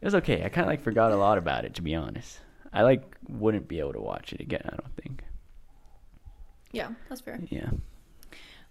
it 0.00 0.04
was 0.04 0.16
okay. 0.16 0.44
I 0.44 0.48
kind 0.48 0.64
of 0.64 0.68
like 0.68 0.82
forgot 0.82 1.12
a 1.12 1.16
lot 1.16 1.38
about 1.38 1.64
it, 1.64 1.74
to 1.74 1.82
be 1.82 1.94
honest. 1.94 2.40
I 2.72 2.82
like 2.82 3.16
wouldn't 3.28 3.68
be 3.68 3.78
able 3.78 3.92
to 3.94 4.00
watch 4.00 4.32
it 4.32 4.40
again. 4.40 4.62
I 4.64 4.70
don't 4.70 4.96
think. 5.00 5.24
Yeah, 6.72 6.90
that's 7.08 7.20
fair. 7.20 7.40
Yeah. 7.48 7.70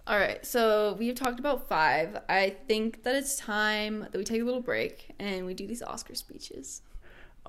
All 0.05 0.17
right, 0.17 0.45
so 0.45 0.95
we've 0.97 1.15
talked 1.15 1.39
about 1.39 1.67
five. 1.67 2.17
I 2.29 2.55
think 2.67 3.03
that 3.03 3.15
it's 3.15 3.35
time 3.35 4.07
that 4.11 4.15
we 4.15 4.23
take 4.23 4.41
a 4.41 4.45
little 4.45 4.61
break 4.61 5.11
and 5.19 5.45
we 5.45 5.53
do 5.53 5.67
these 5.67 5.83
Oscar 5.83 6.15
speeches. 6.15 6.81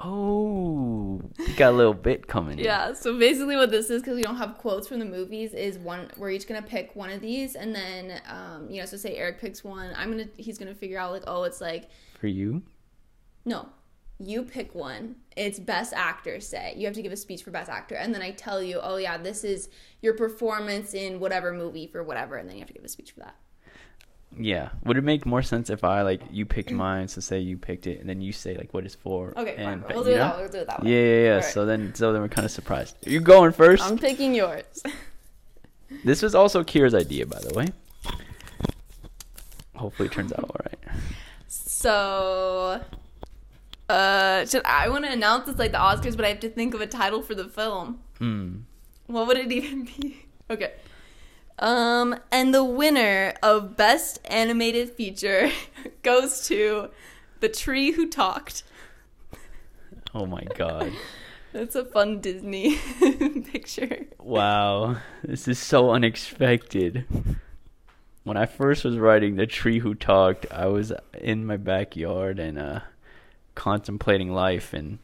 Oh, 0.01 1.21
we 1.39 1.53
got 1.55 1.73
a 1.73 1.77
little 1.77 1.95
bit 1.95 2.27
coming. 2.29 2.59
in. 2.59 2.65
Yeah, 2.65 2.93
so 2.93 3.19
basically 3.19 3.57
what 3.57 3.71
this 3.71 3.91
is, 3.91 4.01
because 4.03 4.17
we 4.17 4.23
don't 4.23 4.37
have 4.37 4.57
quotes 4.59 4.87
from 4.87 4.99
the 5.01 5.05
movies, 5.05 5.55
is 5.55 5.79
one 5.79 6.11
we're 6.17 6.31
each 6.31 6.47
gonna 6.47 6.63
pick 6.63 6.95
one 6.95 7.11
of 7.11 7.21
these, 7.21 7.57
and 7.57 7.75
then 7.75 8.21
um, 8.29 8.71
you 8.71 8.81
know, 8.81 8.87
so 8.87 8.97
say 8.97 9.17
Eric 9.17 9.41
picks 9.41 9.65
one, 9.65 9.93
I'm 9.97 10.11
gonna 10.11 10.29
he's 10.37 10.57
gonna 10.59 10.75
figure 10.75 10.99
out 10.99 11.13
like, 11.13 11.25
oh, 11.27 11.43
it's 11.45 11.61
like 11.61 11.89
For 12.21 12.29
you. 12.29 12.63
no, 13.45 13.69
you 14.21 14.43
pick 14.45 14.75
one. 14.75 15.17
It's 15.37 15.59
best 15.59 15.93
actor. 15.93 16.41
Say 16.41 16.75
you 16.77 16.87
have 16.87 16.95
to 16.95 17.03
give 17.03 17.13
a 17.13 17.17
speech 17.17 17.43
for 17.43 17.51
best 17.51 17.69
actor, 17.71 17.97
and 17.97 18.15
then 18.15 18.23
I 18.23 18.31
tell 18.31 18.63
you, 18.63 18.79
oh 18.81 18.97
yeah, 18.99 19.17
this 19.19 19.43
is 19.43 19.69
your 20.01 20.15
performance 20.15 20.95
in 20.95 21.19
whatever 21.19 21.53
movie 21.53 21.89
for 21.89 22.05
whatever, 22.05 22.37
and 22.37 22.49
then 22.49 22.55
you 22.57 22.61
have 22.61 22.69
to 22.69 22.75
give 22.75 22.85
a 22.85 22.89
speech 22.89 23.11
for 23.13 23.21
that. 23.21 23.35
Yeah. 24.37 24.69
Would 24.85 24.97
it 24.97 25.05
make 25.05 25.25
more 25.27 25.43
sense 25.43 25.71
if 25.71 25.85
I 25.85 26.03
like 26.03 26.21
you 26.31 26.45
picked 26.47 26.71
mine, 26.71 27.09
so 27.09 27.21
say 27.21 27.39
you 27.41 27.57
picked 27.57 27.87
it, 27.87 28.01
and 28.01 28.09
then 28.09 28.21
you 28.21 28.33
say 28.33 28.57
like 28.57 28.73
what 28.75 28.85
it's 28.85 28.95
for? 28.95 29.33
Okay, 29.37 29.57
fine. 29.57 29.67
and, 29.67 29.85
We'll 29.89 30.05
do 30.05 30.11
it 30.11 30.17
that 30.19 30.37
way. 30.37 30.43
We'll 30.43 30.53
do 30.53 30.59
it 30.59 30.67
that 30.67 30.83
way. 30.83 30.91
Yeah, 30.91 31.01
yeah, 31.01 31.23
yeah. 31.25 31.31
Alright. 31.37 31.45
So 31.53 31.67
then, 31.67 31.95
so 31.95 32.13
then 32.13 32.23
we're 32.23 32.29
kind 32.29 32.45
of 32.45 32.51
surprised. 32.51 32.97
You 33.07 33.21
going 33.21 33.53
first? 33.53 33.83
I'm 33.85 33.99
picking 33.99 34.35
yours. 34.35 34.65
This 36.05 36.21
was 36.21 36.35
also 36.35 36.63
Kira's 36.63 36.95
idea, 36.95 37.25
by 37.25 37.39
the 37.41 37.55
way. 37.55 37.69
Hopefully, 39.75 40.09
it 40.09 40.13
turns 40.13 40.33
out 40.35 40.41
all 40.45 40.57
right. 40.67 40.79
So, 41.47 42.83
uh, 43.89 44.45
should 44.45 44.63
I 44.67 44.91
want 44.91 45.07
to 45.07 45.13
announce 45.13 45.47
this 45.47 45.59
like 45.59 45.73
the 45.73 45.79
Oscars, 45.79 46.15
but 46.15 46.27
I 46.27 46.29
have 46.29 46.41
to 46.41 46.51
think 46.51 46.75
of 46.75 46.83
a 46.83 46.87
title 46.87 47.23
for 47.23 47.35
the 47.35 47.49
film. 47.49 48.01
Hmm. 48.19 48.57
What 49.07 49.27
would 49.29 49.39
it 49.39 49.51
even 49.53 49.85
be? 49.85 50.25
Okay. 50.51 50.73
Um, 51.59 52.17
and 52.31 52.55
the 52.55 52.65
winner 52.65 53.35
of 53.43 53.77
Best 53.77 54.21
Animated 54.27 54.91
Feature 54.91 55.51
goes 56.03 56.47
to 56.49 56.91
The 57.41 57.49
Tree 57.49 57.93
Who 57.93 58.09
Talked. 58.09 58.63
Oh 60.15 60.27
my 60.27 60.45
god. 60.55 60.93
That's 61.53 61.75
a 61.75 61.85
fun 61.85 62.21
Disney 62.21 62.77
picture. 63.53 64.07
Wow. 64.19 64.99
This 65.25 65.49
is 65.49 65.59
so 65.59 65.91
unexpected. 65.91 67.07
When 68.23 68.37
I 68.37 68.47
first 68.47 68.85
was 68.85 68.99
writing 68.99 69.37
The 69.37 69.47
Tree 69.47 69.79
Who 69.79 69.95
Talked, 69.95 70.47
I 70.53 70.67
was 70.67 70.93
in 71.19 71.47
my 71.47 71.57
backyard 71.57 72.39
and 72.39 72.59
uh 72.59 72.81
contemplating 73.55 74.33
life 74.33 74.73
and 74.73 75.01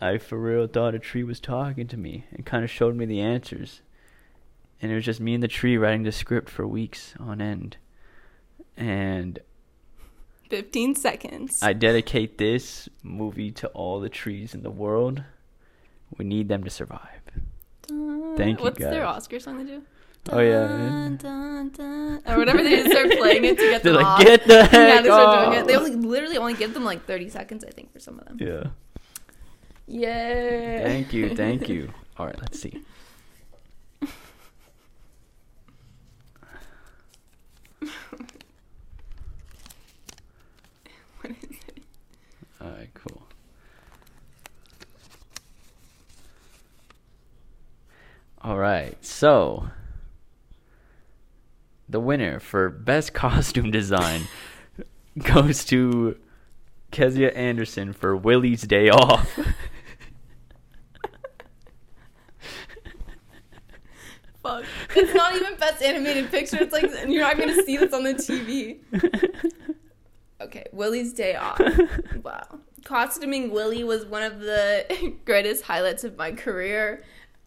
I 0.00 0.18
for 0.18 0.36
real 0.36 0.66
thought 0.66 0.96
a 0.96 0.98
tree 0.98 1.22
was 1.22 1.38
talking 1.38 1.86
to 1.86 1.96
me 1.96 2.24
and 2.32 2.44
kind 2.44 2.64
of 2.64 2.70
showed 2.70 2.96
me 2.96 3.04
the 3.04 3.20
answers. 3.20 3.82
And 4.82 4.90
it 4.90 4.94
was 4.94 5.04
just 5.04 5.20
me 5.20 5.34
and 5.34 5.42
the 5.42 5.48
tree 5.48 5.76
writing 5.76 6.04
the 6.04 6.12
script 6.12 6.48
for 6.48 6.66
weeks 6.66 7.14
on 7.20 7.40
end. 7.42 7.76
And 8.76 9.38
15 10.48 10.94
seconds. 10.94 11.62
I 11.62 11.72
dedicate 11.74 12.38
this 12.38 12.88
movie 13.02 13.50
to 13.52 13.68
all 13.68 14.00
the 14.00 14.08
trees 14.08 14.54
in 14.54 14.62
the 14.62 14.70
world. 14.70 15.22
We 16.16 16.24
need 16.24 16.48
them 16.48 16.64
to 16.64 16.70
survive. 16.70 17.20
Dun- 17.86 18.34
Thank 18.36 18.58
you, 18.60 18.64
What's 18.64 18.78
their. 18.78 19.04
Oscar 19.04 19.38
song 19.38 19.58
they 19.58 19.72
do? 19.72 19.82
Oh, 20.30 20.40
yeah. 20.40 20.66
Dun, 21.18 21.68
dun. 21.70 22.22
Or 22.26 22.36
whatever 22.36 22.62
they 22.62 22.76
just 22.76 22.90
start 22.90 23.10
playing 23.18 23.44
it 23.44 23.58
to 23.58 23.64
get 23.70 23.82
They're 23.82 23.92
them 23.92 24.02
like, 24.02 24.06
off. 24.20 24.24
get 24.24 24.46
the 24.46 24.64
heck 24.64 24.72
yeah, 24.72 25.00
they 25.02 25.08
start 25.08 25.46
doing 25.46 25.58
off." 25.58 25.64
it. 25.64 25.66
They 25.68 25.76
only 25.76 25.94
literally 25.94 26.36
only 26.38 26.54
give 26.54 26.74
them 26.74 26.84
like 26.84 27.04
30 27.06 27.28
seconds, 27.30 27.64
I 27.64 27.70
think, 27.70 27.92
for 27.92 28.00
some 28.00 28.18
of 28.18 28.24
them. 28.26 28.38
Yeah. 28.40 28.64
Yay. 29.86 30.80
Thank 30.84 31.12
you, 31.12 31.34
thank 31.34 31.68
you. 31.70 31.92
All 32.18 32.26
right, 32.26 32.38
let's 32.40 32.60
see. 32.60 32.82
What 41.20 41.30
is 41.30 41.50
it? 41.68 41.82
All 42.60 42.68
right, 42.70 42.90
cool. 42.94 43.22
All 48.42 48.56
right, 48.58 48.96
so 49.04 49.68
the 51.88 52.00
winner 52.00 52.40
for 52.40 52.70
best 52.70 53.12
costume 53.20 53.70
design 53.70 54.22
goes 55.18 55.64
to 55.66 56.16
Kezia 56.90 57.30
Anderson 57.32 57.92
for 57.92 58.16
Willie's 58.16 58.62
Day 58.62 58.88
Off. 58.88 59.38
Fuck. 64.42 64.64
It's 64.96 65.14
not 65.14 65.34
even 65.34 65.56
best 65.56 65.82
animated 65.82 66.30
picture. 66.30 66.58
It's 66.60 66.72
like 66.72 66.90
you're 67.06 67.22
not 67.22 67.38
gonna 67.38 67.62
see 67.64 67.76
this 67.76 67.92
on 67.92 68.04
the 68.04 68.14
TV. 68.14 68.80
Okay, 70.40 70.66
Willie's 70.72 71.12
Day 71.12 71.36
Off. 71.36 71.60
Wow. 72.22 72.60
Costuming 72.84 73.50
Willie 73.50 73.84
was 73.84 74.06
one 74.06 74.22
of 74.22 74.40
the 74.40 75.14
greatest 75.24 75.64
highlights 75.64 76.02
of 76.04 76.16
my 76.16 76.32
career. 76.32 77.04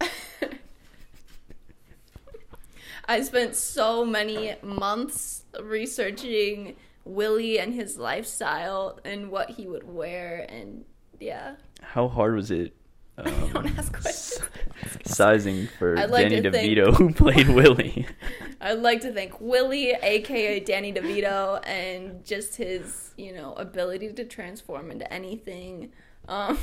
I 3.06 3.20
spent 3.22 3.56
so 3.56 4.04
many 4.04 4.54
months 4.62 5.44
researching 5.60 6.76
Willie 7.04 7.58
and 7.58 7.74
his 7.74 7.98
lifestyle 7.98 8.98
and 9.04 9.30
what 9.30 9.50
he 9.50 9.66
would 9.66 9.84
wear 9.92 10.46
and 10.48 10.84
yeah. 11.20 11.56
How 11.82 12.08
hard 12.08 12.34
was 12.34 12.50
it? 12.50 12.74
Um, 13.16 13.50
Don't 13.52 13.78
ask 13.78 13.92
questions. 13.92 14.48
sizing 15.06 15.68
for 15.78 15.98
I'd 15.98 16.10
like 16.10 16.28
Danny 16.28 16.42
to 16.42 16.50
DeVito, 16.50 16.94
who 16.94 17.12
played 17.12 17.48
Willie. 17.48 18.06
I'd 18.60 18.80
like 18.80 19.00
to 19.02 19.12
thank 19.12 19.40
Willie, 19.40 19.90
aka 19.90 20.60
Danny 20.60 20.92
DeVito, 20.92 21.66
and 21.66 22.24
just 22.24 22.56
his, 22.56 23.12
you 23.16 23.32
know, 23.32 23.52
ability 23.54 24.12
to 24.12 24.24
transform 24.24 24.90
into 24.90 25.10
anything, 25.12 25.92
um, 26.28 26.58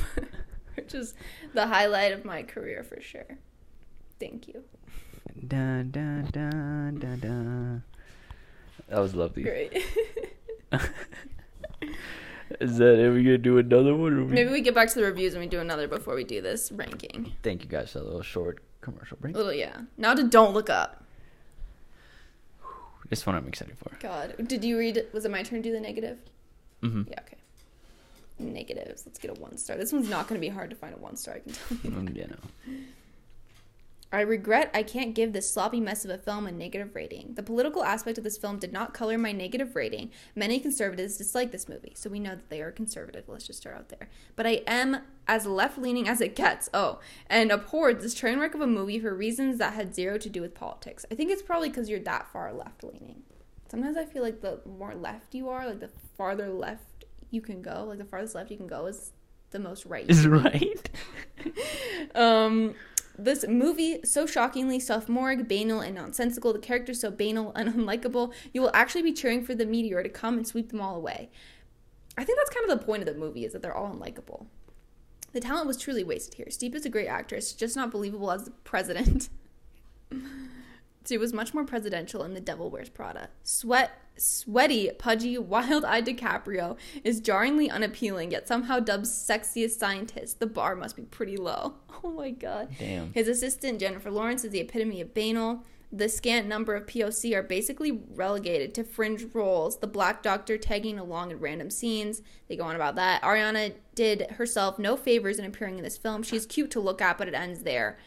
which 0.76 0.94
is 0.94 1.14
the 1.54 1.68
highlight 1.68 2.12
of 2.12 2.26
my 2.26 2.44
career 2.44 2.84
for 2.84 3.00
sure. 3.00 3.38
Thank 4.20 4.48
you. 4.48 4.64
dun, 5.48 5.92
dun, 5.92 6.28
dun, 6.32 7.00
dun, 7.00 7.20
dun. 7.20 7.84
That 8.90 9.00
was 9.00 9.16
lovely. 9.16 9.44
Great. 9.44 9.86
Is 12.60 12.78
that 12.78 13.00
it? 13.00 13.12
We 13.12 13.24
gonna 13.24 13.38
do 13.38 13.58
another 13.58 13.96
one? 13.96 14.18
Or 14.18 14.26
we... 14.26 14.32
Maybe 14.34 14.52
we 14.52 14.62
get 14.62 14.76
back 14.76 14.90
to 14.90 14.96
the 14.96 15.06
reviews 15.06 15.34
and 15.34 15.42
we 15.42 15.48
do 15.48 15.60
another 15.60 15.88
before 15.88 16.16
we 16.16 16.24
do 16.24 16.42
this 16.42 16.72
ranking. 16.72 17.34
Thank 17.44 17.64
you 17.64 17.70
guys 17.70 17.92
for 17.92 18.00
a 18.00 18.04
little 18.04 18.22
short 18.22 18.60
commercial 18.82 19.18
break. 19.22 19.36
Little 19.36 19.54
yeah. 19.54 19.82
Now 19.98 20.14
to 20.14 20.24
don't 20.24 20.54
look 20.54 20.70
up. 20.70 21.04
This 23.10 23.26
one 23.26 23.36
I'm 23.36 23.48
excited 23.48 23.78
for. 23.78 23.92
God, 24.00 24.36
did 24.48 24.64
you 24.64 24.78
read? 24.78 25.06
Was 25.14 25.26
it 25.26 25.32
my 25.32 25.44
turn 25.44 25.62
to 25.62 25.70
do 25.70 25.74
the 25.74 25.82
negative? 25.82 26.18
Mm 26.82 26.92
hmm 26.92 27.02
Yeah. 27.10 27.20
Okay. 27.22 27.38
Negatives. 28.40 29.04
Let's 29.06 29.20
get 29.20 29.38
a 29.38 29.40
one 29.40 29.58
star. 29.58 29.78
This 29.78 29.92
one's 29.92 30.10
not 30.10 30.28
going 30.28 30.40
to 30.40 30.46
be 30.46 30.52
hard 30.52 30.70
to 30.72 30.76
find 30.76 30.94
a 30.94 30.98
one 30.98 31.16
star. 31.16 31.36
I 31.36 31.40
can 31.40 31.54
tell 31.54 31.78
you. 31.84 31.92
Mm, 31.92 32.16
yeah, 32.16 32.26
no. 32.28 32.74
I 34.12 34.22
regret 34.22 34.70
I 34.74 34.84
can't 34.84 35.16
give 35.16 35.32
this 35.32 35.50
sloppy 35.50 35.80
mess 35.80 36.04
of 36.04 36.12
a 36.12 36.18
film 36.18 36.46
a 36.46 36.52
negative 36.52 36.96
rating. 36.96 37.36
The 37.36 37.44
political 37.44 37.84
aspect 37.84 38.18
of 38.18 38.26
this 38.26 38.38
film 38.38 38.60
did 38.60 38.74
not 38.74 38.94
color 38.94 39.18
my 39.18 39.32
negative 39.32 39.76
rating. 39.76 40.12
Many 40.36 40.60
conservatives 40.60 41.18
dislike 41.18 41.52
this 41.52 41.70
movie, 41.70 41.94
so 41.96 42.10
we 42.10 42.20
know 42.20 42.36
that 42.36 42.50
they 42.50 42.62
are 42.62 42.72
conservative. 42.72 43.24
Let's 43.28 43.48
just 43.48 43.60
start 43.60 43.78
out 43.78 43.90
there. 43.90 44.10
But 44.36 44.46
I 44.46 44.64
am 44.68 45.02
as 45.28 45.46
left 45.46 45.78
leaning 45.78 46.10
as 46.10 46.20
it 46.20 46.36
gets. 46.36 46.70
Oh, 46.74 47.00
and 47.28 47.52
abhorred 47.52 48.02
this 48.02 48.14
train 48.14 48.40
wreck 48.40 48.54
of 48.54 48.62
a 48.62 48.68
movie 48.68 49.00
for 49.00 49.16
reasons 49.16 49.60
that 49.60 49.74
had 49.74 49.96
zero 49.96 50.18
to 50.18 50.30
do 50.30 50.42
with 50.42 50.54
politics. 50.54 51.06
I 51.10 51.16
think 51.16 51.32
it's 51.32 51.42
probably 51.42 51.70
because 51.70 51.90
you're 51.90 52.00
that 52.02 52.28
far 52.34 52.52
left 52.52 52.84
leaning. 52.84 53.24
Sometimes 53.70 53.96
I 53.96 54.04
feel 54.04 54.24
like 54.24 54.42
the 54.42 54.60
more 54.66 54.94
left 54.94 55.34
you 55.34 55.48
are, 55.48 55.66
like 55.66 55.80
the 55.80 55.92
farther 56.18 56.50
left 56.50 57.06
you 57.30 57.40
can 57.40 57.62
go, 57.62 57.86
like 57.88 58.00
the 58.00 58.06
farthest 58.06 58.36
left 58.36 58.52
you 58.52 58.58
can 58.58 58.68
go 58.68 58.88
is 58.88 59.14
the 59.52 59.60
most 59.60 59.86
right. 59.86 60.10
Is 60.10 60.28
right. 60.28 60.90
um, 62.16 62.76
this 63.18 63.46
movie, 63.48 64.00
so 64.04 64.26
shockingly 64.26 64.80
sophomoric, 64.80 65.48
banal, 65.48 65.82
and 65.82 65.96
nonsensical, 65.96 66.54
the 66.54 66.60
characters 66.60 67.02
so 67.02 67.12
banal 67.12 67.52
and 67.56 67.70
unlikable, 67.74 68.34
you 68.54 68.62
will 68.62 68.72
actually 68.74 69.04
be 69.04 69.14
cheering 69.14 69.44
for 69.44 69.56
the 69.56 69.66
meteor 69.66 70.04
to 70.04 70.10
come 70.10 70.38
and 70.38 70.48
sweep 70.48 70.70
them 70.70 70.82
all 70.82 70.96
away. 70.96 71.30
I 72.18 72.24
think 72.24 72.38
that's 72.38 72.50
kind 72.50 72.70
of 72.70 72.80
the 72.80 72.86
point 72.86 73.02
of 73.02 73.14
the 73.14 73.20
movie, 73.20 73.46
is 73.46 73.54
that 73.54 73.62
they're 73.62 73.76
all 73.76 73.94
unlikable. 73.94 74.46
The 75.34 75.40
talent 75.40 75.68
was 75.68 75.78
truly 75.78 76.04
wasted 76.04 76.34
here. 76.34 76.48
Streep 76.50 76.76
is 76.76 76.86
a 76.86 76.90
great 76.90 77.08
actress, 77.08 77.54
just 77.54 77.76
not 77.76 77.92
believable 77.92 78.32
as 78.32 78.46
the 78.46 78.52
president. 78.64 79.30
She 81.12 81.18
was 81.18 81.34
much 81.34 81.54
more 81.54 81.66
presidential 81.66 82.24
in 82.24 82.36
The 82.36 82.40
Devil 82.40 82.70
Wears 82.70 82.88
Prada. 82.88 83.28
Sweat, 83.44 83.92
sweaty, 84.16 84.90
pudgy, 84.98 85.38
wild-eyed 85.38 86.06
DiCaprio 86.06 86.78
is 87.04 87.20
jarringly 87.20 87.70
unappealing, 87.70 88.32
yet 88.32 88.48
somehow 88.48 88.80
dubbed 88.80 89.04
sexiest 89.04 89.78
scientist. 89.78 90.40
The 90.40 90.48
bar 90.48 90.74
must 90.74 90.96
be 90.96 91.02
pretty 91.02 91.36
low. 91.36 91.74
Oh 92.04 92.12
my 92.12 92.32
god. 92.32 92.70
Damn. 92.80 93.12
His 93.14 93.28
assistant 93.28 93.80
Jennifer 93.80 94.10
Lawrence 94.10 94.46
is 94.46 94.52
the 94.52 94.62
epitome 94.62 95.02
of 95.02 95.14
banal. 95.14 95.64
The 95.92 96.08
scant 96.08 96.48
number 96.48 96.74
of 96.74 96.88
POC 96.88 97.36
are 97.36 97.44
basically 97.44 97.92
relegated 97.92 98.74
to 98.76 98.84
fringe 98.86 99.26
roles. 99.36 99.80
The 99.80 99.88
Black 99.88 100.24
Doctor 100.24 100.58
tagging 100.58 100.98
along 100.98 101.30
in 101.30 101.40
random 101.40 101.70
scenes. 101.70 102.22
They 102.48 102.56
go 102.56 102.64
on 102.64 102.76
about 102.76 102.96
that. 102.96 103.22
Ariana 103.22 103.74
did 103.94 104.32
herself 104.32 104.80
no 104.80 104.96
favors 104.96 105.38
in 105.38 105.46
appearing 105.46 105.78
in 105.78 105.84
this 105.84 105.98
film. 105.98 106.24
She's 106.24 106.48
cute 106.48 106.72
to 106.72 106.80
look 106.80 107.02
at, 107.02 107.20
but 107.20 107.28
it 107.28 107.36
ends 107.36 107.64
there. 107.64 108.00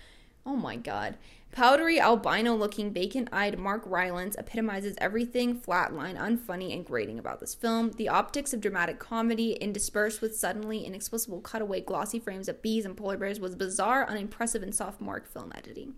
Oh 0.47 0.57
my 0.57 0.77
god. 0.77 1.17
Powdery, 1.53 2.01
albino 2.01 2.57
looking, 2.57 2.93
vacant 2.93 3.29
eyed 3.31 3.59
Mark 3.59 3.85
Rylance 3.87 4.35
epitomizes 4.35 4.97
everything 4.99 5.59
flatline, 5.59 6.19
unfunny, 6.19 6.75
and 6.75 6.85
grating 6.85 7.19
about 7.19 7.39
this 7.39 7.55
film. 7.55 7.93
The 7.93 8.09
optics 8.09 8.53
of 8.53 8.61
dramatic 8.61 8.99
comedy, 8.99 9.53
interspersed 9.53 10.21
with 10.21 10.37
suddenly 10.37 10.85
inexplicable 10.85 11.43
cutaway 11.43 11.81
glossy 11.81 12.19
frames 12.19 12.49
of 12.49 12.61
bees 12.61 12.85
and 12.85 12.97
polar 12.97 13.17
bears, 13.17 13.39
was 13.39 13.55
bizarre, 13.55 14.05
unimpressive, 14.05 14.65
and 14.65 14.75
sophomoric 14.75 15.27
film 15.27 15.53
editing. 15.55 15.95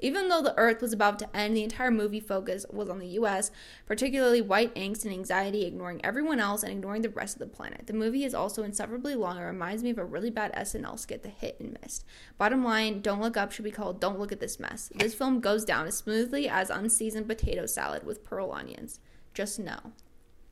Even 0.00 0.28
though 0.28 0.42
the 0.42 0.56
Earth 0.56 0.80
was 0.80 0.92
about 0.92 1.18
to 1.18 1.36
end, 1.36 1.56
the 1.56 1.64
entire 1.64 1.90
movie 1.90 2.20
focus 2.20 2.64
was 2.70 2.88
on 2.88 2.98
the 2.98 3.08
US, 3.08 3.50
particularly 3.86 4.40
white 4.40 4.74
angst 4.74 5.04
and 5.04 5.12
anxiety, 5.12 5.64
ignoring 5.64 6.04
everyone 6.04 6.38
else 6.38 6.62
and 6.62 6.72
ignoring 6.72 7.02
the 7.02 7.08
rest 7.08 7.34
of 7.34 7.40
the 7.40 7.46
planet. 7.46 7.86
The 7.86 7.92
movie 7.92 8.24
is 8.24 8.34
also 8.34 8.62
insufferably 8.62 9.14
long 9.14 9.36
and 9.38 9.46
reminds 9.46 9.82
me 9.82 9.90
of 9.90 9.98
a 9.98 10.04
really 10.04 10.30
bad 10.30 10.54
SNL 10.54 10.98
skit, 10.98 11.22
The 11.22 11.28
Hit 11.28 11.58
and 11.58 11.76
Missed. 11.82 12.04
Bottom 12.36 12.64
line, 12.64 13.00
Don't 13.00 13.20
Look 13.20 13.36
Up 13.36 13.50
should 13.50 13.64
be 13.64 13.70
called 13.70 14.00
Don't 14.00 14.18
Look 14.18 14.32
at 14.32 14.40
This 14.40 14.60
Mess. 14.60 14.90
This 14.94 15.14
film 15.14 15.40
goes 15.40 15.64
down 15.64 15.86
as 15.86 15.96
smoothly 15.96 16.48
as 16.48 16.70
unseasoned 16.70 17.26
potato 17.26 17.66
salad 17.66 18.04
with 18.04 18.24
pearl 18.24 18.52
onions. 18.52 19.00
Just 19.34 19.58
know. 19.58 19.92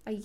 I 0.07 0.23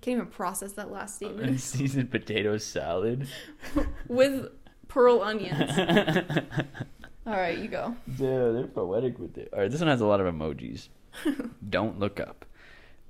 can't 0.00 0.16
even 0.16 0.26
process 0.26 0.72
that 0.72 0.90
last 0.90 1.16
statement. 1.16 1.48
Unseasoned 1.48 2.10
potato 2.10 2.56
salad. 2.58 3.28
with 4.08 4.48
pearl 4.88 5.22
onions. 5.22 5.70
All 7.26 7.34
right, 7.34 7.58
you 7.58 7.68
go. 7.68 7.94
Dude, 8.08 8.56
they're 8.56 8.66
poetic 8.66 9.18
with 9.18 9.36
it. 9.36 9.50
All 9.52 9.60
right, 9.60 9.70
this 9.70 9.80
one 9.80 9.88
has 9.88 10.00
a 10.00 10.06
lot 10.06 10.20
of 10.20 10.34
emojis. 10.34 10.88
Don't 11.68 11.98
look 11.98 12.18
up. 12.18 12.46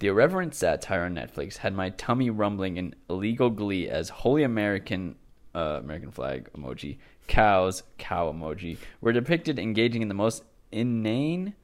The 0.01 0.09
irreverent 0.09 0.55
satire 0.55 1.05
on 1.05 1.15
Netflix 1.15 1.59
had 1.59 1.75
my 1.75 1.91
tummy 1.91 2.31
rumbling 2.31 2.77
in 2.77 2.95
illegal 3.09 3.51
glee 3.51 3.89
as 3.89 4.09
holy 4.09 4.43
American, 4.43 5.17
uh, 5.55 5.79
American 5.83 6.11
flag 6.11 6.49
emoji, 6.57 6.97
cows, 7.27 7.83
cow 7.99 8.33
emoji, 8.33 8.79
were 9.01 9.13
depicted 9.13 9.59
engaging 9.59 10.03
in 10.03 10.09
the 10.09 10.15
most 10.15 10.43
inane, 10.73 11.55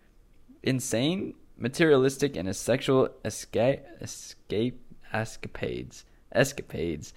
insane, 0.62 1.34
materialistic, 1.56 2.36
and 2.36 2.54
sexual 2.54 3.08
escape, 3.24 3.82
escape, 4.00 4.80
escapades, 5.12 6.04
escapades 6.32 7.14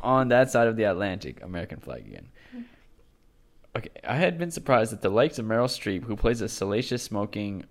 on 0.00 0.28
that 0.28 0.50
side 0.50 0.66
of 0.66 0.76
the 0.76 0.84
Atlantic. 0.84 1.42
American 1.42 1.78
flag 1.78 2.06
again. 2.06 2.28
Okay, 3.76 3.90
I 4.08 4.16
had 4.16 4.38
been 4.38 4.50
surprised 4.50 4.90
that 4.92 5.02
the 5.02 5.10
likes 5.10 5.38
of 5.38 5.44
Meryl 5.44 5.66
Streep, 5.66 6.04
who 6.04 6.16
plays 6.16 6.40
a 6.40 6.48
salacious 6.48 7.02
smoking 7.02 7.66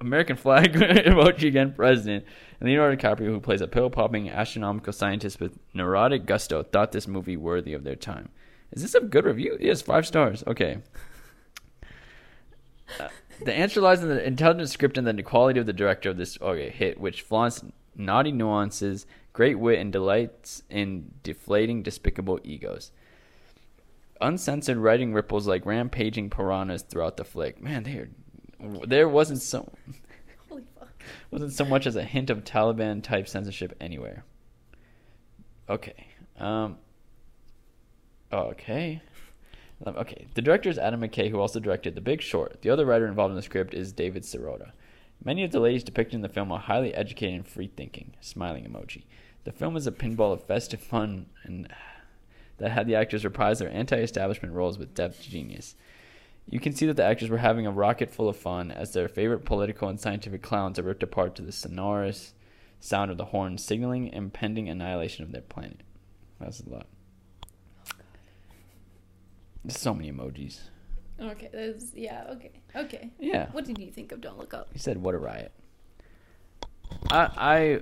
American 0.00 0.34
flag 0.34 0.72
emoji 0.74 1.46
again 1.46 1.72
president, 1.72 2.24
and 2.58 2.68
Leonardo 2.68 2.96
DiCaprio, 2.96 3.26
who 3.26 3.38
plays 3.38 3.60
a 3.60 3.68
pill 3.68 3.88
popping 3.88 4.28
astronomical 4.28 4.92
scientist 4.92 5.38
with 5.38 5.56
neurotic 5.72 6.26
gusto, 6.26 6.64
thought 6.64 6.90
this 6.90 7.06
movie 7.06 7.36
worthy 7.36 7.74
of 7.74 7.84
their 7.84 7.94
time. 7.94 8.28
Is 8.72 8.82
this 8.82 8.96
a 8.96 9.00
good 9.00 9.24
review? 9.24 9.56
Yes, 9.60 9.82
five 9.82 10.04
stars. 10.04 10.42
Okay. 10.48 10.78
Uh, 12.98 13.08
the 13.44 13.54
answer 13.54 13.80
lies 13.80 14.02
in 14.02 14.08
the 14.08 14.26
intelligent 14.26 14.68
script 14.68 14.98
and 14.98 15.06
the 15.06 15.22
quality 15.22 15.60
of 15.60 15.66
the 15.66 15.72
director 15.72 16.10
of 16.10 16.16
this 16.16 16.36
okay, 16.42 16.70
hit, 16.70 17.00
which 17.00 17.22
flaunts 17.22 17.62
naughty 17.94 18.32
nuances, 18.32 19.06
great 19.32 19.60
wit, 19.60 19.78
and 19.78 19.92
delights 19.92 20.64
in 20.68 21.12
deflating 21.22 21.84
despicable 21.84 22.40
egos 22.42 22.90
uncensored 24.20 24.78
writing 24.78 25.12
ripples 25.12 25.46
like 25.46 25.66
rampaging 25.66 26.30
piranhas 26.30 26.82
throughout 26.82 27.16
the 27.16 27.24
flick. 27.24 27.60
Man, 27.62 27.82
there, 27.84 28.08
there 28.86 29.08
wasn't 29.08 29.42
so 29.42 29.72
Holy 30.48 30.64
fuck. 30.78 31.02
wasn't 31.30 31.52
so 31.52 31.64
much 31.64 31.86
as 31.86 31.96
a 31.96 32.02
hint 32.04 32.30
of 32.30 32.44
Taliban 32.44 33.02
type 33.02 33.28
censorship 33.28 33.74
anywhere. 33.80 34.24
Okay. 35.68 36.06
Um. 36.38 36.78
Okay. 38.32 39.02
Um, 39.84 39.96
Okay. 39.96 40.26
The 40.34 40.42
director 40.42 40.70
is 40.70 40.78
Adam 40.78 41.00
McKay, 41.00 41.30
who 41.30 41.40
also 41.40 41.60
directed 41.60 41.94
The 41.94 42.00
Big 42.00 42.22
Short. 42.22 42.62
The 42.62 42.70
other 42.70 42.86
writer 42.86 43.06
involved 43.06 43.30
in 43.32 43.36
the 43.36 43.42
script 43.42 43.74
is 43.74 43.92
David 43.92 44.22
Sirota. 44.22 44.70
Many 45.24 45.44
of 45.44 45.50
the 45.50 45.60
ladies 45.60 45.84
depicted 45.84 46.14
in 46.14 46.22
the 46.22 46.28
film 46.28 46.52
are 46.52 46.58
highly 46.58 46.94
educated 46.94 47.34
and 47.36 47.46
free 47.46 47.70
thinking. 47.74 48.14
Smiling 48.20 48.64
emoji. 48.64 49.04
The 49.44 49.52
film 49.52 49.76
is 49.76 49.86
a 49.86 49.92
pinball 49.92 50.32
of 50.32 50.44
festive 50.44 50.80
fun 50.80 51.26
and 51.44 51.68
that 52.58 52.72
had 52.72 52.86
the 52.86 52.94
actors 52.94 53.24
reprise 53.24 53.58
their 53.58 53.70
anti-establishment 53.70 54.54
roles 54.54 54.78
with 54.78 54.94
depth 54.94 55.22
genius. 55.22 55.74
You 56.48 56.60
can 56.60 56.74
see 56.74 56.86
that 56.86 56.96
the 56.96 57.04
actors 57.04 57.28
were 57.28 57.38
having 57.38 57.66
a 57.66 57.72
rocket 57.72 58.12
full 58.12 58.28
of 58.28 58.36
fun 58.36 58.70
as 58.70 58.92
their 58.92 59.08
favorite 59.08 59.44
political 59.44 59.88
and 59.88 60.00
scientific 60.00 60.42
clowns 60.42 60.78
are 60.78 60.84
ripped 60.84 61.02
apart 61.02 61.34
to 61.36 61.42
the 61.42 61.52
sonorous 61.52 62.34
sound 62.78 63.10
of 63.10 63.16
the 63.16 63.26
horn, 63.26 63.58
signaling 63.58 64.08
impending 64.08 64.68
annihilation 64.68 65.24
of 65.24 65.32
their 65.32 65.42
planet. 65.42 65.80
That's 66.38 66.60
a 66.60 66.68
lot. 66.68 66.86
There's 69.64 69.78
so 69.78 69.92
many 69.92 70.12
emojis. 70.12 70.60
Okay, 71.20 71.48
that's 71.52 71.92
yeah. 71.94 72.24
Okay, 72.30 72.52
okay. 72.74 73.10
Yeah. 73.18 73.48
What 73.50 73.64
did 73.64 73.78
you 73.78 73.90
think 73.90 74.12
of 74.12 74.20
Don't 74.20 74.38
Look 74.38 74.54
Up? 74.54 74.68
He 74.72 74.78
said, 74.78 74.98
"What 74.98 75.14
a 75.14 75.18
riot." 75.18 75.50
I 77.10 77.80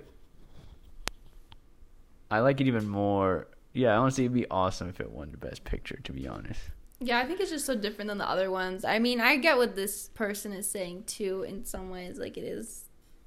I 2.30 2.36
I 2.36 2.40
like 2.40 2.60
it 2.60 2.66
even 2.66 2.88
more. 2.88 3.48
Yeah, 3.74 3.98
honestly, 3.98 4.24
it'd 4.24 4.32
be 4.32 4.48
awesome 4.50 4.88
if 4.88 5.00
it 5.00 5.10
won 5.10 5.30
the 5.32 5.36
best 5.36 5.64
picture. 5.64 5.98
To 6.04 6.12
be 6.12 6.26
honest. 6.26 6.60
Yeah, 7.00 7.18
I 7.18 7.26
think 7.26 7.40
it's 7.40 7.50
just 7.50 7.66
so 7.66 7.74
different 7.74 8.08
than 8.08 8.18
the 8.18 8.28
other 8.28 8.50
ones. 8.50 8.84
I 8.84 8.98
mean, 8.98 9.20
I 9.20 9.36
get 9.36 9.58
what 9.58 9.76
this 9.76 10.08
person 10.14 10.52
is 10.52 10.70
saying 10.70 11.04
too. 11.04 11.42
In 11.42 11.64
some 11.64 11.90
ways, 11.90 12.18
like 12.18 12.38
it 12.38 12.44
is 12.44 12.84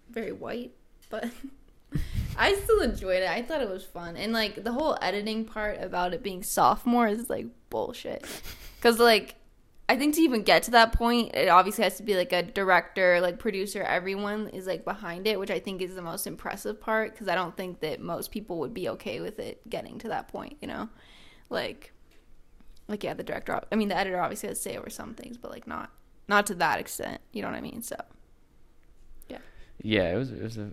very 0.09 0.31
white, 0.31 0.71
but 1.09 1.29
I 2.37 2.55
still 2.55 2.81
enjoyed 2.81 3.23
it. 3.23 3.29
I 3.29 3.41
thought 3.43 3.61
it 3.61 3.69
was 3.69 3.83
fun, 3.83 4.15
and 4.15 4.33
like 4.33 4.63
the 4.63 4.71
whole 4.71 4.97
editing 5.01 5.45
part 5.45 5.81
about 5.81 6.13
it 6.13 6.23
being 6.23 6.43
sophomore 6.43 7.07
is 7.07 7.29
like 7.29 7.47
bullshit. 7.69 8.25
Because 8.77 8.99
like, 8.99 9.35
I 9.89 9.95
think 9.95 10.15
to 10.15 10.21
even 10.21 10.43
get 10.43 10.63
to 10.63 10.71
that 10.71 10.91
point, 10.91 11.33
it 11.33 11.47
obviously 11.47 11.85
has 11.85 11.95
to 11.97 12.03
be 12.03 12.15
like 12.15 12.33
a 12.33 12.43
director, 12.43 13.21
like 13.21 13.39
producer, 13.39 13.81
everyone 13.83 14.49
is 14.49 14.67
like 14.67 14.83
behind 14.83 15.27
it, 15.27 15.39
which 15.39 15.49
I 15.51 15.59
think 15.59 15.81
is 15.81 15.95
the 15.95 16.01
most 16.01 16.27
impressive 16.27 16.79
part. 16.81 17.13
Because 17.13 17.29
I 17.29 17.35
don't 17.35 17.55
think 17.55 17.79
that 17.79 18.01
most 18.01 18.31
people 18.31 18.59
would 18.59 18.73
be 18.73 18.89
okay 18.89 19.21
with 19.21 19.39
it 19.39 19.67
getting 19.69 19.97
to 19.99 20.09
that 20.09 20.27
point. 20.27 20.57
You 20.61 20.67
know, 20.67 20.89
like 21.49 21.93
like 22.87 23.03
yeah, 23.03 23.13
the 23.13 23.23
director. 23.23 23.61
I 23.71 23.75
mean, 23.75 23.87
the 23.89 23.97
editor 23.97 24.19
obviously 24.19 24.49
has 24.49 24.57
to 24.59 24.63
say 24.63 24.77
over 24.77 24.89
some 24.89 25.13
things, 25.13 25.37
but 25.37 25.51
like 25.51 25.67
not 25.67 25.91
not 26.27 26.45
to 26.47 26.55
that 26.55 26.79
extent. 26.79 27.21
You 27.31 27.41
know 27.41 27.49
what 27.49 27.57
I 27.57 27.61
mean? 27.61 27.81
So 27.81 27.95
Yeah, 29.29 29.39
Yeah, 29.81 30.13
it 30.13 30.17
was. 30.17 30.31
It 30.31 30.41
was 30.43 30.57
a 30.57 30.71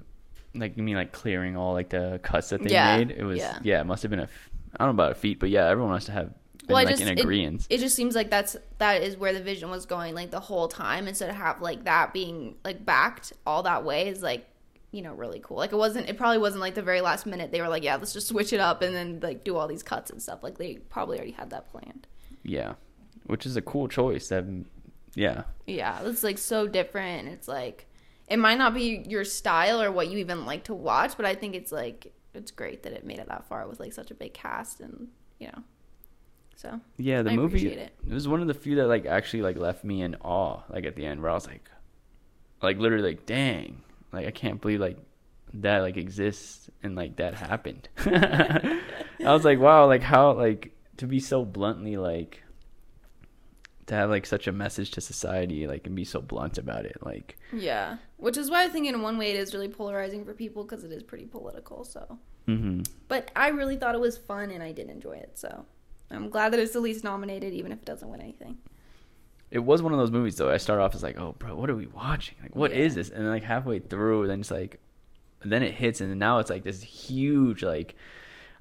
like 0.54 0.76
you 0.76 0.82
mean 0.82 0.96
like 0.96 1.12
clearing 1.12 1.56
all 1.56 1.72
like 1.72 1.90
the 1.90 2.20
cuts 2.22 2.50
that 2.50 2.62
they 2.62 2.72
Yeah, 2.72 2.96
made. 2.96 3.10
It 3.10 3.24
was 3.24 3.38
yeah. 3.38 3.58
yeah. 3.62 3.80
It 3.80 3.86
must 3.86 4.02
have 4.02 4.10
been 4.10 4.20
a, 4.20 4.28
I 4.76 4.84
don't 4.84 4.96
know 4.96 5.02
about 5.02 5.12
a 5.12 5.16
feat, 5.16 5.40
but 5.40 5.50
yeah, 5.50 5.66
everyone 5.68 5.92
must 5.92 6.08
have 6.08 6.32
Well, 6.68 6.76
like 6.76 6.88
just- 6.88 7.02
in 7.02 7.08
it- 7.08 7.20
agreement. 7.20 7.66
it 7.70 7.78
just 7.78 7.94
seems 7.94 8.14
like 8.14 8.30
that's 8.30 8.56
that 8.78 9.02
is 9.02 9.16
where 9.16 9.32
the 9.32 9.42
vision 9.42 9.70
was 9.70 9.86
going 9.86 10.14
like 10.14 10.30
the 10.30 10.40
whole 10.40 10.68
time, 10.68 11.06
instead 11.08 11.30
of 11.30 11.36
have 11.36 11.60
like 11.60 11.84
that 11.84 12.12
being 12.12 12.56
like 12.64 12.84
backed 12.86 13.32
all 13.46 13.62
that 13.64 13.84
way 13.84 14.08
is 14.08 14.22
like 14.22 14.46
you 14.92 15.02
know 15.02 15.12
really 15.14 15.40
cool. 15.42 15.56
Like 15.56 15.72
it 15.72 15.76
wasn't. 15.76 16.08
It 16.08 16.16
probably 16.16 16.38
wasn't 16.38 16.60
like 16.60 16.74
the 16.74 16.82
very 16.82 17.00
last 17.00 17.26
minute 17.26 17.50
they 17.52 17.60
were 17.60 17.68
like, 17.68 17.82
yeah, 17.82 17.96
let's 17.96 18.12
just 18.12 18.28
switch 18.28 18.52
it 18.52 18.60
up 18.60 18.80
and 18.82 18.94
then 18.94 19.20
like 19.22 19.44
do 19.44 19.56
all 19.56 19.66
these 19.68 19.82
cuts 19.82 20.10
and 20.10 20.22
stuff. 20.22 20.42
Like 20.42 20.58
they 20.58 20.74
probably 20.90 21.16
already 21.18 21.32
had 21.32 21.50
that 21.50 21.68
planned. 21.70 22.06
Yeah, 22.42 22.74
which 23.26 23.44
is 23.46 23.56
a 23.56 23.62
cool 23.62 23.88
choice. 23.88 24.28
That 24.28 24.44
Yeah. 25.14 25.44
Yeah, 25.66 26.00
it's 26.04 26.22
like 26.22 26.38
so 26.38 26.66
different. 26.68 27.28
It's 27.28 27.48
like 27.48 27.86
it 28.28 28.38
might 28.38 28.56
not 28.58 28.72
be 28.72 29.04
your 29.08 29.24
style 29.24 29.82
or 29.82 29.90
what 29.92 30.08
you 30.08 30.18
even 30.18 30.46
like 30.46 30.64
to 30.64 30.74
watch, 30.74 31.16
but 31.16 31.26
I 31.26 31.34
think 31.34 31.54
it's 31.54 31.72
like 31.72 32.12
it's 32.32 32.50
great 32.50 32.82
that 32.84 32.92
it 32.92 33.04
made 33.04 33.18
it 33.18 33.28
that 33.28 33.46
far 33.48 33.66
with 33.68 33.80
like 33.80 33.92
such 33.92 34.10
a 34.10 34.14
big 34.14 34.32
cast 34.32 34.80
and 34.80 35.08
you 35.38 35.48
know. 35.48 35.62
So 36.56 36.80
Yeah, 36.96 37.22
the 37.22 37.30
I 37.30 37.36
movie 37.36 37.58
appreciate 37.58 37.78
it. 37.78 37.92
it 38.06 38.12
was 38.12 38.26
one 38.28 38.40
of 38.40 38.46
the 38.46 38.54
few 38.54 38.76
that 38.76 38.86
like 38.86 39.06
actually 39.06 39.42
like 39.42 39.56
left 39.56 39.84
me 39.84 40.02
in 40.02 40.14
awe 40.16 40.62
like 40.70 40.84
at 40.84 40.96
the 40.96 41.04
end 41.06 41.20
where 41.22 41.30
I 41.30 41.34
was 41.34 41.46
like 41.46 41.68
like 42.62 42.78
literally 42.78 43.04
like 43.10 43.26
dang 43.26 43.82
like 44.12 44.26
I 44.26 44.30
can't 44.30 44.60
believe 44.60 44.80
like 44.80 44.96
that 45.54 45.78
like 45.80 45.96
exists 45.96 46.68
and 46.82 46.96
like 46.96 47.16
that 47.16 47.34
happened. 47.34 47.88
I 48.06 48.80
was 49.20 49.44
like 49.44 49.58
wow 49.58 49.86
like 49.86 50.02
how 50.02 50.32
like 50.32 50.72
to 50.98 51.06
be 51.06 51.20
so 51.20 51.44
bluntly 51.44 51.96
like 51.96 52.42
to 53.86 53.94
have 53.94 54.08
like 54.08 54.24
such 54.24 54.46
a 54.46 54.52
message 54.52 54.92
to 54.92 55.00
society 55.00 55.66
like 55.66 55.86
and 55.86 55.94
be 55.94 56.04
so 56.04 56.20
blunt 56.20 56.56
about 56.56 56.86
it 56.86 56.96
like 57.04 57.36
yeah, 57.52 57.98
which 58.16 58.36
is 58.36 58.50
why 58.50 58.64
I 58.64 58.68
think 58.68 58.86
in 58.88 59.02
one 59.02 59.18
way 59.18 59.30
it 59.30 59.36
is 59.36 59.52
really 59.54 59.68
polarizing 59.68 60.24
for 60.24 60.32
people 60.34 60.64
because 60.64 60.82
it 60.84 60.90
is 60.92 61.02
pretty 61.02 61.26
political. 61.26 61.84
So, 61.84 62.18
mhm 62.48 62.86
but 63.08 63.30
I 63.36 63.48
really 63.48 63.76
thought 63.76 63.94
it 63.94 64.00
was 64.00 64.16
fun 64.18 64.50
and 64.50 64.62
I 64.62 64.72
did 64.72 64.88
enjoy 64.88 65.16
it. 65.18 65.32
So 65.34 65.66
I'm 66.10 66.28
glad 66.30 66.52
that 66.52 66.60
it's 66.60 66.76
at 66.76 66.82
least 66.82 67.02
nominated, 67.04 67.52
even 67.52 67.72
if 67.72 67.78
it 67.78 67.84
doesn't 67.84 68.08
win 68.08 68.20
anything. 68.20 68.58
it 69.50 69.58
was 69.60 69.82
one 69.82 69.92
of 69.92 69.98
those 69.98 70.10
movies 70.10 70.36
though. 70.36 70.50
I 70.50 70.56
started 70.56 70.82
off 70.82 70.94
as 70.94 71.02
like, 71.02 71.18
"Oh, 71.18 71.34
bro, 71.38 71.54
what 71.56 71.70
are 71.70 71.76
we 71.76 71.86
watching? 71.86 72.36
Like, 72.42 72.54
what 72.56 72.72
is 72.72 72.92
Yeah. 72.94 73.02
this?" 73.02 73.10
And 73.10 73.24
then, 73.24 73.30
like 73.30 73.44
halfway 73.44 73.78
through, 73.78 74.26
then 74.26 74.40
it's 74.40 74.50
like, 74.50 74.80
then 75.44 75.62
it 75.62 75.74
hits, 75.74 76.00
and 76.00 76.18
now 76.18 76.38
it's 76.38 76.50
like 76.50 76.64
this 76.64 76.82
huge 76.82 77.62
like. 77.62 77.94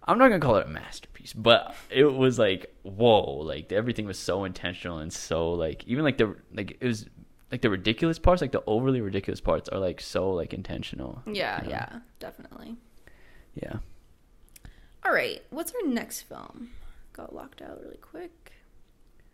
I'm 0.06 0.18
not 0.18 0.28
gonna 0.28 0.42
call 0.42 0.58
it 0.58 0.66
a 0.68 0.70
masterpiece, 0.70 1.32
but 1.32 1.74
it 1.90 2.04
was 2.04 2.38
like, 2.38 2.76
whoa! 2.84 3.22
Like 3.38 3.72
everything 3.72 4.06
was 4.06 4.20
so 4.20 4.44
intentional 4.44 4.98
and 4.98 5.14
so 5.14 5.54
like 5.54 5.84
even 5.88 6.04
like 6.04 6.18
the 6.18 6.36
like 6.54 6.78
it 6.82 6.86
was 6.86 7.06
like 7.52 7.62
the 7.62 7.70
ridiculous 7.70 8.20
parts, 8.20 8.42
like 8.42 8.52
the 8.52 8.64
overly 8.68 9.00
ridiculous 9.00 9.40
parts, 9.40 9.70
are 9.70 9.80
like 9.80 10.02
so 10.02 10.32
like 10.32 10.54
intentional. 10.54 11.22
Yeah, 11.26 11.60
you 11.62 11.70
know? 11.70 11.70
yeah, 11.70 12.00
definitely. 12.20 12.76
yeah. 13.56 13.78
All 15.06 15.14
right, 15.14 15.42
what's 15.52 15.72
our 15.74 15.88
next 15.88 16.24
film? 16.24 16.72
Got 17.14 17.34
locked 17.34 17.62
out 17.62 17.80
really 17.82 17.98
quick. 17.98 18.54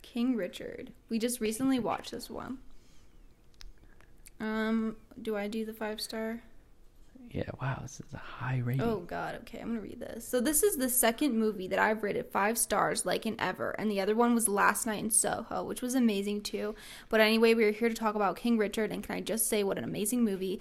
King 0.01 0.35
Richard. 0.35 0.91
We 1.09 1.17
just 1.19 1.39
recently 1.39 1.79
watched 1.79 2.11
this 2.11 2.29
one. 2.29 2.59
Um, 4.39 4.95
do 5.21 5.35
I 5.35 5.47
do 5.47 5.65
the 5.65 5.73
five 5.73 5.99
star? 5.99 6.41
Yeah. 7.31 7.49
Wow. 7.61 7.79
This 7.81 7.99
is 7.99 8.13
a 8.13 8.17
high 8.17 8.61
rating. 8.63 8.81
Oh 8.81 8.99
god, 8.99 9.35
okay, 9.41 9.59
I'm 9.59 9.67
gonna 9.67 9.81
read 9.81 9.99
this. 9.99 10.27
So 10.27 10.41
this 10.41 10.63
is 10.63 10.77
the 10.77 10.89
second 10.89 11.37
movie 11.37 11.67
that 11.67 11.77
I've 11.77 12.01
rated 12.01 12.25
five 12.31 12.57
stars 12.57 13.05
like 13.05 13.25
in 13.25 13.35
ever, 13.39 13.71
and 13.71 13.91
the 13.91 14.01
other 14.01 14.15
one 14.15 14.33
was 14.33 14.47
Last 14.47 14.87
Night 14.87 15.03
in 15.03 15.11
Soho, 15.11 15.63
which 15.63 15.81
was 15.81 15.93
amazing 15.93 16.41
too. 16.41 16.75
But 17.07 17.21
anyway, 17.21 17.53
we 17.53 17.65
are 17.65 17.71
here 17.71 17.89
to 17.89 17.95
talk 17.95 18.15
about 18.15 18.35
King 18.35 18.57
Richard, 18.57 18.91
and 18.91 19.03
can 19.03 19.15
I 19.15 19.21
just 19.21 19.47
say 19.47 19.63
what 19.63 19.77
an 19.77 19.83
amazing 19.83 20.23
movie. 20.23 20.59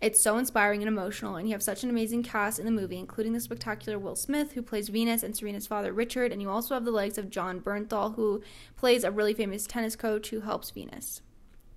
It's 0.00 0.22
so 0.22 0.38
inspiring 0.38 0.80
and 0.80 0.88
emotional, 0.88 1.36
and 1.36 1.46
you 1.46 1.52
have 1.52 1.62
such 1.62 1.84
an 1.84 1.90
amazing 1.90 2.22
cast 2.22 2.58
in 2.58 2.64
the 2.64 2.70
movie, 2.70 2.98
including 2.98 3.34
the 3.34 3.40
spectacular 3.40 3.98
Will 3.98 4.16
Smith, 4.16 4.52
who 4.52 4.62
plays 4.62 4.88
Venus, 4.88 5.22
and 5.22 5.36
Serena's 5.36 5.66
father, 5.66 5.92
Richard, 5.92 6.32
and 6.32 6.40
you 6.40 6.48
also 6.48 6.72
have 6.72 6.86
the 6.86 6.90
legs 6.90 7.18
of 7.18 7.28
Jon 7.28 7.60
Bernthal, 7.60 8.14
who 8.14 8.42
plays 8.76 9.04
a 9.04 9.10
really 9.10 9.34
famous 9.34 9.66
tennis 9.66 9.96
coach 9.96 10.30
who 10.30 10.40
helps 10.40 10.70
Venus 10.70 11.20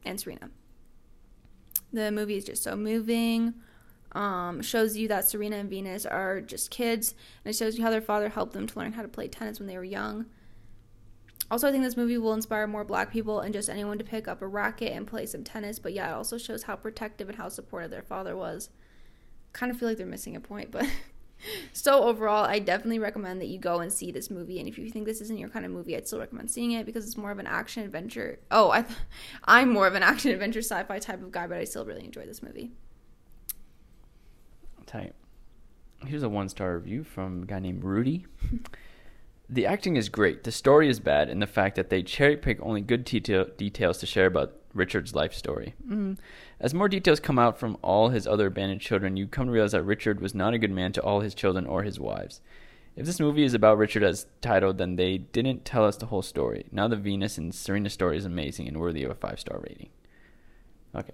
and 0.05 0.21
Serena. 0.21 0.49
The 1.91 2.11
movie 2.11 2.37
is 2.37 2.45
just 2.45 2.63
so 2.63 2.77
moving. 2.77 3.55
Um, 4.13 4.61
shows 4.61 4.95
you 4.95 5.07
that 5.07 5.27
Serena 5.27 5.57
and 5.57 5.69
Venus 5.69 6.05
are 6.05 6.39
just 6.39 6.71
kids, 6.71 7.15
and 7.43 7.53
it 7.53 7.57
shows 7.57 7.77
you 7.77 7.83
how 7.83 7.89
their 7.89 8.01
father 8.01 8.29
helped 8.29 8.53
them 8.53 8.67
to 8.67 8.79
learn 8.79 8.93
how 8.93 9.01
to 9.01 9.07
play 9.07 9.27
tennis 9.27 9.59
when 9.59 9.67
they 9.67 9.77
were 9.77 9.83
young. 9.83 10.27
Also, 11.53 11.67
I 11.67 11.71
think 11.71 11.83
this 11.83 11.95
movie 11.95 12.17
will 12.17 12.33
inspire 12.33 12.65
more 12.65 12.83
black 12.83 13.11
people 13.11 13.41
and 13.41 13.53
just 13.53 13.69
anyone 13.69 13.99
to 13.99 14.03
pick 14.03 14.27
up 14.27 14.41
a 14.41 14.47
racket 14.47 14.91
and 14.91 15.05
play 15.05 15.27
some 15.27 15.43
tennis. 15.43 15.77
But 15.77 15.93
yeah, 15.93 16.09
it 16.09 16.15
also 16.15 16.39
shows 16.39 16.63
how 16.63 16.75
protective 16.75 17.29
and 17.29 17.37
how 17.37 17.47
supportive 17.47 17.91
their 17.91 18.01
father 18.01 18.35
was. 18.35 18.71
Kind 19.51 19.71
of 19.71 19.77
feel 19.77 19.87
like 19.87 19.99
they're 19.99 20.07
missing 20.07 20.35
a 20.35 20.39
point, 20.39 20.71
but 20.71 20.87
so 21.71 22.05
overall, 22.05 22.43
I 22.43 22.57
definitely 22.57 22.97
recommend 22.97 23.39
that 23.39 23.49
you 23.49 23.59
go 23.59 23.81
and 23.81 23.93
see 23.93 24.11
this 24.11 24.31
movie. 24.31 24.57
And 24.57 24.67
if 24.67 24.79
you 24.79 24.89
think 24.89 25.05
this 25.05 25.21
isn't 25.21 25.37
your 25.37 25.49
kind 25.49 25.63
of 25.63 25.71
movie, 25.71 25.95
I'd 25.95 26.07
still 26.07 26.17
recommend 26.17 26.49
seeing 26.49 26.71
it 26.71 26.87
because 26.87 27.05
it's 27.05 27.17
more 27.17 27.29
of 27.29 27.37
an 27.37 27.45
action 27.45 27.83
adventure. 27.83 28.39
Oh, 28.49 28.71
I, 28.71 28.81
th- 28.81 28.97
I'm 29.43 29.71
more 29.71 29.85
of 29.85 29.93
an 29.93 30.01
action 30.01 30.31
adventure 30.31 30.63
sci-fi 30.63 30.97
type 30.97 31.21
of 31.21 31.31
guy, 31.31 31.45
but 31.45 31.59
I 31.59 31.65
still 31.65 31.85
really 31.85 32.03
enjoy 32.03 32.25
this 32.25 32.41
movie. 32.41 32.71
Tight. 34.87 35.13
Here's 36.07 36.23
a 36.23 36.29
one 36.29 36.49
star 36.49 36.73
review 36.73 37.03
from 37.03 37.43
a 37.43 37.45
guy 37.45 37.59
named 37.59 37.83
Rudy. 37.83 38.25
the 39.53 39.67
acting 39.67 39.95
is 39.95 40.09
great. 40.09 40.43
The 40.43 40.51
story 40.51 40.89
is 40.89 40.99
bad, 40.99 41.29
and 41.29 41.41
the 41.41 41.47
fact 41.47 41.75
that 41.75 41.89
they 41.89 42.01
cherry 42.01 42.35
pick 42.35 42.59
only 42.61 42.81
good 42.81 43.05
detail- 43.05 43.49
details 43.55 43.99
to 43.99 44.05
share 44.07 44.25
about 44.25 44.53
Richard's 44.73 45.13
life 45.13 45.33
story. 45.33 45.75
Mm. 45.87 46.17
As 46.59 46.73
more 46.73 46.89
details 46.89 47.19
come 47.19 47.37
out 47.37 47.59
from 47.59 47.77
all 47.83 48.09
his 48.09 48.25
other 48.25 48.47
abandoned 48.47 48.81
children, 48.81 49.15
you 49.15 49.27
come 49.27 49.45
to 49.45 49.51
realize 49.51 49.73
that 49.73 49.83
Richard 49.83 50.19
was 50.19 50.33
not 50.33 50.55
a 50.55 50.57
good 50.57 50.71
man 50.71 50.91
to 50.93 51.03
all 51.03 51.19
his 51.19 51.35
children 51.35 51.67
or 51.67 51.83
his 51.83 51.99
wives. 51.99 52.41
If 52.95 53.05
this 53.05 53.19
movie 53.19 53.43
is 53.43 53.53
about 53.53 53.77
Richard 53.77 54.03
as 54.03 54.25
titled, 54.41 54.79
then 54.79 54.95
they 54.95 55.19
didn't 55.19 55.65
tell 55.65 55.85
us 55.85 55.97
the 55.97 56.07
whole 56.07 56.21
story. 56.21 56.65
Now 56.71 56.87
the 56.87 56.95
Venus 56.95 57.37
and 57.37 57.53
Serena 57.53 57.89
story 57.89 58.17
is 58.17 58.25
amazing 58.25 58.67
and 58.67 58.79
worthy 58.79 59.03
of 59.03 59.11
a 59.11 59.15
five 59.15 59.39
star 59.39 59.59
rating. 59.59 59.89
Okay. 60.95 61.13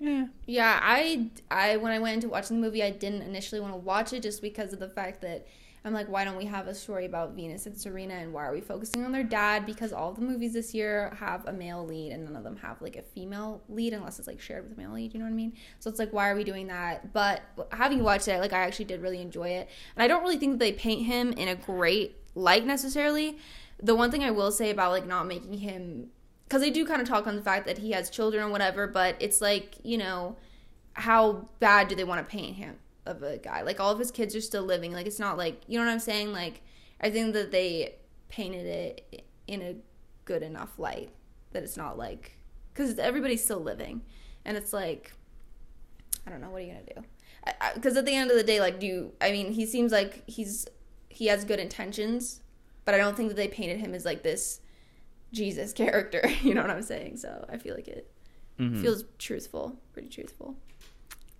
Yeah. 0.00 0.26
Yeah, 0.46 0.78
I, 0.82 1.30
I 1.50 1.76
when 1.76 1.92
I 1.92 1.98
went 1.98 2.16
into 2.16 2.28
watching 2.28 2.60
the 2.60 2.66
movie, 2.66 2.82
I 2.82 2.90
didn't 2.90 3.22
initially 3.22 3.60
want 3.60 3.72
to 3.74 3.78
watch 3.78 4.12
it 4.12 4.22
just 4.22 4.42
because 4.42 4.72
of 4.72 4.80
the 4.80 4.88
fact 4.88 5.20
that 5.22 5.46
I'm 5.86 5.92
like, 5.92 6.08
why 6.08 6.24
don't 6.24 6.38
we 6.38 6.46
have 6.46 6.66
a 6.66 6.74
story 6.74 7.04
about 7.04 7.34
Venus 7.34 7.66
and 7.66 7.76
Serena, 7.76 8.14
and 8.14 8.32
why 8.32 8.46
are 8.46 8.52
we 8.52 8.62
focusing 8.62 9.04
on 9.04 9.12
their 9.12 9.22
dad? 9.22 9.66
Because 9.66 9.92
all 9.92 10.12
the 10.12 10.22
movies 10.22 10.54
this 10.54 10.72
year 10.72 11.14
have 11.18 11.46
a 11.46 11.52
male 11.52 11.84
lead, 11.84 12.12
and 12.12 12.24
none 12.24 12.36
of 12.36 12.42
them 12.42 12.56
have 12.56 12.80
like 12.80 12.96
a 12.96 13.02
female 13.02 13.62
lead, 13.68 13.92
unless 13.92 14.18
it's 14.18 14.26
like 14.26 14.40
shared 14.40 14.64
with 14.64 14.78
a 14.78 14.80
male 14.80 14.92
lead. 14.92 15.12
You 15.12 15.20
know 15.20 15.26
what 15.26 15.32
I 15.32 15.34
mean? 15.34 15.52
So 15.80 15.90
it's 15.90 15.98
like, 15.98 16.10
why 16.10 16.30
are 16.30 16.36
we 16.36 16.42
doing 16.42 16.68
that? 16.68 17.12
But 17.12 17.42
having 17.70 18.02
watched 18.02 18.28
it, 18.28 18.40
like 18.40 18.54
I 18.54 18.60
actually 18.60 18.86
did 18.86 19.02
really 19.02 19.20
enjoy 19.20 19.48
it, 19.48 19.68
and 19.94 20.02
I 20.02 20.08
don't 20.08 20.22
really 20.22 20.38
think 20.38 20.52
that 20.52 20.58
they 20.58 20.72
paint 20.72 21.04
him 21.04 21.32
in 21.32 21.48
a 21.48 21.54
great 21.54 22.16
light 22.34 22.64
necessarily. 22.64 23.38
The 23.82 23.94
one 23.94 24.10
thing 24.10 24.24
I 24.24 24.30
will 24.30 24.52
say 24.52 24.70
about 24.70 24.90
like 24.90 25.06
not 25.06 25.26
making 25.26 25.58
him 25.58 26.08
because 26.48 26.62
they 26.62 26.70
do 26.70 26.86
kind 26.86 27.02
of 27.02 27.08
talk 27.08 27.26
on 27.26 27.36
the 27.36 27.42
fact 27.42 27.66
that 27.66 27.78
he 27.78 27.92
has 27.92 28.08
children 28.08 28.42
or 28.42 28.48
whatever, 28.48 28.86
but 28.86 29.16
it's 29.18 29.40
like, 29.40 29.74
you 29.82 29.98
know, 29.98 30.36
how 30.94 31.48
bad 31.58 31.88
do 31.88 31.94
they 31.94 32.04
want 32.04 32.26
to 32.26 32.30
paint 32.30 32.56
him 32.56 32.78
of 33.06 33.22
a 33.22 33.38
guy? 33.38 33.62
Like 33.62 33.80
all 33.80 33.92
of 33.92 33.98
his 33.98 34.10
kids 34.10 34.34
are 34.34 34.40
still 34.40 34.62
living. 34.64 34.92
Like 34.92 35.06
it's 35.06 35.18
not 35.18 35.36
like, 35.38 35.62
you 35.66 35.78
know 35.78 35.84
what 35.84 35.92
I'm 35.92 36.00
saying? 36.00 36.32
Like 36.32 36.62
I 37.00 37.10
think 37.10 37.32
that 37.34 37.50
they 37.50 37.96
painted 38.28 38.66
it 38.66 39.24
in 39.46 39.62
a 39.62 39.74
good 40.24 40.42
enough 40.42 40.78
light 40.78 41.10
that 41.52 41.62
it's 41.62 41.76
not 41.76 41.98
like 41.98 42.38
cuz 42.74 42.98
everybody's 42.98 43.44
still 43.44 43.60
living. 43.60 44.02
And 44.44 44.56
it's 44.56 44.72
like 44.72 45.12
I 46.26 46.30
don't 46.30 46.40
know, 46.40 46.50
what 46.50 46.62
are 46.62 46.64
you 46.64 46.72
going 46.72 46.86
to 46.86 46.94
do? 46.94 47.80
Cuz 47.82 47.96
at 47.96 48.06
the 48.06 48.14
end 48.14 48.30
of 48.30 48.36
the 48.36 48.42
day 48.42 48.60
like 48.60 48.80
do 48.80 48.86
you, 48.86 49.12
I 49.20 49.30
mean, 49.32 49.52
he 49.52 49.66
seems 49.66 49.92
like 49.92 50.28
he's 50.28 50.66
he 51.10 51.26
has 51.26 51.44
good 51.44 51.60
intentions, 51.60 52.40
but 52.84 52.94
I 52.94 52.98
don't 52.98 53.16
think 53.16 53.28
that 53.28 53.36
they 53.36 53.48
painted 53.48 53.78
him 53.80 53.94
as 53.94 54.04
like 54.04 54.22
this 54.22 54.60
Jesus 55.32 55.72
character. 55.72 56.22
You 56.42 56.54
know 56.54 56.62
what 56.62 56.70
I'm 56.70 56.82
saying? 56.82 57.18
So 57.18 57.44
I 57.48 57.58
feel 57.58 57.74
like 57.74 57.88
it 57.88 58.10
Mhm. 58.58 58.80
feels 58.80 59.04
truthful, 59.18 59.78
pretty 59.92 60.08
truthful. 60.08 60.56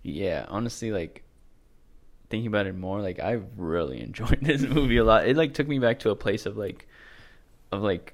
Yeah, 0.03 0.45
honestly, 0.49 0.91
like 0.91 1.23
thinking 2.29 2.47
about 2.47 2.67
it 2.67 2.75
more, 2.75 3.01
like 3.01 3.19
I 3.19 3.41
really 3.57 4.01
enjoyed 4.03 4.39
this 4.41 4.61
movie 4.61 4.97
a 4.97 5.03
lot. 5.03 5.27
It 5.27 5.37
like 5.37 5.53
took 5.53 5.67
me 5.67 5.79
back 5.79 5.99
to 5.99 6.09
a 6.09 6.15
place 6.15 6.45
of 6.45 6.57
like, 6.57 6.87
of 7.71 7.81
like, 7.81 8.13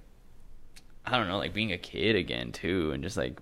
I 1.05 1.18
don't 1.18 1.28
know, 1.28 1.38
like 1.38 1.53
being 1.53 1.72
a 1.72 1.78
kid 1.78 2.16
again 2.16 2.51
too, 2.51 2.91
and 2.91 3.03
just 3.03 3.18
like 3.18 3.39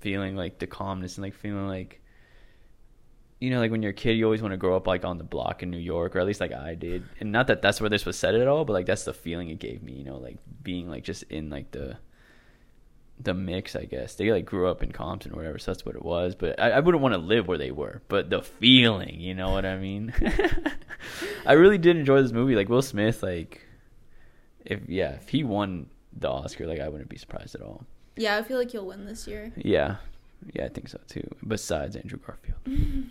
feeling 0.00 0.36
like 0.36 0.58
the 0.58 0.66
calmness 0.66 1.16
and 1.16 1.24
like 1.24 1.34
feeling 1.34 1.68
like, 1.68 2.00
you 3.38 3.50
know, 3.50 3.60
like 3.60 3.70
when 3.70 3.82
you're 3.82 3.90
a 3.90 3.94
kid, 3.94 4.12
you 4.12 4.24
always 4.24 4.40
want 4.40 4.52
to 4.52 4.56
grow 4.56 4.76
up 4.76 4.86
like 4.86 5.04
on 5.04 5.18
the 5.18 5.24
block 5.24 5.62
in 5.62 5.70
New 5.70 5.78
York, 5.78 6.16
or 6.16 6.20
at 6.20 6.26
least 6.26 6.40
like 6.40 6.52
I 6.52 6.74
did. 6.74 7.04
And 7.20 7.32
not 7.32 7.48
that 7.48 7.60
that's 7.60 7.80
where 7.80 7.90
this 7.90 8.06
was 8.06 8.18
said 8.18 8.34
at 8.34 8.48
all, 8.48 8.64
but 8.64 8.72
like 8.72 8.86
that's 8.86 9.04
the 9.04 9.12
feeling 9.12 9.50
it 9.50 9.58
gave 9.58 9.82
me. 9.82 9.92
You 9.92 10.04
know, 10.04 10.16
like 10.16 10.38
being 10.62 10.88
like 10.88 11.04
just 11.04 11.22
in 11.24 11.50
like 11.50 11.70
the 11.70 11.98
the 13.18 13.34
mix, 13.34 13.74
I 13.74 13.84
guess. 13.84 14.14
They 14.14 14.30
like 14.30 14.44
grew 14.44 14.68
up 14.68 14.82
in 14.82 14.92
Compton 14.92 15.32
or 15.32 15.36
whatever, 15.36 15.58
so 15.58 15.72
that's 15.72 15.84
what 15.84 15.94
it 15.94 16.04
was. 16.04 16.34
But 16.34 16.60
I, 16.60 16.72
I 16.72 16.80
wouldn't 16.80 17.02
want 17.02 17.14
to 17.14 17.18
live 17.18 17.48
where 17.48 17.58
they 17.58 17.70
were. 17.70 18.02
But 18.08 18.30
the 18.30 18.42
feeling, 18.42 19.20
you 19.20 19.34
know 19.34 19.50
what 19.50 19.64
I 19.64 19.76
mean? 19.76 20.12
I 21.46 21.52
really 21.52 21.78
did 21.78 21.96
enjoy 21.96 22.22
this 22.22 22.32
movie. 22.32 22.54
Like 22.54 22.68
Will 22.68 22.82
Smith, 22.82 23.22
like 23.22 23.66
if 24.64 24.80
yeah, 24.88 25.12
if 25.12 25.28
he 25.28 25.44
won 25.44 25.88
the 26.12 26.28
Oscar, 26.28 26.66
like 26.66 26.80
I 26.80 26.88
wouldn't 26.88 27.10
be 27.10 27.18
surprised 27.18 27.54
at 27.54 27.62
all. 27.62 27.84
Yeah, 28.16 28.36
I 28.36 28.42
feel 28.42 28.58
like 28.58 28.70
he'll 28.70 28.86
win 28.86 29.04
this 29.04 29.26
year. 29.26 29.52
Yeah. 29.56 29.96
Yeah, 30.52 30.64
I 30.64 30.68
think 30.68 30.88
so 30.88 30.98
too. 31.08 31.28
Besides 31.46 31.96
Andrew 31.96 32.18
Garfield. 32.18 33.06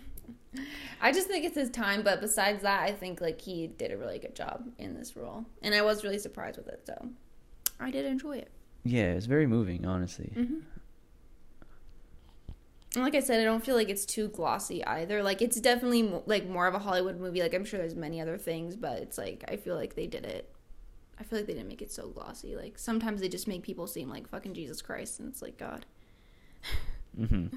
I 1.02 1.12
just 1.12 1.28
think 1.28 1.44
it's 1.44 1.56
his 1.56 1.70
time, 1.70 2.02
but 2.02 2.20
besides 2.20 2.62
that, 2.62 2.82
I 2.82 2.92
think 2.92 3.20
like 3.20 3.40
he 3.40 3.66
did 3.66 3.92
a 3.92 3.96
really 3.96 4.18
good 4.18 4.34
job 4.34 4.64
in 4.78 4.94
this 4.94 5.16
role, 5.16 5.44
and 5.62 5.74
I 5.74 5.82
was 5.82 6.02
really 6.02 6.18
surprised 6.18 6.56
with 6.56 6.68
it. 6.68 6.82
So 6.86 7.10
I 7.78 7.90
did 7.90 8.06
enjoy 8.06 8.38
it. 8.38 8.50
Yeah, 8.86 9.12
it's 9.12 9.26
very 9.26 9.46
moving, 9.46 9.84
honestly. 9.86 10.30
hmm 10.34 10.60
like 12.96 13.14
I 13.14 13.20
said, 13.20 13.42
I 13.42 13.44
don't 13.44 13.62
feel 13.62 13.76
like 13.76 13.90
it's 13.90 14.06
too 14.06 14.28
glossy 14.28 14.82
either. 14.86 15.22
Like 15.22 15.42
it's 15.42 15.60
definitely 15.60 16.02
mo- 16.02 16.22
like 16.24 16.48
more 16.48 16.66
of 16.66 16.74
a 16.74 16.78
Hollywood 16.78 17.20
movie. 17.20 17.42
Like 17.42 17.52
I'm 17.52 17.64
sure 17.66 17.78
there's 17.78 17.94
many 17.94 18.22
other 18.22 18.38
things, 18.38 18.74
but 18.74 18.98
it's 19.02 19.18
like 19.18 19.44
I 19.48 19.56
feel 19.56 19.74
like 19.74 19.94
they 19.96 20.06
did 20.06 20.24
it 20.24 20.50
I 21.18 21.22
feel 21.24 21.38
like 21.38 21.46
they 21.46 21.54
didn't 21.54 21.68
make 21.68 21.82
it 21.82 21.92
so 21.92 22.08
glossy. 22.08 22.56
Like 22.56 22.78
sometimes 22.78 23.20
they 23.20 23.28
just 23.28 23.48
make 23.48 23.62
people 23.62 23.86
seem 23.86 24.08
like 24.08 24.28
fucking 24.28 24.54
Jesus 24.54 24.82
Christ, 24.82 25.20
and 25.20 25.28
it's 25.28 25.42
like 25.42 25.56
God. 25.58 25.86
hmm 27.16 27.46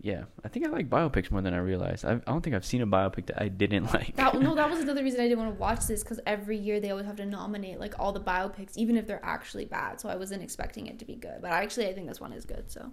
Yeah, 0.00 0.24
I 0.44 0.48
think 0.48 0.64
I 0.64 0.68
like 0.68 0.88
biopics 0.88 1.30
more 1.32 1.40
than 1.42 1.54
I 1.54 1.58
realized. 1.58 2.04
I, 2.04 2.12
I 2.12 2.16
don't 2.26 2.40
think 2.40 2.54
I've 2.54 2.64
seen 2.64 2.82
a 2.82 2.86
biopic 2.86 3.26
that 3.26 3.42
I 3.42 3.48
didn't 3.48 3.84
like. 3.94 4.14
That 4.16 4.40
no, 4.40 4.54
that 4.60 4.70
was 4.70 4.78
another 4.80 5.02
reason 5.02 5.20
I 5.20 5.24
didn't 5.24 5.38
want 5.40 5.54
to 5.54 5.58
watch 5.60 5.86
this 5.86 6.04
because 6.04 6.20
every 6.24 6.56
year 6.56 6.78
they 6.78 6.90
always 6.90 7.06
have 7.06 7.16
to 7.16 7.26
nominate 7.26 7.80
like 7.80 7.94
all 7.98 8.12
the 8.12 8.20
biopics, 8.20 8.76
even 8.76 8.96
if 8.96 9.06
they're 9.08 9.24
actually 9.24 9.64
bad. 9.64 10.00
So 10.00 10.08
I 10.08 10.14
wasn't 10.14 10.42
expecting 10.42 10.86
it 10.86 10.98
to 11.00 11.04
be 11.04 11.16
good, 11.16 11.38
but 11.42 11.50
actually 11.50 11.88
I 11.88 11.94
think 11.94 12.06
this 12.06 12.20
one 12.20 12.32
is 12.32 12.44
good. 12.44 12.70
So 12.70 12.92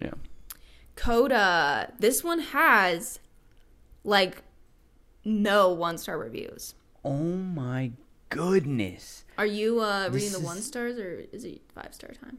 Yeah. 0.00 0.10
Coda, 0.96 1.92
this 1.98 2.22
one 2.24 2.40
has 2.40 3.18
like 4.04 4.42
no 5.24 5.72
one 5.72 5.96
star 5.96 6.18
reviews. 6.18 6.74
Oh 7.04 7.12
my 7.36 7.92
goodness. 8.30 9.24
Are 9.38 9.46
you 9.46 9.80
uh, 9.80 10.08
This 10.08 10.24
reading 10.24 10.40
the 10.40 10.44
one 10.46 10.58
is- 10.58 10.66
stars 10.66 10.98
or 10.98 11.24
is 11.32 11.44
it 11.44 11.62
five 11.74 11.94
star 11.94 12.10
time 12.10 12.38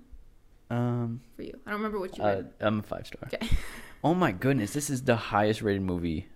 Um, 0.69 1.21
for 1.35 1.43
you? 1.43 1.53
I 1.65 1.71
don't 1.71 1.79
remember 1.79 1.99
what 1.99 2.17
you 2.17 2.23
uh, 2.23 2.27
read. 2.27 2.49
I'm 2.59 2.79
a 2.79 2.83
five 2.83 3.07
star. 3.07 3.21
Okay, 3.33 3.47
Oh 4.03 4.13
my 4.13 4.31
goodness, 4.31 4.73
this 4.73 4.89
is 4.89 5.03
the 5.03 5.15
highest 5.15 5.61
rated 5.61 5.81
movie 5.81 6.27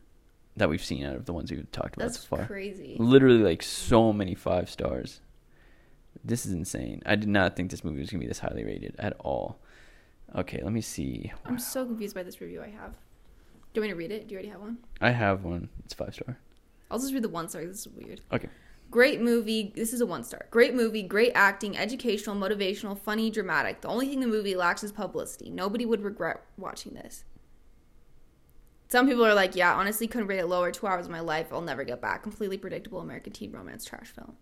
that 0.55 0.69
we've 0.69 0.83
seen 0.83 1.05
out 1.05 1.15
of 1.15 1.25
the 1.25 1.33
ones 1.33 1.51
we've 1.51 1.69
talked 1.71 1.95
about 1.97 2.05
that's 2.05 2.21
so 2.21 2.37
far. 2.37 2.45
crazy. 2.45 2.95
Literally, 2.97 3.39
like 3.43 3.61
so 3.61 4.13
many 4.13 4.35
five 4.35 4.69
stars. 4.69 5.19
This 6.23 6.45
is 6.45 6.53
insane. 6.53 7.01
I 7.05 7.15
did 7.15 7.29
not 7.29 7.55
think 7.55 7.69
this 7.69 7.83
movie 7.83 7.99
was 7.99 8.09
gonna 8.09 8.21
be 8.21 8.27
this 8.27 8.39
highly 8.39 8.63
rated 8.63 8.95
at 8.97 9.13
all. 9.19 9.59
Okay, 10.35 10.61
let 10.63 10.73
me 10.73 10.81
see. 10.81 11.31
I'm 11.45 11.59
so 11.59 11.85
confused 11.85 12.15
by 12.15 12.23
this 12.23 12.41
review 12.41 12.61
I 12.61 12.69
have. 12.69 12.91
Do 13.73 13.81
you 13.81 13.81
want 13.81 13.83
me 13.83 13.89
to 13.89 13.95
read 13.95 14.11
it? 14.11 14.27
Do 14.27 14.33
you 14.33 14.37
already 14.37 14.49
have 14.49 14.61
one? 14.61 14.77
I 15.01 15.11
have 15.11 15.43
one. 15.43 15.69
It's 15.83 15.93
five 15.93 16.13
star. 16.13 16.37
I'll 16.89 16.99
just 16.99 17.13
read 17.13 17.23
the 17.23 17.29
one 17.29 17.49
star. 17.49 17.65
This 17.65 17.85
is 17.85 17.87
weird. 17.89 18.21
Okay. 18.31 18.49
Great 18.89 19.19
movie. 19.21 19.73
This 19.75 19.91
is 19.91 19.99
a 19.99 20.05
one 20.05 20.23
star. 20.23 20.47
Great 20.49 20.73
movie, 20.73 21.03
great 21.03 21.33
acting, 21.35 21.77
educational, 21.77 22.35
motivational, 22.35 22.97
funny, 22.97 23.29
dramatic. 23.29 23.81
The 23.81 23.89
only 23.89 24.07
thing 24.07 24.21
the 24.21 24.27
movie 24.27 24.55
lacks 24.55 24.83
is 24.83 24.93
publicity. 24.93 25.49
Nobody 25.49 25.85
would 25.85 26.01
regret 26.01 26.41
watching 26.57 26.93
this. 26.93 27.25
Some 28.89 29.07
people 29.07 29.25
are 29.25 29.33
like, 29.33 29.55
yeah, 29.55 29.73
honestly, 29.73 30.07
couldn't 30.07 30.27
rate 30.27 30.39
it 30.39 30.47
lower. 30.47 30.71
Two 30.71 30.87
hours 30.87 31.05
of 31.05 31.11
my 31.11 31.19
life, 31.19 31.47
I'll 31.51 31.61
never 31.61 31.83
get 31.83 32.01
back. 32.01 32.23
Completely 32.23 32.57
predictable 32.57 33.01
American 33.01 33.33
teen 33.33 33.51
romance 33.51 33.83
trash 33.83 34.07
film. 34.07 34.33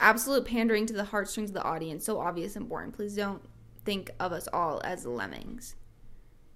Absolute 0.00 0.44
pandering 0.44 0.86
to 0.86 0.94
the 0.94 1.04
heartstrings 1.04 1.50
of 1.50 1.54
the 1.54 1.62
audience. 1.62 2.04
So 2.04 2.20
obvious 2.20 2.56
and 2.56 2.68
boring. 2.68 2.92
Please 2.92 3.14
don't 3.14 3.42
think 3.84 4.10
of 4.20 4.32
us 4.32 4.48
all 4.52 4.80
as 4.84 5.06
lemmings. 5.06 5.76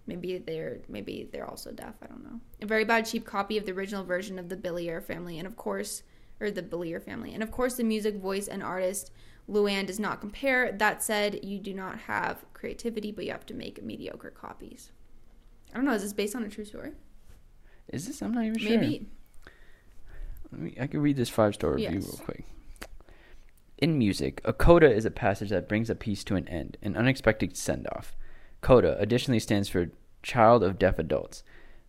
Maybe 0.06 0.38
they're 0.38 0.80
maybe 0.88 1.28
they're 1.32 1.48
also 1.48 1.70
deaf. 1.70 1.94
I 2.02 2.06
don't 2.06 2.24
know. 2.24 2.40
A 2.60 2.66
very 2.66 2.84
bad 2.84 3.06
cheap 3.06 3.24
copy 3.24 3.56
of 3.56 3.64
the 3.64 3.72
original 3.72 4.04
version 4.04 4.38
of 4.38 4.48
the 4.48 4.56
Bélier 4.56 5.02
family, 5.02 5.38
and 5.38 5.46
of 5.46 5.56
course, 5.56 6.02
or 6.40 6.50
the 6.50 6.62
Bélier 6.62 7.00
family, 7.00 7.32
and 7.32 7.42
of 7.42 7.52
course, 7.52 7.74
the 7.74 7.84
music, 7.84 8.16
voice, 8.16 8.48
and 8.48 8.62
artist 8.62 9.12
Louane 9.48 9.86
does 9.86 10.00
not 10.00 10.20
compare. 10.20 10.72
That 10.72 11.02
said, 11.02 11.44
you 11.44 11.58
do 11.58 11.72
not 11.72 12.00
have 12.00 12.44
creativity, 12.52 13.12
but 13.12 13.24
you 13.24 13.32
have 13.32 13.46
to 13.46 13.54
make 13.54 13.82
mediocre 13.82 14.30
copies. 14.30 14.90
I 15.72 15.76
don't 15.76 15.84
know. 15.84 15.92
Is 15.92 16.02
this 16.02 16.12
based 16.12 16.36
on 16.36 16.44
a 16.44 16.48
true 16.48 16.64
story? 16.64 16.92
Is 17.92 18.06
this? 18.06 18.22
I'm 18.22 18.32
not 18.32 18.44
even 18.44 18.58
sure. 18.58 18.70
Maybe. 18.70 19.06
Let 20.50 20.60
me, 20.60 20.76
I 20.80 20.86
can 20.86 21.00
read 21.00 21.16
this 21.16 21.28
five 21.28 21.54
star 21.54 21.72
review 21.72 22.00
Yes. 22.00 22.04
real 22.06 22.18
quick. 22.24 22.44
In 23.78 23.98
music, 23.98 24.40
a 24.44 24.52
coda 24.52 24.90
is 24.90 25.04
a 25.04 25.10
passage 25.10 25.50
that 25.50 25.68
brings 25.68 25.90
a 25.90 25.94
piece 25.94 26.22
to 26.24 26.36
an 26.36 26.46
end, 26.48 26.76
an 26.82 26.96
unexpected 26.96 27.56
send 27.56 27.86
off. 27.96 28.14
Coda 28.60 28.96
additionally 29.00 29.40
stands 29.40 29.68
for 29.68 29.90
Child 30.22 30.62
of 30.62 30.78
Deaf 30.78 30.98
Adults. 30.98 31.42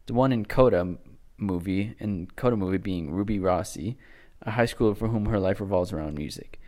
The 0.08 0.14
one 0.14 0.32
in 0.32 0.45
Coda 0.45 0.95
movie, 1.38 1.95
in 1.99 2.28
Coda 2.36 2.56
movie 2.56 2.78
being 2.80 3.12
Ruby 3.12 3.38
Rossi, 3.39 3.97
a 4.41 4.51
high 4.51 4.66
schooler 4.66 4.97
for 4.97 5.10
whom 5.10 5.28
her 5.28 5.39
life 5.39 5.62
revolves 5.62 5.93
around 5.93 6.16
music. 6.18 6.60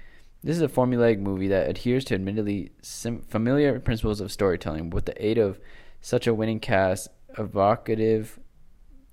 This 0.44 0.58
is 0.58 0.62
a 0.62 0.68
formulaic 0.68 1.18
movie 1.20 1.48
that 1.48 1.68
adheres 1.68 2.06
to 2.06 2.14
admittedly 2.16 2.72
sim- 2.84 3.24
familiar 3.28 3.80
principles 3.80 4.22
of 4.22 4.32
storytelling 4.32 4.92
with 4.92 5.06
the 5.06 5.26
aid 5.26 5.40
of 5.40 5.60
such 6.02 6.28
a 6.28 6.36
winning 6.36 6.60
cast, 6.60 7.08
evocative 7.36 8.40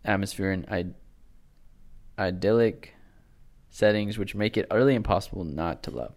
atmosphere, 0.05 0.51
and 0.51 0.67
I- 0.71 0.95
idyllic 2.19 2.95
settings 3.71 4.19
which 4.19 4.35
make 4.35 4.57
it 4.57 4.67
utterly 4.71 4.95
impossible 4.95 5.45
not 5.45 5.83
to 5.85 5.91
love. 5.91 6.15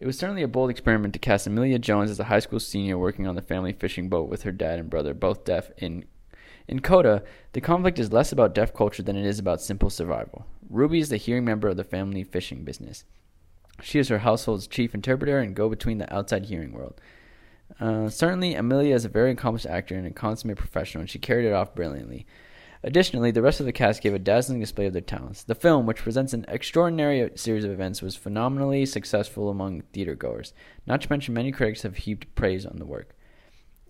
It 0.00 0.06
was 0.06 0.18
certainly 0.18 0.42
a 0.42 0.48
bold 0.48 0.70
experiment 0.70 1.12
to 1.12 1.20
cast 1.20 1.46
Emilia 1.46 1.78
Jones 1.78 2.10
as 2.10 2.18
a 2.18 2.24
high 2.24 2.38
school 2.38 2.58
senior 2.58 2.96
working 2.96 3.26
on 3.26 3.36
the 3.36 3.42
family 3.42 3.72
fishing 3.72 4.08
boat 4.08 4.28
with 4.28 4.42
her 4.42 4.52
dad 4.52 4.78
and 4.78 4.88
brother, 4.88 5.14
both 5.14 5.44
deaf. 5.44 5.70
In 5.76 6.04
in 6.66 6.80
Coda, 6.80 7.24
the 7.52 7.60
conflict 7.60 7.98
is 7.98 8.12
less 8.12 8.30
about 8.30 8.54
deaf 8.54 8.72
culture 8.72 9.02
than 9.02 9.16
it 9.16 9.26
is 9.26 9.40
about 9.40 9.60
simple 9.60 9.90
survival. 9.90 10.46
Ruby 10.68 11.00
is 11.00 11.08
the 11.08 11.16
hearing 11.16 11.44
member 11.44 11.68
of 11.68 11.76
the 11.76 11.84
family 11.84 12.22
fishing 12.22 12.64
business. 12.64 13.04
She 13.82 13.98
is 13.98 14.08
her 14.08 14.18
household's 14.18 14.68
chief 14.68 14.94
interpreter 14.94 15.38
and 15.38 15.56
go 15.56 15.68
between 15.68 15.98
the 15.98 16.12
outside 16.14 16.46
hearing 16.46 16.72
world. 16.72 17.00
Uh, 17.80 18.08
certainly, 18.08 18.54
Amelia 18.54 18.94
is 18.94 19.04
a 19.04 19.08
very 19.08 19.32
accomplished 19.32 19.66
actor 19.66 19.96
and 19.96 20.06
a 20.06 20.10
consummate 20.10 20.58
professional, 20.58 21.00
and 21.00 21.10
she 21.10 21.18
carried 21.18 21.46
it 21.46 21.52
off 21.52 21.74
brilliantly. 21.74 22.26
Additionally, 22.82 23.30
the 23.30 23.42
rest 23.42 23.60
of 23.60 23.66
the 23.66 23.72
cast 23.72 24.02
gave 24.02 24.14
a 24.14 24.18
dazzling 24.18 24.60
display 24.60 24.86
of 24.86 24.94
their 24.94 25.02
talents. 25.02 25.42
The 25.42 25.54
film, 25.54 25.84
which 25.84 25.98
presents 26.02 26.32
an 26.32 26.46
extraordinary 26.48 27.30
series 27.34 27.64
of 27.64 27.70
events, 27.70 28.00
was 28.00 28.16
phenomenally 28.16 28.86
successful 28.86 29.50
among 29.50 29.82
theatergoers. 29.92 30.52
Not 30.86 31.02
to 31.02 31.10
mention, 31.10 31.34
many 31.34 31.52
critics 31.52 31.82
have 31.82 31.98
heaped 31.98 32.34
praise 32.34 32.64
on 32.64 32.78
the 32.78 32.86
work. 32.86 33.14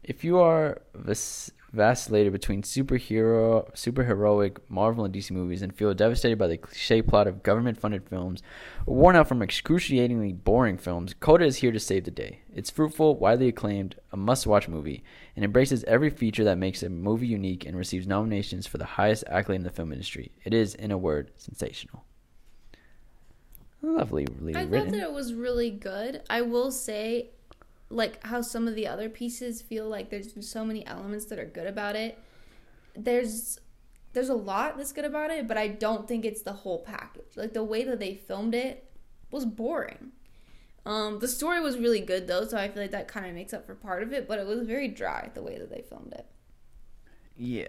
If 0.03 0.25
you 0.25 0.39
are 0.39 0.83
vas- 0.95 1.53
vacillated 1.73 2.33
between 2.33 2.63
superhero, 2.63 3.73
superheroic 3.75 4.59
Marvel 4.69 5.05
and 5.05 5.15
DC 5.15 5.31
movies 5.31 5.63
and 5.63 5.75
feel 5.75 5.95
devastated 5.95 6.39
by 6.39 6.47
the 6.47 6.57
cliche 6.57 7.03
plot 7.03 7.27
of 7.27 7.43
government-funded 7.43 8.09
films, 8.09 8.43
worn 8.87 9.17
out 9.17 9.29
from 9.29 9.43
excruciatingly 9.43 10.33
boring 10.33 10.77
films, 10.77 11.15
Coda 11.21 11.45
is 11.45 11.57
here 11.57 11.73
to 11.73 11.81
save 11.81 12.05
the 12.05 12.11
day. 12.11 12.41
It's 12.53 12.71
fruitful, 12.71 13.17
widely 13.17 13.49
acclaimed, 13.49 13.97
a 14.13 14.17
must-watch 14.17 14.69
movie, 14.69 15.05
and 15.37 15.45
embraces 15.45 15.85
every 15.85 16.11
feature 16.11 16.45
that 16.45 16.59
makes 16.59 16.83
a 16.83 16.89
movie 16.89 17.29
unique 17.29 17.65
and 17.65 17.77
receives 17.77 18.07
nominations 18.07 18.67
for 18.67 18.79
the 18.79 18.85
highest 18.85 19.25
accolade 19.29 19.57
in 19.61 19.65
the 19.65 19.71
film 19.71 19.93
industry. 19.93 20.33
It 20.45 20.53
is, 20.53 20.75
in 20.75 20.91
a 20.91 20.99
word, 20.99 21.31
sensational. 21.37 22.05
Lovely, 23.83 24.27
I 24.55 24.67
thought 24.67 24.91
that 24.91 24.95
it 24.95 25.13
was 25.13 25.33
really 25.33 25.71
good. 25.71 26.23
I 26.29 26.43
will 26.43 26.71
say, 26.71 27.31
like 27.91 28.25
how 28.25 28.41
some 28.41 28.69
of 28.69 28.75
the 28.75 28.87
other 28.87 29.09
pieces 29.09 29.61
feel 29.63 29.89
like 29.89 30.11
there's 30.11 30.33
so 30.49 30.65
many 30.65 30.87
elements 30.87 31.27
that 31.27 31.39
are 31.39 31.45
good 31.45 31.67
about 31.67 31.97
it. 31.97 32.19
There's 32.97 33.59
there's 34.13 34.29
a 34.29 34.35
lot 34.35 34.77
that's 34.77 34.93
good 34.93 35.05
about 35.05 35.31
it, 35.31 35.47
but 35.49 35.57
I 35.57 35.69
don't 35.69 36.09
think 36.09 36.25
it's 36.25 36.43
the 36.43 36.53
whole 36.53 36.81
package. 36.83 37.37
Like 37.37 37.53
the 37.53 37.65
way 37.65 37.85
that 37.85 38.01
they 38.01 38.15
filmed 38.15 38.55
it 38.55 38.91
was 39.31 39.45
boring. 39.45 40.13
Um, 40.87 41.19
the 41.19 41.29
story 41.29 41.61
was 41.61 41.79
really 41.79 42.01
good 42.01 42.27
though, 42.27 42.45
so 42.47 42.57
I 42.57 42.69
feel 42.69 42.83
like 42.83 42.91
that 42.93 43.09
kind 43.09 43.27
of 43.27 43.35
makes 43.35 43.53
up 43.53 43.67
for 43.67 43.75
part 43.75 44.03
of 44.03 44.13
it. 44.13 44.27
But 44.29 44.39
it 44.39 44.47
was 44.47 44.67
very 44.67 44.89
dry 44.89 45.31
the 45.35 45.43
way 45.43 45.59
that 45.59 45.71
they 45.71 45.83
filmed 45.83 46.13
it. 46.13 46.27
Yeah, 47.37 47.69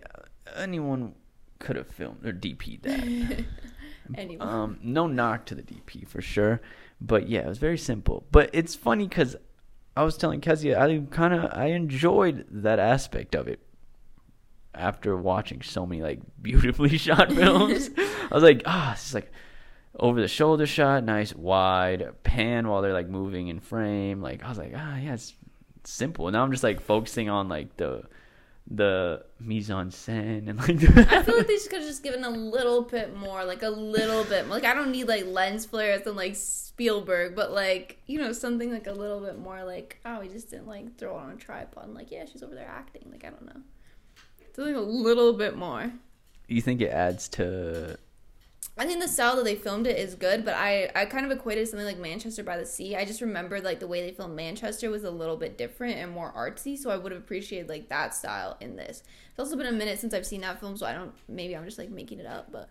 anyone 0.56 1.16
could 1.60 1.76
have 1.76 1.88
filmed 1.88 2.26
or 2.26 2.34
DP'd 2.34 2.84
that. 2.84 3.06
Anyway, 4.14 4.40
Um, 4.40 4.80
no 4.82 5.08
knock 5.08 5.46
to 5.48 5.56
the 5.56 5.62
DP 5.64 6.08
for 6.08 6.22
sure, 6.22 6.62
but 7.00 7.30
yeah, 7.30 7.42
it 7.42 7.48
was 7.48 7.60
very 7.60 7.78
simple. 7.78 8.26
But 8.32 8.50
it's 8.54 8.76
funny 8.76 9.08
because 9.08 9.36
I 9.96 10.04
was 10.04 10.18
telling 10.18 10.42
Kezia, 10.42 10.80
I 10.80 11.04
kind 11.12 11.34
of 11.34 11.52
I 11.52 11.68
enjoyed 11.68 12.46
that 12.50 12.80
aspect 12.80 13.36
of 13.36 13.48
it 13.48 13.60
after 14.74 15.18
watching 15.18 15.62
so 15.62 15.86
many 15.86 16.02
like 16.02 16.20
beautifully 16.42 16.98
shot 16.98 17.32
films. 17.32 17.90
I 17.98 18.30
was 18.34 18.44
like, 18.44 18.64
ah, 18.66 18.92
this 18.94 19.08
is 19.08 19.14
like 19.14 19.32
over 20.00 20.22
the 20.22 20.28
shoulder 20.28 20.66
shot, 20.66 21.04
nice 21.04 21.36
wide 21.36 22.24
pan 22.24 22.68
while 22.68 22.82
they're 22.82 22.94
like 22.94 23.10
moving 23.10 23.50
in 23.50 23.60
frame. 23.60 24.22
Like 24.22 24.44
I 24.44 24.50
was 24.50 24.58
like, 24.58 24.74
ah, 24.76 24.98
yeah, 24.98 25.14
it's 25.14 25.34
simple. 25.84 26.28
And 26.28 26.34
now 26.34 26.44
I'm 26.44 26.52
just 26.52 26.64
like 26.64 26.82
focusing 26.82 27.30
on 27.30 27.50
like 27.50 27.76
the 27.78 28.04
the 28.74 29.22
mise 29.40 29.70
en 29.70 29.90
scène 29.90 30.48
and 30.48 30.58
like 30.58 30.82
I 31.12 31.24
feel 31.24 31.38
like 31.38 31.48
they 31.48 31.58
could 31.58 31.80
have 31.80 31.88
just 31.88 32.04
given 32.04 32.24
a 32.24 32.30
little 32.30 32.84
bit 32.84 33.16
more, 33.16 33.44
like 33.44 33.64
a 33.64 33.70
little 33.70 34.24
bit. 34.24 34.48
More. 34.48 34.56
Like 34.56 34.66
I 34.66 34.74
don't 34.74 34.92
need 34.92 35.08
like 35.08 35.26
lens 35.26 35.66
flares 35.66 36.08
and 36.08 36.16
like 36.16 36.36
Spielberg, 36.36 37.36
but 37.36 37.52
like 37.52 37.98
you 38.08 38.18
know 38.18 38.32
something 38.32 38.72
like 38.72 38.88
a 38.88 38.94
little 38.94 39.20
bit 39.20 39.38
more. 39.38 39.64
Like 39.64 40.00
oh, 40.06 40.22
we 40.22 40.30
just 40.30 40.50
didn't 40.50 40.68
like 40.68 40.98
throw 40.98 41.18
it 41.18 41.22
on 41.22 41.32
a 41.32 41.36
tripod. 41.36 41.86
And, 41.86 41.94
like 41.94 42.12
yeah, 42.12 42.26
she's 42.26 42.44
over 42.44 42.56
there 42.56 42.68
acting. 42.68 43.08
Like 43.12 43.26
I 43.26 43.30
don't 43.30 43.46
know, 43.46 43.62
something 44.56 44.76
a 44.76 44.82
little 44.82 45.34
bit 45.34 45.58
more. 45.58 45.92
you 46.48 46.62
think 46.62 46.82
it 46.82 46.92
adds 46.92 47.28
to 47.30 47.98
I 48.78 48.86
think 48.86 49.02
the 49.02 49.08
style 49.08 49.36
that 49.36 49.44
they 49.44 49.56
filmed 49.56 49.86
it 49.86 49.98
is 49.98 50.16
good, 50.16 50.46
but 50.46 50.54
I 50.56 50.90
I 50.96 51.06
kind 51.06 51.26
of 51.26 51.32
equated 51.32 51.68
something 51.68 51.86
like 51.86 52.00
Manchester 52.00 52.44
by 52.44 52.58
the 52.58 52.66
Sea. 52.66 52.96
I 52.96 53.06
just 53.06 53.22
remembered 53.22 53.64
like 53.64 53.80
the 53.80 53.88
way 53.88 54.02
they 54.02 54.12
filmed 54.12 54.36
Manchester 54.36 54.90
was 54.90 55.04
a 55.04 55.12
little 55.12 55.36
bit 55.38 55.58
different 55.58 55.98
and 55.98 56.12
more 56.12 56.34
artsy, 56.34 56.78
so 56.78 56.90
I 56.90 56.98
would 56.98 57.12
have 57.12 57.22
appreciated 57.22 57.70
like 57.70 57.90
that 57.90 58.16
style 58.16 58.58
in 58.62 58.78
this. 58.78 59.04
It's 59.30 59.40
also 59.40 59.56
been 59.58 59.68
a 59.68 59.72
minute 59.72 60.00
since 60.00 60.14
I've 60.14 60.26
seen 60.26 60.42
that 60.42 60.60
film, 60.60 60.78
so 60.78 60.86
I 60.86 60.94
don't. 60.94 61.12
Maybe 61.28 61.56
I'm 61.56 61.66
just 61.66 61.78
like 61.78 61.90
making 61.90 62.20
it 62.20 62.26
up, 62.26 62.52
but. 62.52 62.70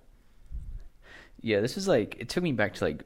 Yeah, 1.43 1.61
this 1.61 1.75
was 1.75 1.87
like 1.89 2.17
it 2.19 2.29
took 2.29 2.43
me 2.43 2.53
back 2.53 2.75
to 2.75 2.85
like 2.85 3.05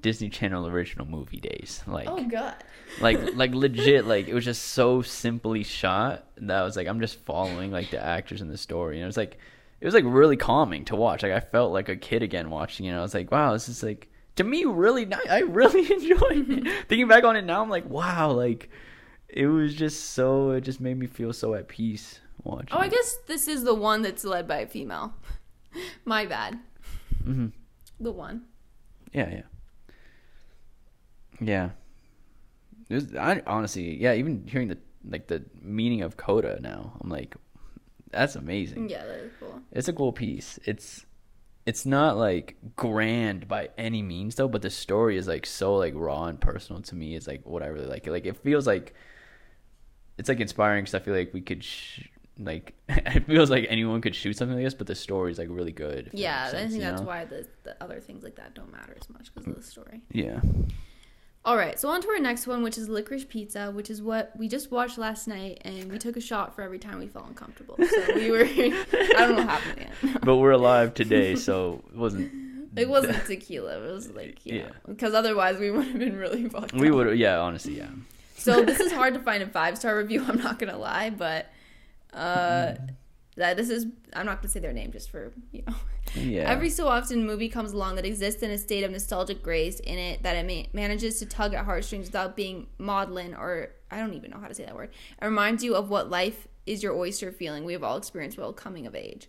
Disney 0.00 0.28
Channel 0.28 0.66
original 0.66 1.06
movie 1.06 1.40
days. 1.40 1.82
Like 1.86 2.08
Oh 2.08 2.22
God. 2.24 2.54
like 3.00 3.18
like 3.34 3.54
legit 3.54 4.06
like 4.06 4.28
it 4.28 4.34
was 4.34 4.44
just 4.44 4.62
so 4.62 5.02
simply 5.02 5.62
shot 5.64 6.26
that 6.36 6.56
I 6.58 6.64
was 6.64 6.76
like 6.76 6.86
I'm 6.86 7.00
just 7.00 7.18
following 7.24 7.70
like 7.72 7.90
the 7.90 8.02
actors 8.04 8.40
in 8.40 8.48
the 8.48 8.58
story. 8.58 8.96
And 8.96 9.04
it 9.04 9.06
was 9.06 9.16
like 9.16 9.38
it 9.82 9.84
was 9.84 9.94
like 9.94 10.04
really 10.06 10.36
calming 10.36 10.84
to 10.84 10.94
watch. 10.94 11.24
Like 11.24 11.32
I 11.32 11.40
felt 11.40 11.72
like 11.72 11.88
a 11.88 11.96
kid 11.96 12.22
again 12.22 12.50
watching 12.50 12.86
it. 12.86 12.94
I 12.94 13.02
was 13.02 13.14
like, 13.14 13.32
wow, 13.32 13.52
this 13.52 13.68
is 13.68 13.82
like 13.82 14.08
to 14.36 14.44
me 14.44 14.64
really 14.64 15.04
nice. 15.04 15.26
I 15.28 15.40
really 15.40 15.80
enjoyed 15.92 16.50
it. 16.50 16.68
Thinking 16.88 17.08
back 17.08 17.24
on 17.24 17.34
it 17.34 17.42
now, 17.42 17.60
I'm 17.60 17.68
like, 17.68 17.90
wow, 17.90 18.30
like 18.30 18.70
it 19.26 19.48
was 19.48 19.74
just 19.74 20.10
so. 20.10 20.52
It 20.52 20.60
just 20.60 20.80
made 20.80 20.96
me 20.96 21.08
feel 21.08 21.32
so 21.32 21.54
at 21.54 21.66
peace 21.66 22.20
watching. 22.44 22.68
Oh, 22.70 22.78
I 22.78 22.86
it. 22.86 22.92
guess 22.92 23.18
this 23.26 23.48
is 23.48 23.64
the 23.64 23.74
one 23.74 24.02
that's 24.02 24.24
led 24.24 24.46
by 24.46 24.58
a 24.58 24.68
female. 24.68 25.14
My 26.04 26.26
bad. 26.26 26.60
Mm-hmm. 27.24 27.48
The 27.98 28.12
one. 28.12 28.42
Yeah, 29.12 29.30
yeah, 29.30 29.42
yeah. 31.40 31.70
Was, 32.88 33.16
I 33.16 33.42
honestly, 33.48 34.00
yeah. 34.00 34.14
Even 34.14 34.46
hearing 34.46 34.68
the 34.68 34.78
like 35.04 35.26
the 35.26 35.44
meaning 35.60 36.02
of 36.02 36.16
coda 36.16 36.60
now, 36.60 36.92
I'm 37.00 37.10
like, 37.10 37.34
that's 38.12 38.36
amazing. 38.36 38.88
Yeah, 38.88 39.04
that 39.04 39.18
is 39.18 39.32
cool. 39.40 39.60
It's 39.72 39.88
a 39.88 39.92
cool 39.92 40.12
piece. 40.12 40.58
It's 40.64 41.04
it's 41.64 41.86
not 41.86 42.16
like 42.16 42.56
grand 42.76 43.46
by 43.46 43.70
any 43.78 44.02
means 44.02 44.34
though, 44.34 44.48
but 44.48 44.62
the 44.62 44.70
story 44.70 45.16
is 45.16 45.28
like 45.28 45.46
so 45.46 45.76
like 45.76 45.94
raw 45.94 46.24
and 46.24 46.40
personal 46.40 46.82
to 46.82 46.94
me. 46.94 47.14
It's 47.14 47.26
like 47.26 47.42
what 47.44 47.62
I 47.62 47.66
really 47.66 47.86
like. 47.86 48.06
Like 48.06 48.26
it 48.26 48.36
feels 48.38 48.66
like 48.66 48.94
it's 50.18 50.28
like 50.28 50.40
inspiring 50.40 50.84
because 50.84 50.94
I 50.94 50.98
feel 51.00 51.14
like 51.14 51.32
we 51.32 51.40
could 51.40 51.62
sh- 51.64 52.08
like 52.38 52.74
it 52.88 53.26
feels 53.26 53.50
like 53.50 53.66
anyone 53.68 54.00
could 54.00 54.14
shoot 54.14 54.36
something 54.36 54.56
like 54.56 54.64
this, 54.64 54.74
but 54.74 54.86
the 54.86 54.94
story 54.94 55.30
is 55.32 55.38
like 55.38 55.48
really 55.50 55.72
good. 55.72 56.10
Yeah, 56.12 56.44
I 56.46 56.50
sense, 56.50 56.72
think 56.72 56.82
you 56.82 56.88
that's 56.90 57.00
know? 57.00 57.06
why 57.06 57.24
the, 57.24 57.46
the 57.62 57.80
other 57.82 58.00
things 58.00 58.24
like 58.24 58.36
that 58.36 58.54
don't 58.54 58.72
matter 58.72 58.96
as 59.00 59.08
much 59.08 59.32
because 59.32 59.48
of 59.48 59.56
the 59.56 59.62
story. 59.62 60.02
Yeah. 60.10 60.40
All 61.44 61.56
right, 61.56 61.78
so 61.78 61.88
on 61.88 62.00
to 62.02 62.08
our 62.08 62.20
next 62.20 62.46
one, 62.46 62.62
which 62.62 62.78
is 62.78 62.88
licorice 62.88 63.24
pizza, 63.24 63.72
which 63.72 63.90
is 63.90 64.00
what 64.00 64.30
we 64.38 64.46
just 64.46 64.70
watched 64.70 64.96
last 64.96 65.26
night, 65.26 65.58
and 65.64 65.90
we 65.90 65.98
took 65.98 66.16
a 66.16 66.20
shot 66.20 66.54
for 66.54 66.62
every 66.62 66.78
time 66.78 67.00
we 67.00 67.08
felt 67.08 67.26
uncomfortable. 67.26 67.76
So 67.78 68.14
we 68.14 68.30
were, 68.30 68.44
I 68.46 68.84
don't 69.18 69.30
know 69.30 69.44
what 69.44 69.48
happened 69.48 69.88
yet. 70.02 70.20
But 70.24 70.36
we're 70.36 70.52
alive 70.52 70.94
today, 70.94 71.34
so 71.34 71.82
it 71.92 71.96
wasn't. 71.96 72.32
It 72.74 72.88
wasn't 72.88 73.26
tequila. 73.26 73.84
It 73.86 73.92
was 73.92 74.08
like, 74.12 74.38
Yeah. 74.44 74.70
because 74.88 75.12
otherwise 75.12 75.58
we 75.58 75.70
would 75.70 75.84
have 75.88 75.98
been 75.98 76.16
really 76.16 76.48
fucked 76.48 76.72
We 76.72 76.90
would. 76.90 77.18
Yeah, 77.18 77.38
honestly, 77.38 77.76
yeah. 77.76 77.90
So 78.38 78.62
this 78.62 78.80
is 78.80 78.90
hard 78.90 79.12
to 79.12 79.20
find 79.20 79.42
a 79.42 79.46
five 79.46 79.76
star 79.76 79.94
review. 79.98 80.24
I'm 80.26 80.38
not 80.38 80.58
gonna 80.58 80.78
lie, 80.78 81.10
but 81.10 81.50
uh, 82.14 82.76
that 83.36 83.56
this 83.56 83.70
is 83.70 83.86
I'm 84.12 84.26
not 84.26 84.42
gonna 84.42 84.48
say 84.48 84.60
their 84.60 84.72
name 84.72 84.92
just 84.92 85.10
for 85.10 85.32
you 85.52 85.62
know. 85.66 85.74
Yeah. 86.14 86.50
Every 86.50 86.68
so 86.68 86.88
often, 86.88 87.22
a 87.22 87.24
movie 87.24 87.48
comes 87.48 87.72
along 87.72 87.94
that 87.96 88.04
exists 88.04 88.42
in 88.42 88.50
a 88.50 88.58
state 88.58 88.84
of 88.84 88.90
nostalgic 88.90 89.42
grace 89.42 89.80
in 89.80 89.96
it 89.98 90.22
that 90.22 90.36
it 90.36 90.46
ma- 90.46 90.68
manages 90.78 91.18
to 91.20 91.26
tug 91.26 91.54
at 91.54 91.64
heartstrings 91.64 92.06
without 92.06 92.36
being 92.36 92.66
maudlin 92.78 93.34
or 93.34 93.70
I 93.90 93.98
don't 93.98 94.14
even 94.14 94.30
know 94.30 94.38
how 94.38 94.48
to 94.48 94.54
say 94.54 94.64
that 94.64 94.74
word. 94.74 94.90
It 95.20 95.24
reminds 95.24 95.64
you 95.64 95.74
of 95.74 95.88
what 95.88 96.10
life 96.10 96.48
is 96.66 96.82
your 96.82 96.94
oyster 96.94 97.32
feeling 97.32 97.64
we 97.64 97.72
have 97.72 97.82
all 97.82 97.96
experienced 97.96 98.36
while 98.38 98.52
coming 98.52 98.86
of 98.86 98.94
age. 98.94 99.28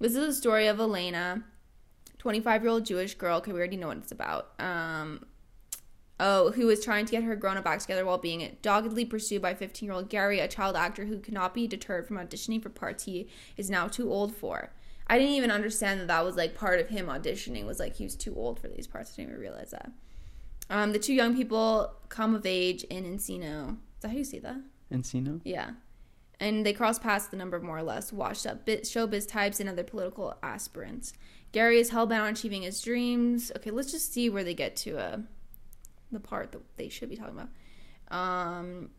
This 0.00 0.14
is 0.14 0.28
a 0.28 0.32
story 0.32 0.66
of 0.66 0.78
Elena, 0.78 1.42
25 2.18 2.62
year 2.62 2.70
old 2.70 2.84
Jewish 2.84 3.14
girl. 3.14 3.38
Okay, 3.38 3.52
we 3.52 3.58
already 3.58 3.76
know 3.76 3.88
what 3.88 3.98
it's 3.98 4.12
about. 4.12 4.52
Um, 4.58 5.24
oh, 6.20 6.52
who 6.52 6.68
is 6.68 6.84
trying 6.84 7.06
to 7.06 7.12
get 7.12 7.22
her 7.22 7.36
grown 7.36 7.56
up 7.56 7.66
act 7.66 7.82
together 7.82 8.04
while 8.04 8.18
being 8.18 8.56
doggedly 8.62 9.04
pursued 9.04 9.42
by 9.42 9.54
15 9.54 9.86
year 9.86 9.94
old 9.94 10.08
Gary, 10.08 10.40
a 10.40 10.48
child 10.48 10.76
actor 10.76 11.04
who 11.04 11.18
cannot 11.18 11.54
be 11.54 11.66
deterred 11.66 12.06
from 12.06 12.16
auditioning 12.16 12.62
for 12.62 12.70
parts 12.70 13.04
he 13.04 13.28
is 13.56 13.70
now 13.70 13.88
too 13.88 14.12
old 14.12 14.34
for. 14.34 14.70
I 15.06 15.18
didn't 15.18 15.34
even 15.34 15.50
understand 15.50 16.00
that 16.00 16.08
that 16.08 16.24
was 16.24 16.36
like 16.36 16.54
part 16.54 16.80
of 16.80 16.88
him 16.88 17.06
auditioning 17.06 17.66
was 17.66 17.78
like 17.78 17.96
he 17.96 18.04
was 18.04 18.14
too 18.14 18.34
old 18.36 18.60
for 18.60 18.68
these 18.68 18.86
parts. 18.86 19.12
I 19.12 19.16
didn't 19.16 19.30
even 19.30 19.40
realize 19.40 19.70
that. 19.70 19.90
Um, 20.70 20.92
the 20.92 20.98
two 20.98 21.14
young 21.14 21.34
people 21.34 21.94
come 22.08 22.34
of 22.34 22.44
age 22.44 22.84
in 22.84 23.04
Encino. 23.04 23.70
Is 23.70 24.02
that 24.02 24.08
how 24.08 24.16
you 24.16 24.24
say 24.24 24.38
that? 24.40 24.60
Encino. 24.92 25.40
Yeah. 25.44 25.70
And 26.40 26.64
they 26.64 26.72
cross 26.72 26.98
paths 26.98 27.26
with 27.26 27.32
a 27.32 27.36
number 27.36 27.56
of 27.56 27.62
more 27.62 27.78
or 27.78 27.82
less 27.82 28.12
washed 28.12 28.46
up 28.46 28.66
showbiz 28.66 29.26
types 29.26 29.60
and 29.60 29.68
other 29.68 29.82
political 29.82 30.36
aspirants. 30.42 31.12
Gary 31.52 31.80
is 31.80 31.90
hellbound 31.90 32.22
on 32.22 32.32
achieving 32.34 32.62
his 32.62 32.80
dreams. 32.80 33.50
Okay, 33.56 33.70
let's 33.70 33.90
just 33.90 34.12
see 34.12 34.28
where 34.28 34.44
they 34.44 34.54
get 34.54 34.76
to 34.76 34.98
uh, 34.98 35.18
the 36.12 36.20
part 36.20 36.52
that 36.52 36.60
they 36.76 36.88
should 36.88 37.10
be 37.10 37.16
talking 37.16 37.34
about. 37.38 37.48
Um, 38.10 38.90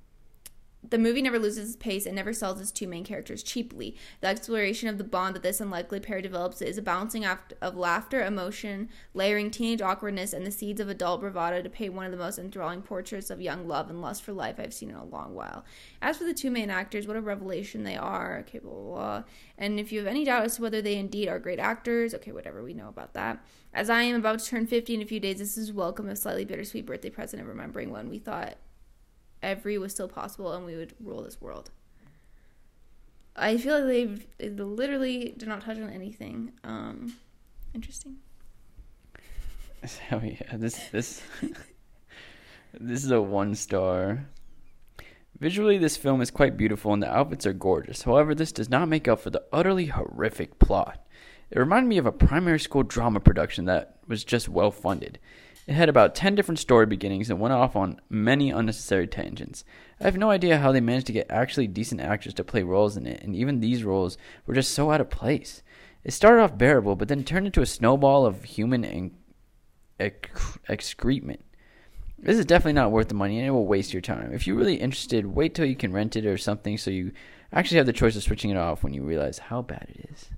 the 0.87 0.97
movie 0.97 1.21
never 1.21 1.37
loses 1.37 1.69
its 1.69 1.75
pace 1.75 2.05
and 2.05 2.15
never 2.15 2.31
sells 2.31 2.61
its 2.61 2.71
two 2.71 2.87
main 2.87 3.03
characters 3.03 3.43
cheaply. 3.43 3.97
The 4.21 4.27
exploration 4.27 4.87
of 4.87 4.97
the 4.97 5.03
bond 5.03 5.35
that 5.35 5.43
this 5.43 5.59
unlikely 5.59 5.99
pair 5.99 6.21
develops 6.21 6.61
is 6.61 6.77
a 6.77 6.81
balancing 6.81 7.25
act 7.25 7.53
of 7.61 7.75
laughter, 7.75 8.23
emotion, 8.23 8.89
layering 9.13 9.51
teenage 9.51 9.81
awkwardness, 9.81 10.31
and 10.31 10.45
the 10.45 10.51
seeds 10.51 10.79
of 10.79 10.87
adult 10.87 11.19
bravado 11.19 11.61
to 11.61 11.69
paint 11.69 11.93
one 11.93 12.05
of 12.05 12.11
the 12.11 12.17
most 12.17 12.39
enthralling 12.39 12.81
portraits 12.81 13.29
of 13.29 13.41
young 13.41 13.67
love 13.67 13.89
and 13.89 14.01
lust 14.01 14.23
for 14.23 14.31
life 14.31 14.55
I've 14.57 14.73
seen 14.73 14.89
in 14.89 14.95
a 14.95 15.03
long 15.03 15.35
while. 15.35 15.65
As 16.01 16.17
for 16.17 16.23
the 16.23 16.33
two 16.33 16.49
main 16.49 16.69
actors, 16.69 17.07
what 17.07 17.17
a 17.17 17.21
revelation 17.21 17.83
they 17.83 17.97
are. 17.97 18.37
Okay, 18.39 18.59
blah, 18.59 18.71
blah, 18.71 18.83
blah. 18.83 19.23
And 19.57 19.79
if 19.79 19.91
you 19.91 19.99
have 19.99 20.07
any 20.07 20.23
doubt 20.23 20.45
as 20.45 20.55
to 20.55 20.61
whether 20.61 20.81
they 20.81 20.95
indeed 20.95 21.27
are 21.27 21.39
great 21.39 21.59
actors, 21.59 22.13
okay, 22.15 22.31
whatever, 22.31 22.63
we 22.63 22.73
know 22.73 22.87
about 22.87 23.13
that. 23.15 23.43
As 23.73 23.89
I 23.89 24.03
am 24.03 24.15
about 24.15 24.39
to 24.39 24.45
turn 24.45 24.65
50 24.65 24.95
in 24.95 25.01
a 25.01 25.05
few 25.05 25.19
days, 25.19 25.39
this 25.39 25.57
is 25.57 25.73
welcome 25.73 26.07
a 26.07 26.15
slightly 26.15 26.45
bittersweet 26.45 26.85
birthday 26.85 27.09
present 27.09 27.41
of 27.41 27.47
remembering 27.47 27.91
when 27.91 28.09
we 28.09 28.17
thought 28.17 28.55
every 29.41 29.77
was 29.77 29.91
still 29.91 30.07
possible 30.07 30.53
and 30.53 30.65
we 30.65 30.75
would 30.75 30.93
rule 30.99 31.21
this 31.21 31.41
world. 31.41 31.71
I 33.35 33.57
feel 33.57 33.75
like 33.75 33.85
they've 33.85 34.27
they 34.37 34.49
literally 34.63 35.33
did 35.37 35.47
not 35.47 35.61
touch 35.61 35.77
on 35.77 35.89
anything. 35.89 36.53
Um, 36.63 37.15
interesting. 37.73 38.17
So 39.85 40.19
yeah, 40.21 40.57
this 40.57 40.89
this 40.91 41.21
this 42.73 43.05
is 43.05 43.11
a 43.11 43.21
one 43.21 43.55
star. 43.55 44.25
Visually, 45.39 45.77
this 45.77 45.95
film 45.95 46.19
is 46.19 46.31
quite 46.31 46.57
beautiful 46.57 46.91
and 46.91 47.01
the 47.01 47.09
outfits 47.09 47.45
are 47.45 47.53
gorgeous. 47.53 48.01
However, 48.01 48.35
this 48.35 48.51
does 48.51 48.69
not 48.69 48.89
make 48.89 49.07
up 49.07 49.21
for 49.21 49.29
the 49.29 49.45
utterly 49.53 49.85
horrific 49.85 50.59
plot. 50.59 51.07
It 51.49 51.57
reminded 51.57 51.87
me 51.87 51.97
of 51.97 52.05
a 52.05 52.11
primary 52.11 52.59
school 52.59 52.83
drama 52.83 53.21
production 53.21 53.63
that 53.65 53.99
was 54.05 54.25
just 54.25 54.49
well 54.49 54.69
funded. 54.69 55.17
It 55.67 55.73
had 55.73 55.89
about 55.89 56.15
10 56.15 56.35
different 56.35 56.59
story 56.59 56.85
beginnings 56.85 57.29
and 57.29 57.39
went 57.39 57.53
off 57.53 57.75
on 57.75 58.01
many 58.09 58.49
unnecessary 58.49 59.07
tangents. 59.07 59.63
I 59.99 60.05
have 60.05 60.17
no 60.17 60.31
idea 60.31 60.57
how 60.57 60.71
they 60.71 60.81
managed 60.81 61.07
to 61.07 61.13
get 61.13 61.29
actually 61.29 61.67
decent 61.67 62.01
actors 62.01 62.33
to 62.35 62.43
play 62.43 62.63
roles 62.63 62.97
in 62.97 63.05
it, 63.05 63.21
and 63.21 63.35
even 63.35 63.59
these 63.59 63.83
roles 63.83 64.17
were 64.45 64.55
just 64.55 64.71
so 64.71 64.91
out 64.91 65.01
of 65.01 65.09
place. 65.09 65.61
It 66.03 66.11
started 66.11 66.41
off 66.41 66.57
bearable, 66.57 66.95
but 66.95 67.07
then 67.07 67.23
turned 67.23 67.45
into 67.45 67.61
a 67.61 67.67
snowball 67.67 68.25
of 68.25 68.43
human 68.45 68.83
and 68.83 69.11
exc- 69.99 70.59
excrement. 70.67 71.43
This 72.17 72.37
is 72.37 72.45
definitely 72.45 72.73
not 72.73 72.91
worth 72.91 73.07
the 73.07 73.13
money 73.13 73.37
and 73.37 73.47
it 73.47 73.51
will 73.51 73.65
waste 73.65 73.93
your 73.93 74.01
time. 74.01 74.33
If 74.33 74.45
you're 74.45 74.57
really 74.57 74.75
interested, 74.75 75.25
wait 75.25 75.55
till 75.55 75.65
you 75.65 75.75
can 75.75 75.93
rent 75.93 76.15
it 76.15 76.25
or 76.25 76.37
something 76.37 76.77
so 76.77 76.91
you 76.91 77.11
actually 77.53 77.77
have 77.77 77.85
the 77.85 77.93
choice 77.93 78.15
of 78.15 78.23
switching 78.23 78.49
it 78.49 78.57
off 78.57 78.83
when 78.83 78.93
you 78.93 79.03
realize 79.03 79.39
how 79.39 79.61
bad 79.61 79.87
it 79.89 80.09
is. 80.11 80.29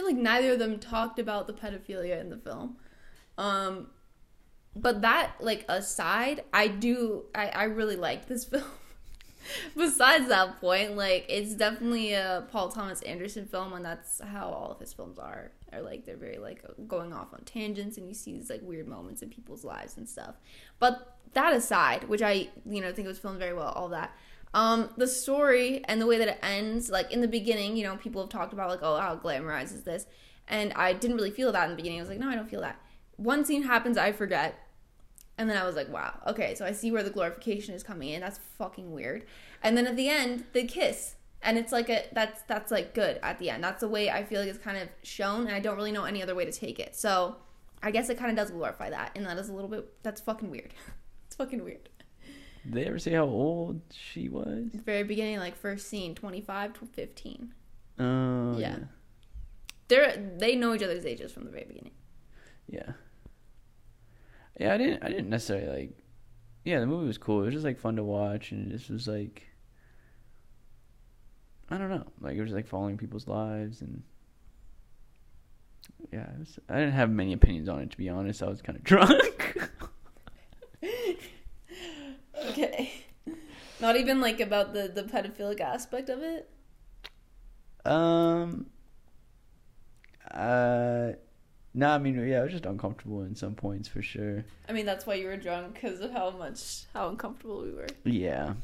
Feel 0.00 0.06
like 0.06 0.16
neither 0.16 0.52
of 0.54 0.58
them 0.58 0.78
talked 0.78 1.18
about 1.18 1.46
the 1.46 1.52
pedophilia 1.52 2.18
in 2.18 2.30
the 2.30 2.38
film. 2.38 2.76
Um, 3.36 3.88
but 4.74 5.02
that, 5.02 5.32
like, 5.40 5.66
aside, 5.68 6.42
I 6.54 6.68
do, 6.68 7.24
I, 7.34 7.48
I 7.48 7.64
really 7.64 7.96
like 7.96 8.26
this 8.26 8.44
film. 8.46 8.64
Besides 9.76 10.28
that 10.28 10.58
point, 10.58 10.96
like, 10.96 11.26
it's 11.28 11.52
definitely 11.52 12.14
a 12.14 12.46
Paul 12.50 12.70
Thomas 12.70 13.02
Anderson 13.02 13.44
film, 13.44 13.74
and 13.74 13.84
that's 13.84 14.22
how 14.22 14.48
all 14.48 14.72
of 14.72 14.80
his 14.80 14.94
films 14.94 15.18
are. 15.18 15.50
Are 15.70 15.82
like, 15.82 16.06
they're 16.06 16.16
very, 16.16 16.38
like, 16.38 16.64
going 16.88 17.12
off 17.12 17.34
on 17.34 17.42
tangents, 17.44 17.98
and 17.98 18.08
you 18.08 18.14
see 18.14 18.32
these, 18.32 18.48
like, 18.48 18.62
weird 18.62 18.88
moments 18.88 19.20
in 19.20 19.28
people's 19.28 19.64
lives 19.64 19.98
and 19.98 20.08
stuff. 20.08 20.36
But 20.78 21.18
that 21.34 21.52
aside, 21.52 22.04
which 22.04 22.22
I, 22.22 22.48
you 22.64 22.80
know, 22.80 22.90
think 22.90 23.04
it 23.04 23.08
was 23.08 23.18
filmed 23.18 23.38
very 23.38 23.52
well, 23.52 23.68
all 23.68 23.90
that. 23.90 24.16
Um, 24.52 24.90
the 24.96 25.06
story 25.06 25.84
and 25.84 26.00
the 26.00 26.06
way 26.06 26.18
that 26.18 26.28
it 26.28 26.38
ends, 26.42 26.90
like 26.90 27.12
in 27.12 27.20
the 27.20 27.28
beginning, 27.28 27.76
you 27.76 27.84
know, 27.84 27.96
people 27.96 28.22
have 28.22 28.30
talked 28.30 28.52
about 28.52 28.68
like, 28.68 28.80
oh, 28.82 28.96
how 28.96 29.16
glamorizes 29.16 29.84
this? 29.84 30.06
And 30.48 30.72
I 30.72 30.92
didn't 30.92 31.16
really 31.16 31.30
feel 31.30 31.52
that 31.52 31.64
in 31.64 31.70
the 31.70 31.76
beginning. 31.76 32.00
I 32.00 32.02
was 32.02 32.08
like, 32.08 32.18
no, 32.18 32.28
I 32.28 32.34
don't 32.34 32.50
feel 32.50 32.60
that. 32.62 32.80
One 33.16 33.44
scene 33.44 33.62
happens, 33.62 33.96
I 33.96 34.12
forget. 34.12 34.58
And 35.38 35.48
then 35.48 35.56
I 35.56 35.64
was 35.64 35.76
like, 35.76 35.88
wow, 35.88 36.18
okay, 36.26 36.54
so 36.54 36.66
I 36.66 36.72
see 36.72 36.90
where 36.90 37.02
the 37.02 37.10
glorification 37.10 37.74
is 37.74 37.82
coming 37.82 38.10
in. 38.10 38.20
That's 38.20 38.38
fucking 38.58 38.92
weird. 38.92 39.24
And 39.62 39.76
then 39.76 39.86
at 39.86 39.96
the 39.96 40.08
end, 40.08 40.44
they 40.52 40.64
kiss. 40.64 41.14
And 41.42 41.56
it's 41.56 41.72
like 41.72 41.88
a 41.88 42.04
that's 42.12 42.42
that's 42.42 42.70
like 42.70 42.92
good 42.92 43.18
at 43.22 43.38
the 43.38 43.48
end. 43.48 43.64
That's 43.64 43.80
the 43.80 43.88
way 43.88 44.10
I 44.10 44.24
feel 44.24 44.40
like 44.40 44.50
it's 44.50 44.58
kind 44.58 44.76
of 44.76 44.88
shown, 45.02 45.46
and 45.46 45.54
I 45.54 45.60
don't 45.60 45.76
really 45.76 45.92
know 45.92 46.04
any 46.04 46.22
other 46.22 46.34
way 46.34 46.44
to 46.44 46.52
take 46.52 46.78
it. 46.78 46.94
So 46.94 47.36
I 47.82 47.90
guess 47.90 48.10
it 48.10 48.18
kind 48.18 48.30
of 48.30 48.36
does 48.36 48.50
glorify 48.50 48.90
that, 48.90 49.12
and 49.14 49.24
that 49.24 49.38
is 49.38 49.48
a 49.48 49.54
little 49.54 49.70
bit 49.70 49.90
that's 50.02 50.20
fucking 50.20 50.50
weird. 50.50 50.74
it's 51.26 51.36
fucking 51.36 51.64
weird. 51.64 51.88
Did 52.64 52.72
they 52.74 52.84
ever 52.86 52.98
say 52.98 53.12
how 53.12 53.24
old 53.24 53.80
she 53.90 54.28
was? 54.28 54.70
the 54.72 54.78
very 54.78 55.02
beginning, 55.02 55.38
like 55.38 55.56
first 55.56 55.88
scene, 55.88 56.14
25 56.14 56.74
to 56.74 56.86
15. 56.86 57.54
Oh, 57.98 58.58
Yeah. 58.58 58.58
yeah. 58.58 58.78
They're 59.88 60.16
they 60.38 60.54
know 60.56 60.74
each 60.74 60.82
other's 60.82 61.04
ages 61.04 61.32
from 61.32 61.44
the 61.44 61.50
very 61.50 61.64
beginning. 61.64 61.92
Yeah. 62.68 62.92
Yeah, 64.58 64.74
I 64.74 64.76
didn't 64.78 65.02
I 65.04 65.08
didn't 65.08 65.30
necessarily 65.30 65.66
like 65.80 65.98
Yeah, 66.64 66.80
the 66.80 66.86
movie 66.86 67.06
was 67.06 67.18
cool. 67.18 67.42
It 67.42 67.46
was 67.46 67.54
just 67.54 67.64
like 67.64 67.78
fun 67.80 67.96
to 67.96 68.04
watch 68.04 68.52
and 68.52 68.70
it 68.70 68.76
just 68.76 68.88
was 68.90 69.08
like 69.08 69.46
I 71.70 71.78
don't 71.78 71.88
know. 71.90 72.04
Like 72.20 72.36
it 72.36 72.42
was 72.42 72.52
like 72.52 72.66
following 72.68 72.96
people's 72.98 73.26
lives 73.26 73.80
and 73.80 74.02
yeah, 76.12 76.26
was, 76.38 76.58
I 76.68 76.74
didn't 76.78 76.92
have 76.92 77.10
many 77.10 77.32
opinions 77.32 77.68
on 77.68 77.80
it 77.80 77.90
to 77.90 77.96
be 77.98 78.08
honest. 78.08 78.42
I 78.42 78.48
was 78.48 78.62
kind 78.62 78.76
of 78.78 78.84
drunk. 78.84 79.58
Okay. 82.48 82.90
Not 83.80 83.96
even 83.96 84.20
like 84.20 84.40
about 84.40 84.72
the 84.72 84.88
the 84.88 85.02
pedophilic 85.02 85.60
aspect 85.60 86.08
of 86.08 86.22
it. 86.22 86.50
Um. 87.84 88.66
Uh. 90.30 91.12
No, 91.72 91.90
I 91.90 91.98
mean, 91.98 92.26
yeah, 92.26 92.40
I 92.40 92.42
was 92.42 92.52
just 92.52 92.66
uncomfortable 92.66 93.22
in 93.22 93.36
some 93.36 93.54
points 93.54 93.86
for 93.88 94.02
sure. 94.02 94.44
I 94.68 94.72
mean, 94.72 94.86
that's 94.86 95.06
why 95.06 95.14
you 95.14 95.26
were 95.26 95.36
drunk 95.36 95.74
because 95.74 96.00
of 96.00 96.10
how 96.10 96.30
much 96.30 96.84
how 96.92 97.08
uncomfortable 97.08 97.62
we 97.62 97.70
were. 97.70 97.86
Yeah, 98.04 98.54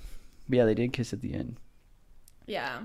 but 0.49 0.57
yeah, 0.57 0.64
they 0.64 0.75
did 0.75 0.93
kiss 0.93 1.12
at 1.12 1.21
the 1.21 1.33
end. 1.35 1.57
Yeah. 2.47 2.81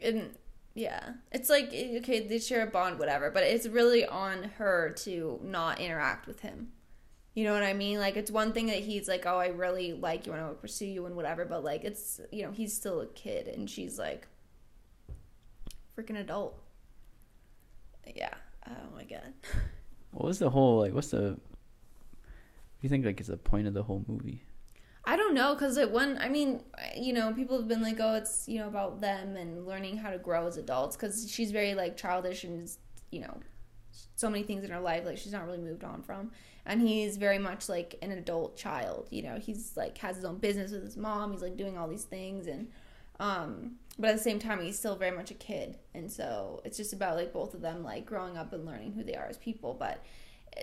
And 0.00 0.34
yeah, 0.74 1.14
it's 1.32 1.50
like 1.50 1.70
eh, 1.72 1.98
okay, 1.98 2.26
they 2.26 2.38
share 2.38 2.66
a 2.66 2.70
bond, 2.70 2.98
whatever, 2.98 3.30
but 3.30 3.42
it's 3.42 3.66
really 3.66 4.06
on 4.06 4.44
her 4.58 4.94
to 4.98 5.38
not 5.42 5.80
interact 5.80 6.26
with 6.26 6.40
him. 6.40 6.72
You 7.34 7.44
know 7.44 7.52
what 7.52 7.64
I 7.64 7.72
mean? 7.72 7.98
Like 7.98 8.16
it's 8.16 8.30
one 8.30 8.52
thing 8.52 8.66
that 8.66 8.78
he's 8.78 9.08
like, 9.08 9.26
"Oh, 9.26 9.38
I 9.38 9.48
really 9.48 9.92
like 9.92 10.26
you 10.26 10.32
and 10.32 10.40
I 10.40 10.46
will 10.46 10.54
pursue 10.54 10.86
you 10.86 11.06
and 11.06 11.16
whatever," 11.16 11.44
but 11.44 11.64
like 11.64 11.84
it's 11.84 12.20
you 12.30 12.44
know 12.44 12.52
he's 12.52 12.72
still 12.72 13.00
a 13.00 13.06
kid 13.08 13.48
and 13.48 13.68
she's 13.68 13.98
like 13.98 14.28
freaking 15.98 16.18
adult. 16.18 16.56
Yeah. 18.14 18.34
Oh 18.68 18.94
my 18.94 19.04
god. 19.04 19.32
What 20.12 20.26
was 20.26 20.38
the 20.38 20.48
whole 20.48 20.78
like? 20.78 20.94
What's 20.94 21.10
the? 21.10 21.22
What 21.22 21.30
do 21.32 22.82
you 22.82 22.88
think 22.88 23.04
like 23.04 23.20
is 23.20 23.26
the 23.26 23.36
point 23.36 23.66
of 23.66 23.74
the 23.74 23.82
whole 23.82 24.04
movie? 24.06 24.44
I 25.04 25.16
don't 25.16 25.34
know 25.34 25.54
because 25.54 25.76
it 25.76 25.90
one. 25.90 26.18
I 26.18 26.28
mean, 26.28 26.60
you 26.96 27.12
know, 27.12 27.32
people 27.32 27.58
have 27.58 27.66
been 27.66 27.82
like, 27.82 27.98
"Oh, 27.98 28.14
it's 28.14 28.48
you 28.48 28.60
know 28.60 28.68
about 28.68 29.00
them 29.00 29.36
and 29.36 29.66
learning 29.66 29.96
how 29.96 30.10
to 30.10 30.18
grow 30.18 30.46
as 30.46 30.56
adults." 30.56 30.96
Because 30.96 31.28
she's 31.28 31.50
very 31.50 31.74
like 31.74 31.96
childish 31.96 32.44
and 32.44 32.70
you 33.10 33.22
know, 33.22 33.40
so 34.14 34.30
many 34.30 34.44
things 34.44 34.62
in 34.62 34.70
her 34.70 34.80
life 34.80 35.04
like 35.04 35.18
she's 35.18 35.32
not 35.32 35.46
really 35.46 35.58
moved 35.58 35.82
on 35.82 36.02
from. 36.02 36.30
And 36.66 36.80
he's 36.80 37.18
very 37.18 37.38
much 37.38 37.68
like 37.68 37.96
an 38.00 38.10
adult 38.10 38.56
child. 38.56 39.08
You 39.10 39.22
know, 39.22 39.38
he's 39.38 39.76
like 39.76 39.98
has 39.98 40.16
his 40.16 40.24
own 40.24 40.38
business 40.38 40.72
with 40.72 40.84
his 40.84 40.96
mom. 40.96 41.32
He's 41.32 41.42
like 41.42 41.56
doing 41.56 41.76
all 41.76 41.88
these 41.88 42.04
things 42.04 42.46
and, 42.46 42.68
um, 43.20 43.76
but 43.98 44.10
at 44.10 44.16
the 44.16 44.22
same 44.22 44.40
time, 44.40 44.60
he's 44.60 44.78
still 44.78 44.96
very 44.96 45.16
much 45.16 45.30
a 45.30 45.34
kid. 45.34 45.78
And 45.94 46.10
so 46.10 46.60
it's 46.64 46.76
just 46.76 46.92
about 46.92 47.16
like 47.16 47.32
both 47.32 47.54
of 47.54 47.60
them 47.60 47.84
like 47.84 48.06
growing 48.06 48.36
up 48.36 48.52
and 48.52 48.66
learning 48.66 48.92
who 48.92 49.04
they 49.04 49.14
are 49.14 49.26
as 49.26 49.38
people. 49.38 49.76
But 49.78 50.02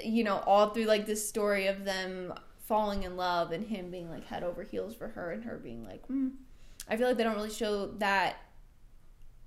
you 0.04 0.24
know, 0.24 0.40
all 0.46 0.70
through 0.70 0.86
like 0.86 1.06
this 1.06 1.28
story 1.28 1.68
of 1.68 1.86
them 1.86 2.34
falling 2.66 3.04
in 3.04 3.18
love 3.18 3.52
and 3.52 3.66
him 3.66 3.92
being 3.92 4.10
like 4.10 4.26
head 4.26 4.44
over 4.44 4.64
heels 4.64 4.96
for 4.96 5.10
her 5.10 5.32
and 5.32 5.44
her 5.44 5.58
being 5.58 5.86
like, 5.86 6.06
hmm. 6.08 6.30
I 6.90 6.98
feel 6.98 7.08
like 7.08 7.18
they 7.18 7.24
don't 7.24 7.36
really 7.36 7.50
show 7.50 7.88
that. 8.00 8.38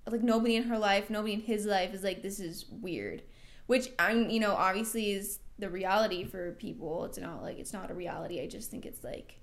Like 0.07 0.23
nobody 0.23 0.57
in 0.57 0.65
her 0.65 0.79
life, 0.79 1.09
nobody 1.09 1.33
in 1.33 1.41
his 1.41 1.65
life 1.65 1.95
is 1.95 2.03
like 2.03 2.23
this 2.23 2.39
is 2.39 2.67
weird, 2.71 3.23
which 3.67 3.89
I'm 3.99 4.29
you 4.29 4.39
know 4.39 4.53
obviously 4.53 5.13
is 5.13 5.39
the 5.59 5.71
reality 5.71 6.25
for 6.25 6.53
people. 6.53 7.05
It's 7.05 7.19
not 7.19 7.43
like 7.43 7.59
it's 7.59 7.73
not 7.73 7.91
a 7.91 7.95
reality. 7.95 8.41
I 8.41 8.47
just 8.47 8.71
think 8.71 8.87
it's 8.87 9.05
like, 9.05 9.41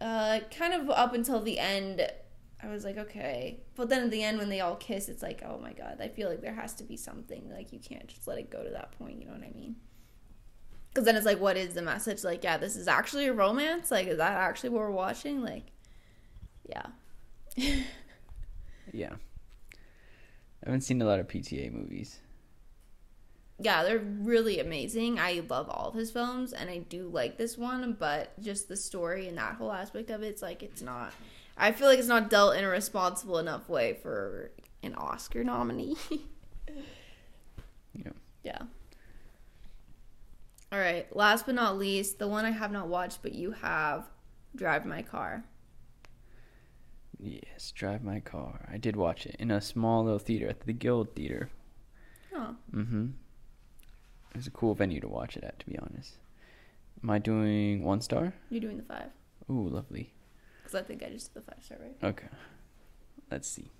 uh, 0.00 0.40
kind 0.56 0.74
of 0.74 0.90
up 0.90 1.14
until 1.14 1.40
the 1.40 1.58
end. 1.58 2.06
I 2.60 2.66
was 2.66 2.84
like, 2.84 2.98
okay. 2.98 3.60
But 3.76 3.88
then 3.88 4.02
at 4.02 4.10
the 4.10 4.22
end, 4.22 4.38
when 4.38 4.48
they 4.48 4.60
all 4.60 4.76
kiss, 4.76 5.08
it's 5.08 5.22
like, 5.22 5.42
oh 5.46 5.60
my 5.62 5.72
God, 5.72 5.98
I 6.00 6.08
feel 6.08 6.28
like 6.28 6.40
there 6.40 6.54
has 6.54 6.74
to 6.74 6.84
be 6.84 6.96
something. 6.96 7.48
Like, 7.52 7.72
you 7.72 7.78
can't 7.78 8.08
just 8.08 8.26
let 8.26 8.38
it 8.38 8.50
go 8.50 8.64
to 8.64 8.70
that 8.70 8.92
point. 8.98 9.20
You 9.20 9.26
know 9.26 9.34
what 9.34 9.44
I 9.44 9.52
mean? 9.52 9.76
Because 10.88 11.04
then 11.04 11.14
it's 11.14 11.26
like, 11.26 11.40
what 11.40 11.56
is 11.56 11.74
the 11.74 11.82
message? 11.82 12.24
Like, 12.24 12.42
yeah, 12.42 12.56
this 12.56 12.74
is 12.74 12.88
actually 12.88 13.28
a 13.28 13.32
romance? 13.32 13.92
Like, 13.92 14.08
is 14.08 14.18
that 14.18 14.32
actually 14.32 14.70
what 14.70 14.80
we're 14.80 14.90
watching? 14.90 15.40
Like, 15.40 15.66
yeah. 16.68 16.86
Yeah, 18.92 19.14
I 20.62 20.66
haven't 20.66 20.82
seen 20.82 21.02
a 21.02 21.04
lot 21.04 21.20
of 21.20 21.28
PTA 21.28 21.72
movies. 21.72 22.20
Yeah, 23.60 23.82
they're 23.82 23.98
really 23.98 24.60
amazing. 24.60 25.18
I 25.18 25.42
love 25.48 25.68
all 25.68 25.88
of 25.88 25.94
his 25.94 26.10
films, 26.10 26.52
and 26.52 26.70
I 26.70 26.78
do 26.78 27.08
like 27.08 27.38
this 27.38 27.58
one, 27.58 27.96
but 27.98 28.40
just 28.40 28.68
the 28.68 28.76
story 28.76 29.28
and 29.28 29.36
that 29.38 29.54
whole 29.56 29.72
aspect 29.72 30.10
of 30.10 30.22
it, 30.22 30.28
it's 30.28 30.42
like 30.42 30.62
it's 30.62 30.80
not. 30.82 31.12
I 31.56 31.72
feel 31.72 31.88
like 31.88 31.98
it's 31.98 32.06
not 32.08 32.30
dealt 32.30 32.54
in 32.56 32.62
a 32.64 32.68
responsible 32.68 33.38
enough 33.38 33.68
way 33.68 33.94
for 34.02 34.52
an 34.82 34.94
Oscar 34.94 35.42
nominee. 35.44 35.96
Yeah. 37.94 38.12
Yeah. 38.44 38.58
All 40.70 40.78
right. 40.78 41.14
Last 41.16 41.46
but 41.46 41.54
not 41.54 41.78
least, 41.78 42.18
the 42.18 42.28
one 42.28 42.44
I 42.44 42.50
have 42.50 42.70
not 42.70 42.86
watched, 42.88 43.22
but 43.22 43.34
you 43.34 43.50
have, 43.52 44.04
Drive 44.54 44.84
My 44.86 45.02
Car. 45.02 45.44
Yes, 47.18 47.72
Drive 47.72 48.04
My 48.04 48.20
Car. 48.20 48.68
I 48.72 48.76
did 48.76 48.94
watch 48.94 49.26
it 49.26 49.34
in 49.38 49.50
a 49.50 49.60
small 49.60 50.04
little 50.04 50.18
theater 50.20 50.48
at 50.48 50.60
the 50.60 50.72
Guild 50.72 51.14
Theater. 51.16 51.50
Oh, 52.34 52.54
Mm-hmm. 52.72 53.06
It 54.30 54.36
was 54.36 54.46
a 54.46 54.50
cool 54.50 54.74
venue 54.74 55.00
to 55.00 55.08
watch 55.08 55.36
it 55.36 55.44
at, 55.44 55.58
to 55.60 55.66
be 55.66 55.78
honest. 55.78 56.16
Am 57.02 57.10
I 57.10 57.18
doing 57.18 57.84
one 57.84 58.00
star? 58.00 58.32
you're 58.50 58.60
doing 58.60 58.76
the 58.76 58.82
five 58.82 59.08
Ooh, 59.50 59.68
lovely. 59.68 60.12
because 60.62 60.74
I 60.74 60.82
think 60.82 61.02
I 61.02 61.08
just 61.10 61.32
did 61.32 61.42
the 61.42 61.50
five 61.50 61.62
star 61.64 61.78
right. 61.80 61.96
Okay. 62.10 62.28
Let's 63.30 63.48
see. 63.48 63.70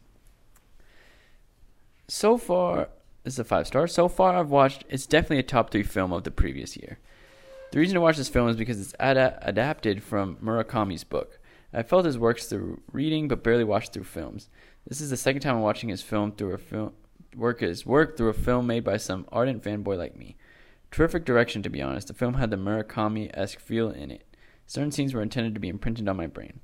So 2.08 2.38
far, 2.38 2.88
this 3.24 3.34
is 3.34 3.38
a 3.38 3.44
five 3.44 3.66
star. 3.66 3.86
So 3.86 4.08
far, 4.08 4.36
I've 4.36 4.50
watched. 4.50 4.84
It's 4.88 5.06
definitely 5.06 5.40
a 5.40 5.42
top 5.42 5.70
three 5.70 5.82
film 5.82 6.12
of 6.12 6.24
the 6.24 6.30
previous 6.30 6.76
year. 6.76 6.98
The 7.72 7.78
reason 7.78 7.94
to 7.94 8.00
watch 8.00 8.16
this 8.16 8.30
film 8.30 8.48
is 8.48 8.56
because 8.56 8.80
it's 8.80 8.94
ada- 8.98 9.38
adapted 9.42 10.02
from 10.02 10.36
Murakami's 10.36 11.04
book. 11.04 11.38
I 11.72 11.82
felt 11.82 12.06
his 12.06 12.16
works 12.18 12.46
through 12.46 12.80
reading, 12.92 13.28
but 13.28 13.44
barely 13.44 13.64
watched 13.64 13.92
through 13.92 14.04
films. 14.04 14.48
This 14.86 15.02
is 15.02 15.10
the 15.10 15.18
second 15.18 15.42
time 15.42 15.56
I'm 15.56 15.60
watching 15.62 15.90
his 15.90 16.00
film 16.00 16.32
through 16.32 16.54
a 16.54 16.58
film 16.58 16.92
work 17.36 17.60
his 17.60 17.84
work 17.84 18.16
through 18.16 18.30
a 18.30 18.32
film 18.32 18.66
made 18.66 18.82
by 18.82 18.96
some 18.96 19.26
ardent 19.30 19.62
fanboy 19.62 19.98
like 19.98 20.16
me. 20.16 20.36
Terrific 20.90 21.24
direction, 21.24 21.62
to 21.62 21.70
be 21.70 21.82
honest. 21.82 22.08
The 22.08 22.14
film 22.14 22.34
had 22.34 22.50
the 22.50 22.56
Murakami-esque 22.56 23.60
feel 23.60 23.90
in 23.90 24.10
it. 24.10 24.24
Certain 24.66 24.90
scenes 24.90 25.14
were 25.14 25.22
intended 25.22 25.54
to 25.54 25.60
be 25.60 25.68
imprinted 25.68 26.08
on 26.08 26.16
my 26.16 26.26
brain. 26.26 26.60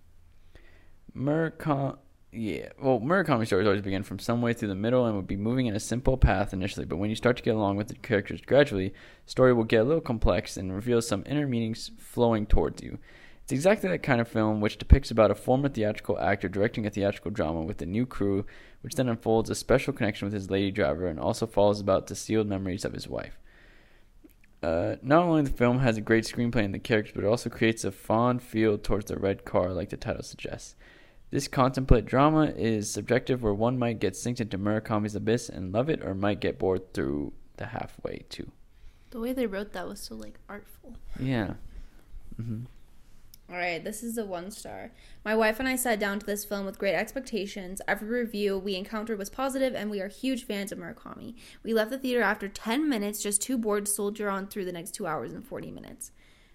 Murakami, 1.17 1.97
yeah. 2.33 2.71
Well, 2.83 3.01
Murakami 3.01 3.47
stories 3.47 3.67
always 3.67 3.83
begin 3.83 4.03
from 4.03 4.19
some 4.19 4.43
way 4.43 4.53
through 4.53 4.69
the 4.69 4.75
middle 4.75 5.07
and 5.07 5.15
would 5.15 5.27
be 5.27 5.37
moving 5.37 5.67
in 5.67 5.77
a 5.77 5.81
simple 5.81 6.17
path 6.17 6.53
initially, 6.53 6.85
but 6.85 6.97
when 6.97 7.11
you 7.11 7.17
start 7.17 7.37
to 7.37 7.43
get 7.43 7.55
along 7.55 7.77
with 7.77 7.89
the 7.89 7.95
characters 7.95 8.41
gradually, 8.41 8.89
the 8.89 9.31
story 9.31 9.53
will 9.53 9.65
get 9.65 9.83
a 9.83 9.85
little 9.85 10.01
complex 10.01 10.57
and 10.57 10.75
reveal 10.75 11.01
some 11.01 11.23
inner 11.27 11.47
meanings 11.47 11.93
flowing 11.99 12.47
towards 12.47 12.83
you. 12.83 12.99
It's 13.45 13.53
exactly 13.53 13.91
that 13.91 14.03
kind 14.03 14.21
of 14.21 14.27
film 14.27 14.61
which 14.61 14.79
depicts 14.79 15.11
about 15.11 15.31
a 15.31 15.35
former 15.35 15.69
theatrical 15.69 16.19
actor 16.19 16.49
directing 16.49 16.87
a 16.87 16.91
theatrical 16.91 17.31
drama 17.31 17.61
with 17.61 17.81
a 17.83 17.87
new 17.87 18.07
crew, 18.07 18.47
which 18.81 18.95
then 18.95 19.09
unfolds 19.09 19.51
a 19.51 19.55
special 19.55 19.93
connection 19.93 20.27
with 20.27 20.33
his 20.33 20.51
lady 20.51 20.71
driver 20.71 21.07
and 21.07 21.21
also 21.21 21.47
follows 21.47 21.79
about 21.79 22.07
the 22.07 22.17
sealed 22.17 22.49
memories 22.49 22.85
of 22.85 22.95
his 22.95 23.07
wife. 23.07 23.39
Uh, 24.65 24.97
not 25.03 25.23
only 25.25 25.43
the 25.43 25.51
film 25.51 25.81
has 25.81 25.99
a 25.99 26.01
great 26.01 26.25
screenplay 26.25 26.65
and 26.65 26.73
the 26.73 26.79
characters, 26.79 27.13
but 27.15 27.23
it 27.23 27.27
also 27.27 27.51
creates 27.51 27.85
a 27.85 27.93
fond 27.93 28.43
feel 28.43 28.79
towards 28.79 29.05
the 29.07 29.17
red 29.19 29.45
car, 29.45 29.75
like 29.75 29.91
the 29.91 29.97
title 29.97 30.23
suggests. 30.23 30.75
This 31.31 31.49
contemplate 31.49 32.07
drama 32.07 32.47
is 32.57 32.89
subjective, 32.89 33.43
where 33.43 33.53
one 33.53 33.79
might 33.79 34.01
get 34.01 34.15
synced 34.15 34.41
into 34.41 34.57
Murakami's 34.57 35.15
abyss 35.15 35.51
and 35.51 35.71
love 35.71 35.91
it, 35.91 36.03
or 36.03 36.15
might 36.15 36.41
get 36.41 36.59
bored 36.59 36.95
through 36.95 37.35
the 37.59 37.67
halfway 37.67 38.25
too. 38.31 38.51
The 39.11 39.21
way 39.21 39.35
they 39.35 39.47
wrote 39.47 39.73
that 39.73 39.87
was 39.87 40.01
so 40.01 40.15
like 40.15 40.39
artful. 40.49 40.97
Yeah. 41.21 41.55
hmm 42.37 42.63
All 43.55 43.61
right, 43.61 43.85
this 43.85 44.03
is 44.03 44.19
a 44.19 44.25
one 44.25 44.51
star. 44.51 44.91
My 45.25 45.37
wife 45.37 45.61
and 45.61 45.69
I 45.69 45.77
sat 45.77 46.01
down 46.01 46.19
to 46.19 46.27
this 46.27 46.45
film 46.45 46.67
with 46.67 46.77
great 46.77 46.97
expectations. 46.97 47.81
Every 47.87 48.09
review 48.09 48.59
we 48.59 48.75
encountered 48.75 49.17
was 49.17 49.31
positive, 49.31 49.77
and 49.77 49.93
we 49.93 50.01
are 50.01 50.09
huge 50.09 50.45
fans 50.45 50.73
of 50.73 50.79
Murakami. 50.79 51.37
We 51.63 51.73
left 51.73 51.93
the 51.93 51.99
theater 51.99 52.21
after 52.21 52.49
10 52.49 52.89
minutes, 52.89 53.23
just 53.23 53.41
too 53.41 53.57
bored 53.57 53.87
to 53.87 53.93
soldier 53.93 54.29
on 54.29 54.49
through 54.49 54.65
the 54.65 54.73
next 54.73 54.91
two 54.91 55.07
hours 55.07 55.33
and 55.33 55.47
40 55.47 55.71
minutes. 55.71 56.11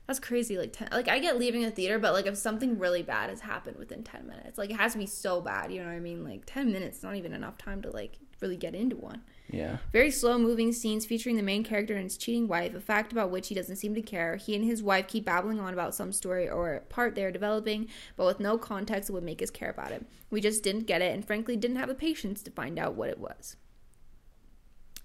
That's 0.07 0.19
crazy. 0.19 0.57
Like, 0.57 0.73
10, 0.73 0.89
like 0.91 1.07
I 1.07 1.19
get 1.19 1.39
leaving 1.39 1.61
the 1.61 1.71
theater, 1.71 1.99
but 1.99 2.11
like 2.11 2.25
if 2.25 2.35
something 2.35 2.77
really 2.77 3.01
bad 3.01 3.29
has 3.29 3.39
happened 3.39 3.77
within 3.77 4.03
10 4.03 4.27
minutes, 4.27 4.57
like 4.57 4.69
it 4.69 4.75
has 4.75 4.91
to 4.91 4.99
be 4.99 5.05
so 5.05 5.39
bad, 5.39 5.71
you 5.71 5.79
know 5.79 5.87
what 5.87 5.95
I 5.95 6.01
mean? 6.01 6.25
Like 6.25 6.43
10 6.47 6.69
minutes 6.69 6.97
is 6.97 7.03
not 7.03 7.15
even 7.15 7.31
enough 7.31 7.57
time 7.57 7.81
to 7.83 7.91
like 7.91 8.17
really 8.41 8.57
get 8.57 8.75
into 8.75 8.97
one. 8.97 9.21
Yeah. 9.51 9.77
Very 9.91 10.11
slow 10.11 10.37
moving 10.37 10.71
scenes 10.71 11.05
featuring 11.05 11.35
the 11.35 11.41
main 11.41 11.63
character 11.63 11.95
and 11.95 12.03
his 12.03 12.17
cheating 12.17 12.47
wife, 12.47 12.75
a 12.75 12.79
fact 12.79 13.11
about 13.11 13.31
which 13.31 13.47
he 13.47 13.55
doesn't 13.55 13.77
seem 13.77 13.95
to 13.95 14.01
care. 14.01 14.35
He 14.35 14.55
and 14.55 14.63
his 14.63 14.83
wife 14.83 15.07
keep 15.07 15.25
babbling 15.25 15.59
on 15.59 15.73
about 15.73 15.95
some 15.95 16.11
story 16.11 16.47
or 16.47 16.83
part 16.89 17.15
they 17.15 17.23
are 17.23 17.31
developing, 17.31 17.87
but 18.15 18.25
with 18.25 18.39
no 18.39 18.57
context 18.57 19.07
that 19.07 19.13
would 19.13 19.23
make 19.23 19.41
us 19.41 19.49
care 19.49 19.71
about 19.71 19.91
it. 19.91 20.05
We 20.29 20.39
just 20.39 20.63
didn't 20.63 20.85
get 20.85 21.01
it 21.01 21.13
and 21.13 21.25
frankly 21.25 21.57
didn't 21.57 21.77
have 21.77 21.89
the 21.89 21.95
patience 21.95 22.43
to 22.43 22.51
find 22.51 22.77
out 22.77 22.93
what 22.93 23.09
it 23.09 23.19
was. 23.19 23.55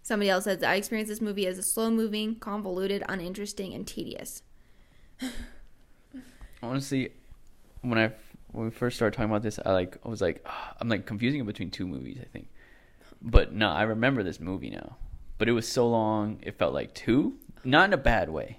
Somebody 0.03 0.29
else 0.29 0.45
says, 0.45 0.63
I 0.63 0.75
experienced 0.75 1.09
this 1.09 1.23
movie 1.23 1.47
as 1.47 1.57
a 1.57 1.63
slow 1.63 1.91
moving, 1.91 2.35
convoluted, 2.35 3.03
uninteresting, 3.09 3.73
and 3.73 3.87
tedious. 3.87 4.43
Honestly, 6.63 7.13
when 7.81 7.99
I 7.99 8.13
when 8.53 8.67
we 8.67 8.71
first 8.71 8.97
started 8.97 9.17
talking 9.17 9.31
about 9.31 9.43
this, 9.43 9.59
I 9.65 9.73
like 9.73 9.97
I 10.05 10.09
was 10.09 10.21
like 10.21 10.43
ah, 10.45 10.75
I'm 10.79 10.89
like 10.91 11.07
confusing 11.07 11.41
it 11.41 11.47
between 11.47 11.71
two 11.71 11.87
movies. 11.87 12.19
I 12.21 12.27
think, 12.27 12.49
but 13.23 13.53
no, 13.53 13.69
I 13.71 13.83
remember 13.83 14.23
this 14.23 14.41
movie 14.41 14.71
now. 14.71 14.97
But 15.39 15.49
it 15.49 15.53
was 15.53 15.67
so 15.69 15.89
long, 15.89 16.39
it 16.43 16.59
felt 16.59 16.73
like 16.75 16.95
two. 16.95 17.35
Not 17.65 17.89
in 17.89 17.93
a 17.93 17.97
bad 17.99 18.29
way, 18.31 18.59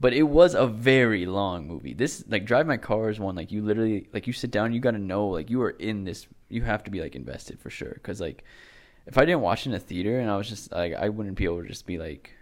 but 0.00 0.12
it 0.12 0.24
was 0.24 0.54
a 0.54 0.66
very 0.66 1.24
long 1.26 1.66
movie. 1.66 1.94
This 1.94 2.24
like 2.28 2.44
Drive 2.44 2.66
My 2.66 2.76
Car 2.76 3.08
is 3.08 3.18
one 3.20 3.34
like 3.36 3.50
you 3.52 3.62
literally 3.62 4.08
like 4.12 4.26
you 4.26 4.32
sit 4.32 4.50
down, 4.50 4.72
you 4.72 4.80
got 4.80 4.90
to 4.92 4.98
know 4.98 5.28
like 5.28 5.48
you 5.48 5.62
are 5.62 5.70
in 5.70 6.04
this. 6.04 6.26
You 6.48 6.62
have 6.62 6.82
to 6.84 6.90
be 6.90 7.00
like 7.00 7.14
invested 7.16 7.58
for 7.60 7.70
sure. 7.70 7.92
Because 7.94 8.20
like 8.20 8.44
if 9.06 9.16
I 9.16 9.24
didn't 9.24 9.40
watch 9.42 9.66
it 9.66 9.70
in 9.70 9.74
a 9.74 9.78
theater 9.78 10.18
and 10.20 10.30
I 10.30 10.36
was 10.36 10.48
just 10.48 10.70
like 10.72 10.92
I 10.94 11.08
wouldn't 11.08 11.36
be 11.36 11.44
able 11.44 11.62
to 11.62 11.68
just 11.68 11.86
be 11.86 11.98
like 11.98 12.32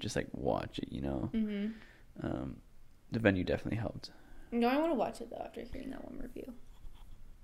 just 0.00 0.14
like 0.16 0.28
watch 0.32 0.78
it. 0.78 0.88
You 0.92 1.00
know, 1.02 1.30
Mm-hmm. 1.34 2.26
um, 2.26 2.56
the 3.10 3.18
venue 3.18 3.42
definitely 3.44 3.78
helped. 3.78 4.10
No, 4.52 4.68
I 4.68 4.76
want 4.76 4.90
to 4.92 4.94
watch 4.96 5.20
it 5.20 5.30
though 5.30 5.42
after 5.44 5.62
hearing 5.72 5.90
that 5.90 6.04
one 6.04 6.18
review. 6.22 6.52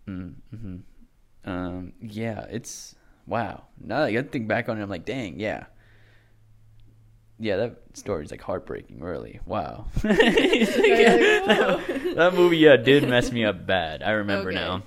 Mm-hmm. 0.08 0.76
Um, 1.50 1.92
yeah, 2.00 2.42
it's 2.50 2.94
wow. 3.26 3.64
Now 3.80 4.00
that 4.06 4.16
I 4.16 4.22
think 4.22 4.48
back 4.48 4.68
on 4.68 4.78
it, 4.78 4.82
I'm 4.82 4.90
like, 4.90 5.04
dang, 5.04 5.38
yeah. 5.40 5.64
yeah, 7.38 7.56
that 7.56 7.76
story's 7.94 8.30
like 8.30 8.40
heartbreaking. 8.40 9.00
Really, 9.00 9.40
wow. 9.46 9.86
Yeah, 10.04 10.16
that, 10.16 12.12
that 12.16 12.34
movie, 12.34 12.58
yeah, 12.58 12.76
did 12.76 13.08
mess 13.08 13.32
me 13.32 13.44
up 13.44 13.66
bad. 13.66 14.02
I 14.02 14.10
remember 14.12 14.50
Okay. 14.50 14.58
now. 14.58 14.82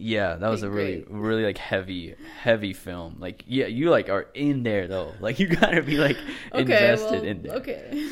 Yeah, 0.00 0.36
that 0.36 0.48
was 0.48 0.62
Okay, 0.62 0.68
a 0.72 0.74
really, 0.76 0.96
great. 1.00 1.10
really 1.10 1.44
like 1.44 1.58
heavy, 1.58 2.14
heavy 2.42 2.72
film. 2.72 3.16
Like, 3.18 3.42
yeah, 3.48 3.66
you 3.66 3.90
like 3.90 4.08
are 4.08 4.26
in 4.34 4.62
there 4.62 4.86
though. 4.86 5.12
Like, 5.20 5.40
you 5.40 5.48
gotta 5.48 5.82
be 5.82 5.96
like 5.98 6.16
invested 6.54 7.24
in 7.24 7.42
there. 7.42 7.56
Okay. 7.56 8.08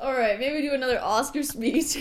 All 0.00 0.12
right, 0.12 0.38
maybe 0.38 0.60
do 0.60 0.74
another 0.74 1.00
Oscar 1.00 1.42
speech. 1.42 1.96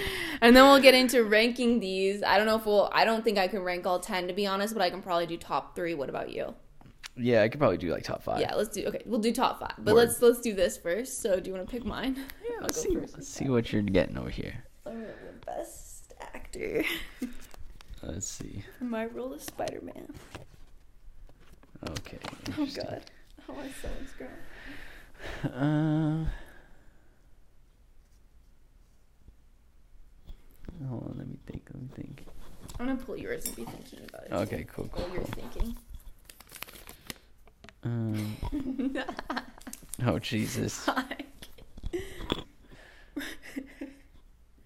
and 0.40 0.56
then 0.56 0.64
we'll 0.64 0.80
get 0.80 0.94
into 0.94 1.24
ranking 1.24 1.80
these. 1.80 2.22
I 2.22 2.36
don't 2.36 2.46
know 2.46 2.56
if 2.56 2.66
we'll 2.66 2.90
I 2.92 3.04
don't 3.04 3.24
think 3.24 3.38
I 3.38 3.48
can 3.48 3.60
rank 3.60 3.86
all 3.86 4.00
10 4.00 4.28
to 4.28 4.34
be 4.34 4.46
honest, 4.46 4.74
but 4.74 4.82
I 4.82 4.90
can 4.90 5.02
probably 5.02 5.26
do 5.26 5.36
top 5.36 5.74
3. 5.76 5.94
What 5.94 6.08
about 6.08 6.30
you? 6.30 6.54
Yeah, 7.16 7.42
I 7.42 7.48
could 7.48 7.60
probably 7.60 7.76
do 7.76 7.90
like 7.92 8.04
top 8.04 8.22
five. 8.22 8.40
Yeah, 8.40 8.54
let's 8.54 8.70
do 8.70 8.86
Okay, 8.86 9.02
we'll 9.04 9.20
do 9.20 9.32
top 9.32 9.60
5. 9.60 9.72
But 9.78 9.94
Word. 9.94 10.08
let's 10.08 10.22
let's 10.22 10.40
do 10.40 10.54
this 10.54 10.78
first. 10.78 11.20
So, 11.20 11.38
do 11.40 11.50
you 11.50 11.54
want 11.54 11.68
to 11.68 11.70
pick 11.70 11.84
mine? 11.84 12.16
Yeah, 12.42 12.56
let's 12.62 12.82
go 12.82 12.88
see, 12.88 12.94
first. 12.96 13.14
let's 13.14 13.28
see 13.28 13.48
what 13.48 13.72
you're 13.72 13.82
getting 13.82 14.16
over 14.16 14.30
here. 14.30 14.54
Right, 14.86 14.94
the 14.96 15.46
best 15.46 16.14
actor. 16.20 16.84
Let's 18.04 18.26
see. 18.26 18.64
My 18.80 19.06
role 19.06 19.32
is 19.34 19.44
Spider-Man. 19.44 20.12
Okay. 21.88 22.18
Oh 22.58 22.66
god. 22.74 23.02
Oh, 23.48 23.56
I'm 23.60 23.72
so 23.80 23.88
insecure. 24.00 24.30
Uh, 25.44 26.24
hold 30.88 31.04
on, 31.04 31.14
let 31.18 31.28
me 31.28 31.36
think. 31.46 31.62
Let 31.72 31.82
me 31.82 31.88
think. 31.94 32.26
I'm 32.80 32.96
to 32.98 33.04
pull 33.04 33.16
yours 33.16 33.44
and 33.46 33.56
be 33.56 33.64
thinking 33.64 34.00
about 34.08 34.24
it. 34.26 34.32
Okay, 34.32 34.64
cool, 34.72 34.88
cool, 34.92 35.04
While 35.04 35.14
you're 35.14 35.24
cool. 35.24 35.34
thinking. 35.34 35.76
Um, 37.84 38.36
oh 40.06 40.18
Jesus. 40.18 40.88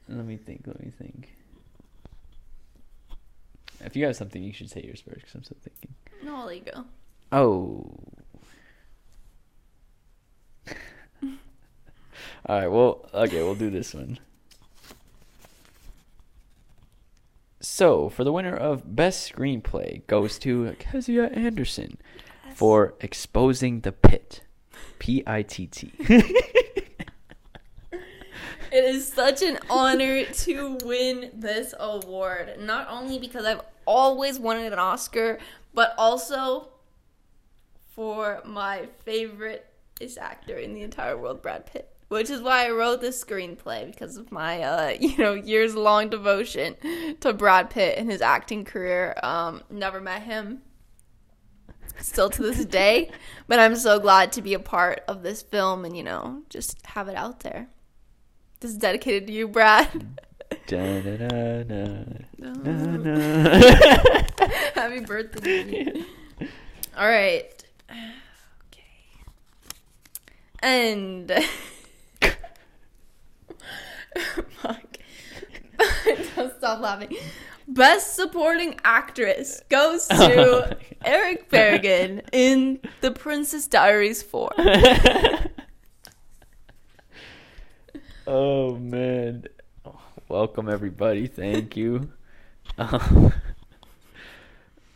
Let 0.08 0.24
me 0.24 0.36
think. 0.36 0.62
Let 0.66 0.80
me 0.80 0.92
think. 0.96 1.32
If 3.84 3.96
you 3.96 4.04
have 4.06 4.16
something, 4.16 4.42
you 4.42 4.52
should 4.52 4.70
say 4.70 4.82
yours 4.82 5.00
first, 5.00 5.16
because 5.20 5.34
I'm 5.34 5.44
still 5.44 5.56
thinking. 5.62 5.94
no, 6.22 6.36
I'll 6.36 6.46
let 6.46 6.56
you 6.56 6.62
go. 6.72 6.84
Oh. 7.32 7.96
All 12.46 12.58
right. 12.60 12.68
Well, 12.68 13.08
okay. 13.14 13.42
We'll 13.42 13.54
do 13.56 13.70
this 13.70 13.92
one. 13.94 14.18
So, 17.78 18.08
for 18.08 18.24
the 18.24 18.32
winner 18.32 18.56
of 18.56 18.96
Best 18.96 19.30
Screenplay 19.30 20.06
goes 20.06 20.38
to 20.38 20.74
Kezia 20.78 21.26
Anderson 21.26 21.98
for 22.54 22.94
Exposing 23.02 23.80
the 23.80 23.92
Pit. 23.92 24.40
P 24.98 25.22
I 25.26 25.42
T 25.42 25.66
T. 25.66 25.92
It 25.98 26.32
is 28.72 29.06
such 29.06 29.42
an 29.42 29.58
honor 29.68 30.24
to 30.24 30.78
win 30.86 31.30
this 31.34 31.74
award. 31.78 32.58
Not 32.60 32.88
only 32.88 33.18
because 33.18 33.44
I've 33.44 33.60
always 33.84 34.38
wanted 34.38 34.72
an 34.72 34.78
Oscar, 34.78 35.38
but 35.74 35.94
also 35.98 36.68
for 37.94 38.40
my 38.46 38.88
favorite 39.04 39.66
is 40.00 40.16
actor 40.16 40.56
in 40.56 40.72
the 40.72 40.80
entire 40.80 41.18
world, 41.18 41.42
Brad 41.42 41.66
Pitt. 41.66 41.94
Which 42.08 42.30
is 42.30 42.40
why 42.40 42.66
I 42.66 42.70
wrote 42.70 43.00
this 43.00 43.22
screenplay 43.22 43.90
because 43.90 44.16
of 44.16 44.30
my, 44.30 44.62
uh, 44.62 44.96
you 45.00 45.18
know, 45.18 45.34
years 45.34 45.74
long 45.74 46.08
devotion 46.08 46.76
to 47.20 47.32
Brad 47.32 47.70
Pitt 47.70 47.98
and 47.98 48.10
his 48.10 48.22
acting 48.22 48.64
career. 48.64 49.16
Um, 49.22 49.62
never 49.70 50.00
met 50.00 50.22
him, 50.22 50.62
still 52.00 52.30
to 52.30 52.42
this 52.42 52.64
day, 52.64 53.10
but 53.48 53.58
I'm 53.58 53.76
so 53.76 53.98
glad 53.98 54.32
to 54.32 54.42
be 54.42 54.54
a 54.54 54.58
part 54.58 55.02
of 55.08 55.22
this 55.22 55.42
film 55.42 55.84
and 55.84 55.96
you 55.96 56.04
know 56.04 56.42
just 56.48 56.84
have 56.86 57.08
it 57.08 57.16
out 57.16 57.40
there. 57.40 57.68
This 58.60 58.70
is 58.70 58.78
dedicated 58.78 59.26
to 59.26 59.32
you, 59.32 59.48
Brad. 59.48 60.16
Da-da-da-da. 60.66 62.04
da, 62.40 62.96
da. 62.96 64.48
Happy 64.74 65.00
birthday. 65.00 65.84
you. 65.84 66.04
All 66.96 67.08
right. 67.08 67.52
Okay. 68.72 68.84
And 70.60 71.30
fuck. 74.62 74.98
Don't 76.36 76.56
stop 76.58 76.80
laughing. 76.80 77.16
Best 77.68 78.14
supporting 78.14 78.78
actress 78.84 79.62
goes 79.68 80.06
Oh 80.10 80.28
to 80.28 80.76
Eric 81.04 81.50
Bergen 81.50 82.22
in 82.32 82.80
The 83.00 83.10
Princess 83.10 83.66
Diaries 83.66 84.22
4. 84.22 84.52
Oh 88.26 88.76
man. 88.76 89.44
Welcome 90.28 90.68
everybody. 90.68 91.28
Thank 91.28 91.76
you. 91.76 92.10
Um, 92.78 93.32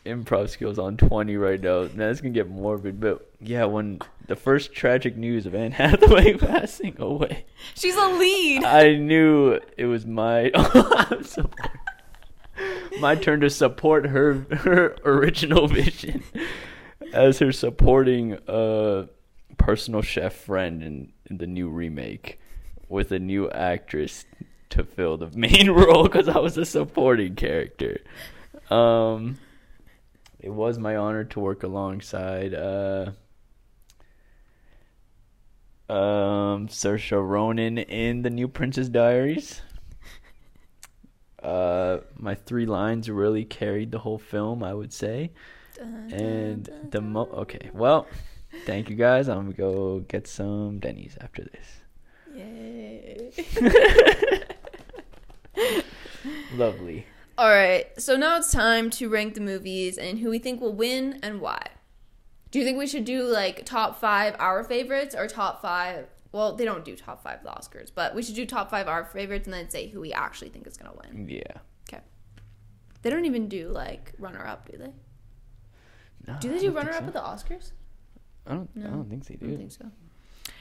improv 0.07 0.49
skills 0.49 0.79
on 0.79 0.97
20 0.97 1.37
right 1.37 1.61
now. 1.61 1.89
Now 1.95 2.09
it's 2.09 2.21
going 2.21 2.33
to 2.33 2.39
get 2.41 2.49
morbid, 2.49 3.01
but 3.01 3.31
yeah, 3.41 3.65
when 3.65 4.01
the 4.27 4.37
first 4.37 4.73
tragic 4.73 5.17
news 5.17 5.47
of 5.47 5.55
Anne 5.55 5.73
Hathaway 5.73 6.35
passing 6.39 6.97
away, 6.99 7.45
She's 7.75 7.97
a 7.97 8.09
lead. 8.09 8.65
I 8.65 8.97
knew 8.97 9.59
it 9.77 9.87
was 9.87 10.07
my 10.07 10.51
so- 11.23 11.51
my 13.01 13.15
turn 13.15 13.41
to 13.41 13.51
support 13.51 14.07
her 14.07 14.35
her 14.51 14.97
original 15.05 15.67
vision 15.69 16.23
as 17.13 17.39
her 17.39 17.53
supporting 17.53 18.35
uh 18.49 19.07
personal 19.57 20.03
chef 20.03 20.35
friend 20.35 20.83
in, 20.83 21.13
in 21.29 21.39
the 21.39 21.47
new 21.47 21.69
remake 21.69 22.39
with 22.89 23.13
a 23.13 23.19
new 23.19 23.49
actress 23.51 24.25
to 24.71 24.83
fill 24.85 25.17
the 25.17 25.31
main 25.37 25.71
role 25.71 26.05
because 26.05 26.29
I 26.29 26.39
was 26.39 26.57
a 26.57 26.65
supporting 26.65 27.35
character. 27.35 28.01
Um, 28.71 29.39
it 30.43 30.51
was 30.51 30.79
my 30.79 30.97
honor 30.97 31.25
to 31.25 31.41
work 31.41 31.63
alongside 31.63 32.55
uh, 32.55 33.11
um, 35.89 36.69
Saoirse 36.69 37.13
Ronan 37.13 37.79
in 37.79 38.23
the 38.23 38.31
new 38.31 38.49
Princess 38.49 38.89
Diaries. 38.89 39.63
Uh, 41.43 42.01
my 42.19 42.35
three 42.35 42.67
lines 42.67 43.09
really 43.09 43.47
carried 43.47 43.91
the 43.91 43.99
whole 43.99 44.19
film, 44.19 44.63
I 44.63 44.75
would 44.75 44.93
say. 44.93 45.31
And 45.81 46.69
the 46.91 47.01
mo 47.01 47.23
okay, 47.33 47.71
well, 47.73 48.07
thank 48.67 48.91
you 48.91 48.97
guys. 48.97 49.27
I'm 49.27 49.45
gonna 49.45 49.53
go 49.55 50.01
get 50.01 50.27
some 50.27 50.81
Denny's 50.81 51.17
after 51.19 51.45
this. 51.45 51.81
Yay. 52.35 53.33
Lovely. 56.55 57.07
All 57.41 57.49
right, 57.49 57.87
so 57.99 58.17
now 58.17 58.37
it's 58.37 58.53
time 58.53 58.91
to 58.91 59.09
rank 59.09 59.33
the 59.33 59.41
movies 59.41 59.97
and 59.97 60.19
who 60.19 60.29
we 60.29 60.39
think 60.39 60.61
will 60.61 60.75
win 60.75 61.19
and 61.23 61.41
why. 61.41 61.69
Do 62.51 62.59
you 62.59 62.67
think 62.67 62.77
we 62.77 62.87
should 62.87 63.07
do 63.07 63.23
like 63.23 63.65
top 63.65 63.99
five 63.99 64.37
our 64.39 64.63
favorites 64.63 65.15
or 65.15 65.27
top 65.27 65.63
five? 65.63 66.07
Well, 66.33 66.55
they 66.55 66.67
don't 66.67 66.85
do 66.85 66.95
top 66.95 67.23
five 67.23 67.43
the 67.43 67.49
Oscars, 67.49 67.91
but 67.95 68.15
we 68.15 68.23
should 68.23 68.35
do 68.35 68.45
top 68.45 68.71
five 68.71 68.89
our 68.89 69.07
favorites 69.07 69.47
and 69.47 69.55
then 69.55 69.71
say 69.71 69.87
who 69.89 70.03
we 70.03 70.13
actually 70.13 70.51
think 70.51 70.67
is 70.67 70.77
gonna 70.77 70.93
win. 71.03 71.31
Yeah. 71.31 71.41
Okay. 71.89 72.03
They 73.01 73.09
don't 73.09 73.25
even 73.25 73.49
do 73.49 73.71
like 73.71 74.13
runner 74.19 74.47
up, 74.47 74.71
do 74.71 74.77
they? 74.77 74.93
No, 76.27 76.39
Do 76.41 76.51
they 76.53 76.59
do 76.59 76.73
runner 76.73 76.91
up 76.91 76.99
so. 77.01 77.07
at 77.07 77.13
the 77.15 77.21
Oscars? 77.21 77.73
I 78.47 78.51
don't. 78.53 78.69
I 78.77 78.81
don't 78.91 79.09
think 79.09 79.25
they 79.25 79.37
do. 79.37 79.47
I 79.47 79.49
do. 79.49 79.57
don't 79.57 79.59
think 79.61 79.73
so. 79.73 79.87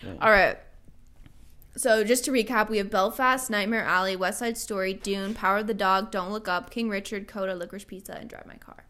Yeah. 0.04 0.14
All 0.22 0.32
right. 0.32 0.58
So 1.80 2.04
just 2.04 2.26
to 2.26 2.32
recap, 2.32 2.68
we 2.68 2.78
have 2.80 2.90
Belfast, 2.90 3.50
Nightmare 3.50 3.86
Alley, 3.86 4.18
West 4.18 4.40
Side 4.40 4.58
Story, 4.58 4.94
Dune, 4.94 5.34
Power 5.34 5.60
of 5.60 5.68
the 5.68 5.74
Dog, 5.74 6.12
Don't 6.12 6.30
Look 6.30 6.50
Up, 6.50 6.72
King 6.72 6.90
Richard, 6.90 7.26
Coda, 7.26 7.56
Licorice 7.56 7.88
Pizza, 7.88 8.18
and 8.20 8.30
Drive 8.30 8.46
My 8.46 8.58
Car. 8.58 8.84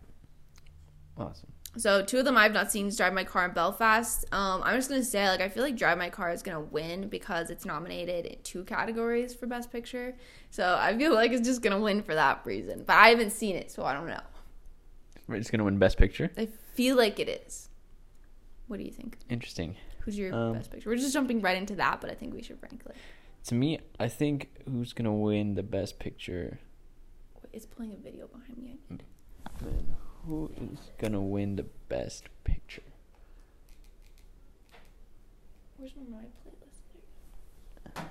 Awesome. 1.16 1.50
So 1.78 2.04
two 2.04 2.18
of 2.18 2.26
them 2.26 2.36
I've 2.36 2.52
not 2.52 2.72
seen 2.72 2.88
is 2.88 2.98
Drive 2.98 3.14
My 3.14 3.24
Car 3.24 3.46
and 3.46 3.54
Belfast. 3.54 4.26
Um, 4.32 4.64
I'm 4.64 4.76
just 4.76 4.90
gonna 4.90 5.04
say 5.04 5.30
like 5.30 5.40
I 5.40 5.50
feel 5.50 5.62
like 5.62 5.76
Drive 5.76 6.00
My 6.00 6.10
Car 6.10 6.32
is 6.32 6.42
gonna 6.42 6.62
win 6.62 7.10
because 7.10 7.52
it's 7.52 7.64
nominated 7.64 8.26
in 8.26 8.38
two 8.42 8.64
categories 8.64 9.36
for 9.36 9.46
Best 9.46 9.72
Picture. 9.72 10.16
So 10.50 10.76
I 10.82 10.98
feel 10.98 11.14
like 11.14 11.32
it's 11.32 11.48
just 11.48 11.62
gonna 11.62 11.80
win 11.80 12.02
for 12.02 12.16
that 12.16 12.42
reason. 12.44 12.86
But 12.88 12.96
I 12.96 13.10
haven't 13.10 13.34
seen 13.34 13.56
it, 13.56 13.70
so 13.70 13.86
I 13.86 13.94
don't 13.94 14.08
know. 14.08 14.22
We're 15.28 15.38
just 15.38 15.52
gonna 15.52 15.64
win 15.64 15.78
Best 15.78 16.00
Picture. 16.00 16.32
I 16.36 16.48
feel 16.74 16.98
like 16.98 17.20
it 17.20 17.30
is. 17.30 17.70
What 18.66 18.78
do 18.78 18.84
you 18.84 18.92
think? 18.92 19.20
Interesting. 19.30 19.76
Who's 20.10 20.18
your 20.18 20.34
Um, 20.34 20.54
Best 20.54 20.72
Picture? 20.72 20.90
We're 20.90 20.96
just 20.96 21.14
jumping 21.14 21.40
right 21.40 21.56
into 21.56 21.76
that, 21.76 22.02
but 22.02 22.10
I 22.10 22.16
think 22.16 22.34
we 22.34 22.42
should 22.42 22.60
rank 22.64 22.82
it. 22.84 22.96
To 23.44 23.54
me, 23.54 23.80
I 24.00 24.08
think 24.08 24.50
who's 24.66 24.92
gonna 24.92 25.14
win 25.14 25.54
the 25.54 25.62
Best 25.62 26.00
Picture? 26.00 26.58
Wait, 27.36 27.50
It's 27.54 27.68
playing 27.68 27.94
a 27.94 27.98
video 27.98 28.26
behind 28.26 28.58
me. 28.58 28.80
Man, 28.90 29.96
who 30.26 30.52
is 30.60 30.90
gonna 30.98 31.22
win 31.22 31.58
the 31.58 31.68
Best 31.90 32.28
Picture? 32.44 32.82
Where's 35.78 35.94
my 35.96 36.18
my 36.18 36.26
playlist? 37.94 38.10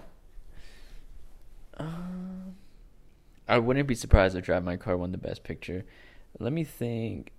Um, 1.78 2.55
I 3.49 3.59
wouldn't 3.59 3.88
be 3.88 3.96
surprised 3.96 4.36
if 4.36 4.44
Drive 4.44 4.62
My 4.62 4.76
Car 4.76 4.96
won 4.96 5.11
the 5.11 5.18
Best 5.18 5.42
Picture. 5.42 5.84
Let 6.38 6.53
me 6.53 6.62
think. 6.62 7.32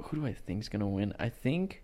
who 0.00 0.18
do 0.18 0.26
I 0.26 0.32
think's 0.32 0.68
gonna 0.68 0.86
win? 0.88 1.12
I 1.18 1.28
think 1.28 1.82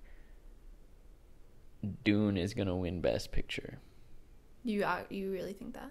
Dune 1.85 2.37
is 2.37 2.55
gonna 2.55 2.77
win 2.77 3.01
Best 3.01 3.33
Picture. 3.33 3.79
You 4.65 4.85
uh, 4.85 5.03
you 5.11 5.31
really 5.31 5.53
think 5.53 5.75
that? 5.75 5.91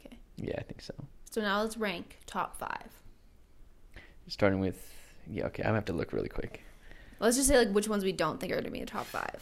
Okay. 0.00 0.18
Yeah, 0.36 0.54
I 0.58 0.62
think 0.62 0.80
so. 0.80 0.94
So 1.30 1.40
now 1.40 1.62
let's 1.62 1.76
rank 1.76 2.18
top 2.26 2.58
five. 2.58 2.90
Starting 4.28 4.60
with 4.60 4.92
yeah, 5.30 5.46
okay. 5.46 5.62
I'm 5.62 5.68
gonna 5.68 5.76
have 5.76 5.84
to 5.86 5.92
look 5.92 6.12
really 6.12 6.28
quick. 6.28 6.62
Let's 7.20 7.36
just 7.36 7.48
say 7.48 7.58
like 7.58 7.70
which 7.70 7.88
ones 7.88 8.04
we 8.04 8.12
don't 8.12 8.40
think 8.40 8.52
are 8.52 8.56
gonna 8.56 8.70
be 8.70 8.80
the 8.80 8.86
top 8.86 9.06
five. 9.06 9.40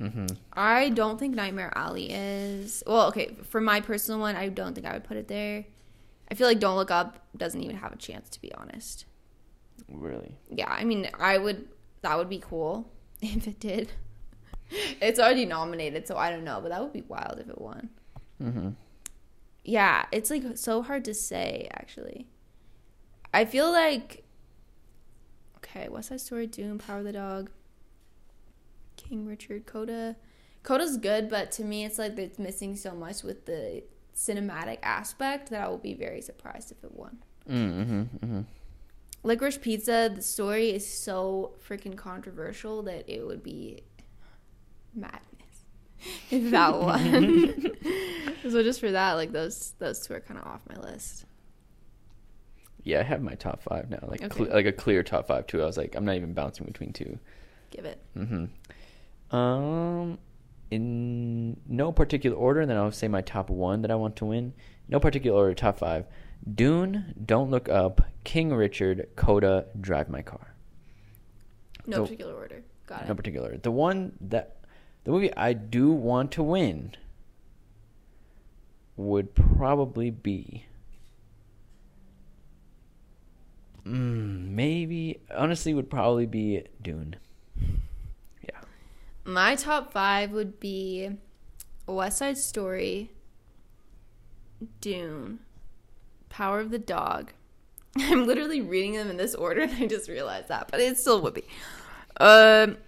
Mm-hmm. 0.00 0.26
I 0.52 0.90
don't 0.90 1.18
think 1.18 1.34
Nightmare 1.34 1.72
Alley 1.74 2.10
is. 2.10 2.82
Well, 2.86 3.08
okay, 3.08 3.34
for 3.48 3.60
my 3.60 3.80
personal 3.80 4.20
one, 4.20 4.36
I 4.36 4.48
don't 4.48 4.74
think 4.74 4.86
I 4.86 4.92
would 4.92 5.04
put 5.04 5.16
it 5.16 5.28
there. 5.28 5.64
I 6.30 6.34
feel 6.34 6.46
like 6.46 6.58
Don't 6.58 6.76
Look 6.76 6.90
Up 6.90 7.18
doesn't 7.36 7.62
even 7.62 7.76
have 7.76 7.92
a 7.92 7.96
chance, 7.96 8.28
to 8.30 8.40
be 8.40 8.52
honest. 8.54 9.06
Really? 9.88 10.36
Yeah, 10.50 10.68
I 10.68 10.84
mean, 10.84 11.08
I 11.18 11.38
would. 11.38 11.68
That 12.02 12.18
would 12.18 12.28
be 12.28 12.38
cool 12.38 12.90
if 13.22 13.46
it 13.46 13.60
did. 13.60 13.92
It's 15.00 15.18
already 15.18 15.44
nominated, 15.44 16.08
so 16.08 16.16
I 16.16 16.30
don't 16.30 16.44
know, 16.44 16.60
but 16.60 16.70
that 16.70 16.82
would 16.82 16.92
be 16.92 17.02
wild 17.02 17.38
if 17.38 17.48
it 17.48 17.60
won. 17.60 17.90
Mm-hmm. 18.42 18.70
Yeah, 19.64 20.06
it's 20.12 20.30
like 20.30 20.56
so 20.56 20.82
hard 20.82 21.04
to 21.04 21.14
say, 21.14 21.68
actually. 21.72 22.26
I 23.34 23.44
feel 23.44 23.70
like. 23.70 24.24
Okay, 25.58 25.88
West 25.88 26.08
Side 26.08 26.20
Story, 26.20 26.46
Dune, 26.46 26.78
Power 26.78 26.98
of 26.98 27.04
the 27.04 27.12
Dog, 27.12 27.50
King 28.96 29.26
Richard, 29.26 29.66
Coda. 29.66 30.16
Coda's 30.62 30.96
good, 30.96 31.28
but 31.28 31.50
to 31.52 31.64
me, 31.64 31.84
it's 31.84 31.98
like 31.98 32.18
it's 32.18 32.38
missing 32.38 32.76
so 32.76 32.92
much 32.92 33.22
with 33.22 33.46
the 33.46 33.82
cinematic 34.16 34.78
aspect 34.82 35.50
that 35.50 35.62
I 35.62 35.68
will 35.68 35.78
be 35.78 35.94
very 35.94 36.20
surprised 36.20 36.72
if 36.72 36.82
it 36.82 36.92
won. 36.94 37.18
Mm-hmm. 37.48 38.00
Mm-hmm. 38.24 38.40
Licorice 39.22 39.60
Pizza, 39.60 40.10
the 40.14 40.22
story 40.22 40.70
is 40.70 40.86
so 40.86 41.54
freaking 41.68 41.96
controversial 41.96 42.82
that 42.82 43.08
it 43.08 43.26
would 43.26 43.42
be 43.42 43.82
madness 44.96 45.20
if 46.30 46.50
that 46.50 46.78
won. 46.80 47.54
so 48.50 48.62
just 48.62 48.80
for 48.80 48.90
that, 48.92 49.12
like 49.12 49.32
those 49.32 49.74
those 49.78 50.06
two 50.06 50.14
are 50.14 50.20
kind 50.20 50.40
of 50.40 50.46
off 50.46 50.60
my 50.68 50.76
list. 50.76 51.24
Yeah, 52.82 53.00
I 53.00 53.02
have 53.02 53.20
my 53.20 53.34
top 53.34 53.62
five 53.62 53.90
now, 53.90 53.98
like 54.06 54.22
Okay. 54.22 54.28
cle- 54.44 54.54
like 54.54 54.66
a 54.66 54.72
clear 54.72 55.02
top 55.02 55.26
five 55.26 55.46
too. 55.48 55.60
I 55.62 55.66
was 55.66 55.76
like, 55.76 55.94
I'm 55.96 56.04
not 56.04 56.14
even 56.14 56.34
bouncing 56.34 56.66
between 56.66 56.92
two. 56.92 57.18
Give 57.70 57.84
it. 57.84 58.00
Mm-hmm. 58.16 59.36
Um, 59.36 60.18
in 60.70 61.56
no 61.66 61.90
particular 61.90 62.36
order, 62.36 62.60
and 62.60 62.70
then 62.70 62.76
I'll 62.76 62.92
say 62.92 63.08
my 63.08 63.22
top 63.22 63.50
one 63.50 63.82
that 63.82 63.90
I 63.90 63.96
want 63.96 64.14
to 64.16 64.24
win. 64.26 64.52
No 64.88 65.00
particular 65.00 65.36
order, 65.36 65.54
top 65.54 65.78
five: 65.78 66.06
Dune, 66.54 67.12
Don't 67.24 67.50
Look 67.50 67.68
Up, 67.68 68.02
King 68.22 68.54
Richard, 68.54 69.08
Coda, 69.16 69.66
Drive 69.80 70.08
My 70.08 70.22
Car. 70.22 70.54
No 71.86 72.02
particular 72.02 72.34
order. 72.34 72.62
Got 72.86 73.02
it. 73.02 73.08
No 73.08 73.14
particular. 73.16 73.56
The 73.56 73.72
one 73.72 74.12
that 74.20 74.55
the 75.06 75.12
movie 75.12 75.32
I 75.36 75.52
do 75.52 75.92
want 75.92 76.32
to 76.32 76.42
win 76.42 76.96
would 78.96 79.36
probably 79.36 80.10
be. 80.10 80.66
Mm, 83.86 84.48
maybe 84.48 85.20
honestly 85.32 85.72
would 85.74 85.88
probably 85.88 86.26
be 86.26 86.64
Dune. 86.82 87.14
Yeah. 88.42 88.58
My 89.24 89.54
top 89.54 89.92
five 89.92 90.32
would 90.32 90.58
be 90.58 91.10
West 91.86 92.18
Side 92.18 92.36
Story, 92.36 93.12
Dune, 94.80 95.38
Power 96.30 96.58
of 96.58 96.70
the 96.70 96.80
Dog. 96.80 97.32
I'm 97.96 98.26
literally 98.26 98.60
reading 98.60 98.94
them 98.94 99.08
in 99.08 99.18
this 99.18 99.36
order, 99.36 99.60
and 99.60 99.72
I 99.72 99.86
just 99.86 100.08
realized 100.08 100.48
that, 100.48 100.66
but 100.68 100.80
it 100.80 100.98
still 100.98 101.22
would 101.22 101.34
be. 101.34 101.44
Um, 102.16 102.78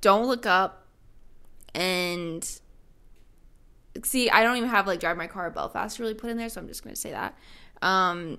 Don't 0.00 0.26
Look 0.28 0.46
Up, 0.46 0.77
and 1.74 2.60
see, 4.04 4.30
I 4.30 4.42
don't 4.42 4.56
even 4.56 4.68
have 4.68 4.86
like 4.86 5.00
Drive 5.00 5.16
My 5.16 5.26
Car 5.26 5.50
Belfast 5.50 5.98
really 5.98 6.14
put 6.14 6.30
in 6.30 6.36
there, 6.36 6.48
so 6.48 6.60
I'm 6.60 6.68
just 6.68 6.82
going 6.82 6.94
to 6.94 7.00
say 7.00 7.10
that. 7.10 7.36
Um, 7.82 8.38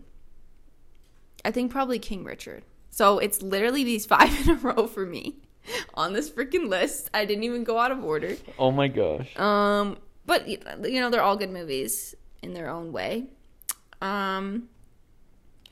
I 1.46 1.52
think 1.52 1.72
probably 1.72 2.00
King 2.00 2.24
Richard. 2.24 2.64
So 2.92 3.20
it's 3.20 3.42
literally 3.42 3.84
these 3.84 4.06
five 4.08 4.48
in 4.48 4.52
a 4.52 4.56
row 4.56 4.88
for 4.88 5.06
me 5.06 5.38
on 5.94 6.14
this 6.14 6.30
freaking 6.30 6.68
list. 6.68 7.10
I 7.14 7.26
didn't 7.26 7.44
even 7.44 7.64
go 7.64 7.78
out 7.78 7.92
of 7.92 8.04
order. 8.04 8.36
Oh 8.58 8.72
my 8.72 8.88
gosh. 8.88 9.38
Um, 9.38 9.98
but 10.26 10.48
you 10.48 10.60
know 11.00 11.10
they're 11.10 11.24
all 11.24 11.38
good 11.38 11.50
movies 11.50 12.14
in 12.42 12.54
their 12.54 12.70
own 12.70 12.92
way. 12.92 13.28
Um, 14.02 14.70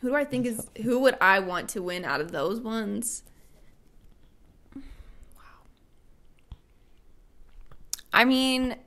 who 0.01 0.09
do 0.09 0.15
I 0.15 0.25
think 0.25 0.45
is 0.45 0.67
who 0.83 0.99
would 0.99 1.15
I 1.21 1.39
want 1.39 1.69
to 1.69 1.81
win 1.81 2.05
out 2.05 2.21
of 2.21 2.31
those 2.31 2.59
ones? 2.59 3.23
I 8.13 8.25
mean, 8.25 8.77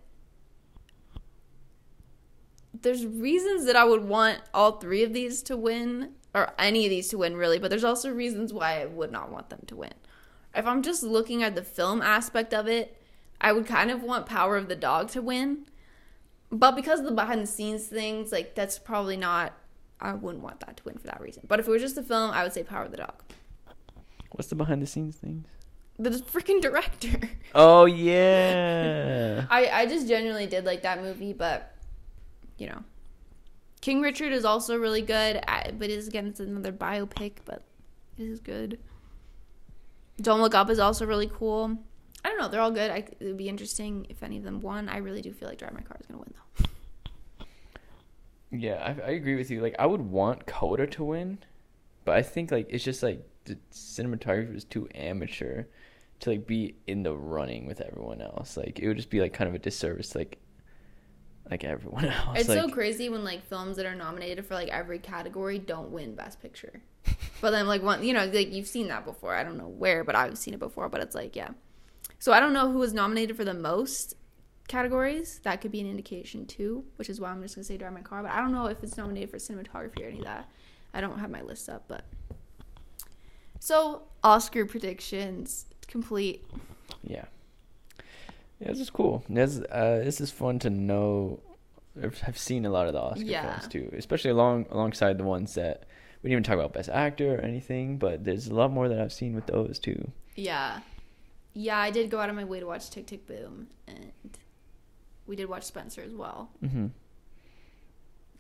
there's 2.73 3.07
reasons 3.07 3.66
that 3.66 3.77
I 3.77 3.85
would 3.85 4.05
want 4.05 4.41
all 4.55 4.73
three 4.73 5.03
of 5.03 5.12
these 5.12 5.43
to 5.45 5.57
win, 5.57 6.12
or 6.35 6.53
any 6.59 6.87
of 6.87 6.91
these 6.91 7.09
to 7.09 7.18
win, 7.18 7.37
really, 7.37 7.59
but 7.59 7.71
there's 7.71 7.85
also 7.85 8.11
reasons 8.11 8.53
why 8.53 8.81
I 8.81 8.87
would 8.87 9.12
not 9.12 9.31
want 9.31 9.51
them 9.51 9.62
to 9.66 9.77
win. 9.77 9.95
If 10.55 10.66
I'm 10.66 10.83
just 10.83 11.03
looking 11.03 11.43
at 11.43 11.55
the 11.55 11.62
film 11.62 12.03
aspect 12.03 12.53
of 12.53 12.66
it, 12.66 12.97
I 13.41 13.53
would 13.53 13.66
kind 13.66 13.91
of 13.91 14.03
want 14.03 14.27
Power 14.27 14.57
of 14.57 14.68
the 14.68 14.77
Dog 14.77 15.09
to 15.11 15.23
win. 15.23 15.66
But 16.51 16.75
because 16.75 17.01
of 17.01 17.07
the 17.07 17.12
behind 17.12 17.43
the 17.43 17.47
scenes 17.47 17.87
things, 17.87 18.33
like 18.33 18.55
that's 18.55 18.79
probably 18.79 19.16
not 19.16 19.53
I 20.01 20.14
wouldn't 20.14 20.43
want 20.43 20.61
that 20.61 20.79
to 20.79 20.85
win 20.85 20.99
for 20.99 21.07
that 21.07 21.21
reason. 21.21 21.45
But 21.47 21.61
if 21.61 21.68
it 21.68 21.71
was 21.71 21.83
just 21.83 21.95
the 21.95 22.03
film, 22.03 22.31
I 22.31 22.43
would 22.43 22.53
say 22.53 22.62
Power 22.62 22.85
of 22.85 22.91
the 22.91 22.97
Dog. 22.97 23.23
What's 24.33 24.49
the 24.49 24.55
behind 24.55 24.81
the 24.81 24.87
scenes 24.87 25.16
things? 25.16 25.47
The 26.01 26.09
freaking 26.11 26.62
director. 26.62 27.28
Oh 27.55 27.84
yeah. 28.11 29.44
I 29.51 29.66
I 29.66 29.86
just 29.86 30.09
genuinely 30.09 30.46
did 30.46 30.64
like 30.64 30.80
that 30.80 31.03
movie, 31.03 31.34
but 31.34 31.74
you 32.57 32.68
know, 32.68 32.82
King 33.82 34.01
Richard 34.01 34.32
is 34.32 34.46
also 34.46 34.78
really 34.78 35.03
good. 35.03 35.44
I, 35.46 35.72
but 35.78 35.90
it's 35.90 36.09
again 36.09 36.26
it's 36.26 36.40
another 36.40 36.72
biopic, 36.72 37.32
but 37.44 37.64
it 38.16 38.24
is 38.24 38.40
good. 38.40 38.78
Don't 40.22 40.40
Look 40.40 40.55
Up 40.55 40.70
is 40.70 40.78
also 40.78 41.05
really 41.05 41.30
cool. 41.32 41.76
I 42.24 42.28
don't 42.30 42.38
know, 42.38 42.48
they're 42.48 42.61
all 42.62 42.70
good. 42.70 42.90
I, 42.90 43.05
it 43.18 43.20
would 43.20 43.36
be 43.36 43.51
interesting 43.51 44.07
if 44.09 44.22
any 44.22 44.38
of 44.38 44.42
them 44.42 44.61
won. 44.62 44.88
I 44.88 44.98
really 44.98 45.20
do 45.20 45.34
feel 45.34 45.48
like 45.51 45.59
Drive 45.59 45.74
My 45.74 45.80
Car 45.82 45.98
is 46.01 46.07
gonna 46.07 46.18
win 46.20 46.32
though. 46.34 46.64
yeah, 48.53 48.94
I, 49.05 49.09
I 49.09 49.11
agree 49.11 49.36
with 49.36 49.51
you. 49.51 49.61
Like 49.61 49.76
I 49.78 49.84
would 49.84 50.01
want 50.01 50.46
Coda 50.46 50.86
to 50.86 51.05
win, 51.05 51.38
but 52.07 52.16
I 52.16 52.22
think 52.22 52.51
like 52.51 52.68
it's 52.70 52.84
just 52.84 53.03
like 53.03 53.22
the 53.44 53.59
cinematography 53.70 54.55
was 54.55 54.64
too 54.64 54.88
amateur 54.94 55.64
to 56.21 56.31
like 56.31 56.47
be 56.47 56.75
in 56.87 57.03
the 57.03 57.14
running 57.14 57.66
with 57.66 57.81
everyone 57.81 58.21
else. 58.21 58.57
Like 58.57 58.79
it 58.79 58.87
would 58.87 58.97
just 58.97 59.11
be 59.11 59.21
like 59.21 59.33
kind 59.33 59.49
of 59.49 59.55
a 59.55 59.59
disservice 59.59 60.11
to, 60.11 60.18
like 60.18 60.39
like 61.51 61.64
everyone 61.64 62.05
else. 62.07 62.39
It's 62.39 62.49
like, 62.49 62.61
so 62.61 62.68
crazy 62.68 63.09
when 63.09 63.25
like 63.25 63.45
films 63.47 63.77
that 63.77 63.87
are 63.87 63.95
nominated 63.95 64.47
for 64.47 64.55
like 64.55 64.68
every 64.68 64.99
category 64.99 65.59
don't 65.59 65.91
win 65.91 66.14
Best 66.14 66.41
Picture. 66.41 66.83
but 67.41 67.51
then 67.51 67.66
like 67.66 67.83
one, 67.83 68.05
you 68.05 68.12
know, 68.12 68.27
like 68.27 68.53
you've 68.53 68.68
seen 68.68 68.89
that 68.89 69.05
before. 69.05 69.35
I 69.35 69.43
don't 69.43 69.59
know 69.59 69.68
where, 69.68 70.05
but 70.05 70.14
I've 70.14 70.39
seen 70.39 70.55
it 70.55 70.61
before. 70.61 70.89
But 70.89 71.01
it's 71.01 71.14
like, 71.14 71.35
yeah. 71.35 71.51
So 72.18 72.33
I 72.33 72.41
don't 72.41 72.53
know 72.53 72.71
who 72.71 72.79
was 72.79 72.93
nominated 72.93 73.37
for 73.37 73.45
the 73.45 73.55
most 73.55 74.14
categories. 74.68 75.41
That 75.43 75.61
could 75.61 75.73
be 75.73 75.81
an 75.81 75.89
indication 75.89 76.47
too, 76.47 76.85
which 76.97 77.09
is 77.09 77.21
why 77.21 77.31
I'm 77.31 77.43
just 77.43 77.55
gonna 77.55 77.64
say 77.64 77.79
Drive 77.79 77.95
My 77.95 78.03
Car. 78.03 78.23
But 78.23 78.33
I 78.33 78.41
don't 78.41 78.53
know 78.53 78.66
if 78.66 78.83
it's 78.83 78.97
nominated 78.97 79.31
for 79.31 79.39
cinematography 79.39 80.05
or 80.05 80.09
any 80.09 80.18
of 80.18 80.25
that. 80.25 80.49
I 80.93 81.01
don't 81.01 81.18
have 81.18 81.31
my 81.31 81.43
list 81.43 81.68
up, 81.68 81.85
but 81.89 82.05
so 83.61 84.03
Oscar 84.25 84.66
predictions 84.66 85.66
complete. 85.91 86.45
Yeah. 87.03 87.24
Yeah, 88.61 88.68
this 88.68 88.80
is 88.80 88.91
cool. 88.91 89.24
This 89.28 89.59
uh, 89.70 89.99
this 90.05 90.20
is 90.20 90.30
fun 90.30 90.59
to 90.61 90.70
know. 90.70 91.41
I've 92.26 92.38
seen 92.38 92.64
a 92.64 92.70
lot 92.70 92.86
of 92.86 92.93
the 92.93 93.01
Oscar 93.01 93.24
Yeah. 93.24 93.59
films 93.59 93.68
too, 93.72 93.91
especially 93.97 94.30
along 94.30 94.66
alongside 94.70 95.18
the 95.18 95.24
ones 95.24 95.55
that 95.55 95.84
we 96.22 96.28
didn't 96.30 96.32
even 96.32 96.43
talk 96.45 96.55
about 96.55 96.72
Best 96.72 96.88
Actor 96.88 97.36
or 97.36 97.41
anything. 97.41 97.97
But 97.99 98.24
there's 98.24 98.47
a 98.49 98.55
lot 98.55 98.70
more 98.70 98.88
that 98.88 99.01
I've 99.01 99.12
seen 99.12 99.34
with 99.34 99.47
those 99.47 99.78
too. 99.78 100.11
Yeah. 100.36 100.80
Yeah, 101.53 101.78
I 101.78 101.91
did 101.91 102.11
go 102.11 102.20
out 102.20 102.28
of 102.30 102.36
my 102.36 102.45
way 102.45 102.61
to 102.61 102.66
watch 102.66 102.91
Tick 102.91 103.07
Tick 103.07 103.26
Boom 103.26 103.68
and 103.88 104.12
we 105.26 105.34
did 105.36 105.49
watch 105.49 105.64
Spencer 105.64 106.03
as 106.03 106.12
well. 106.14 106.51
Mm-hmm. 106.62 106.86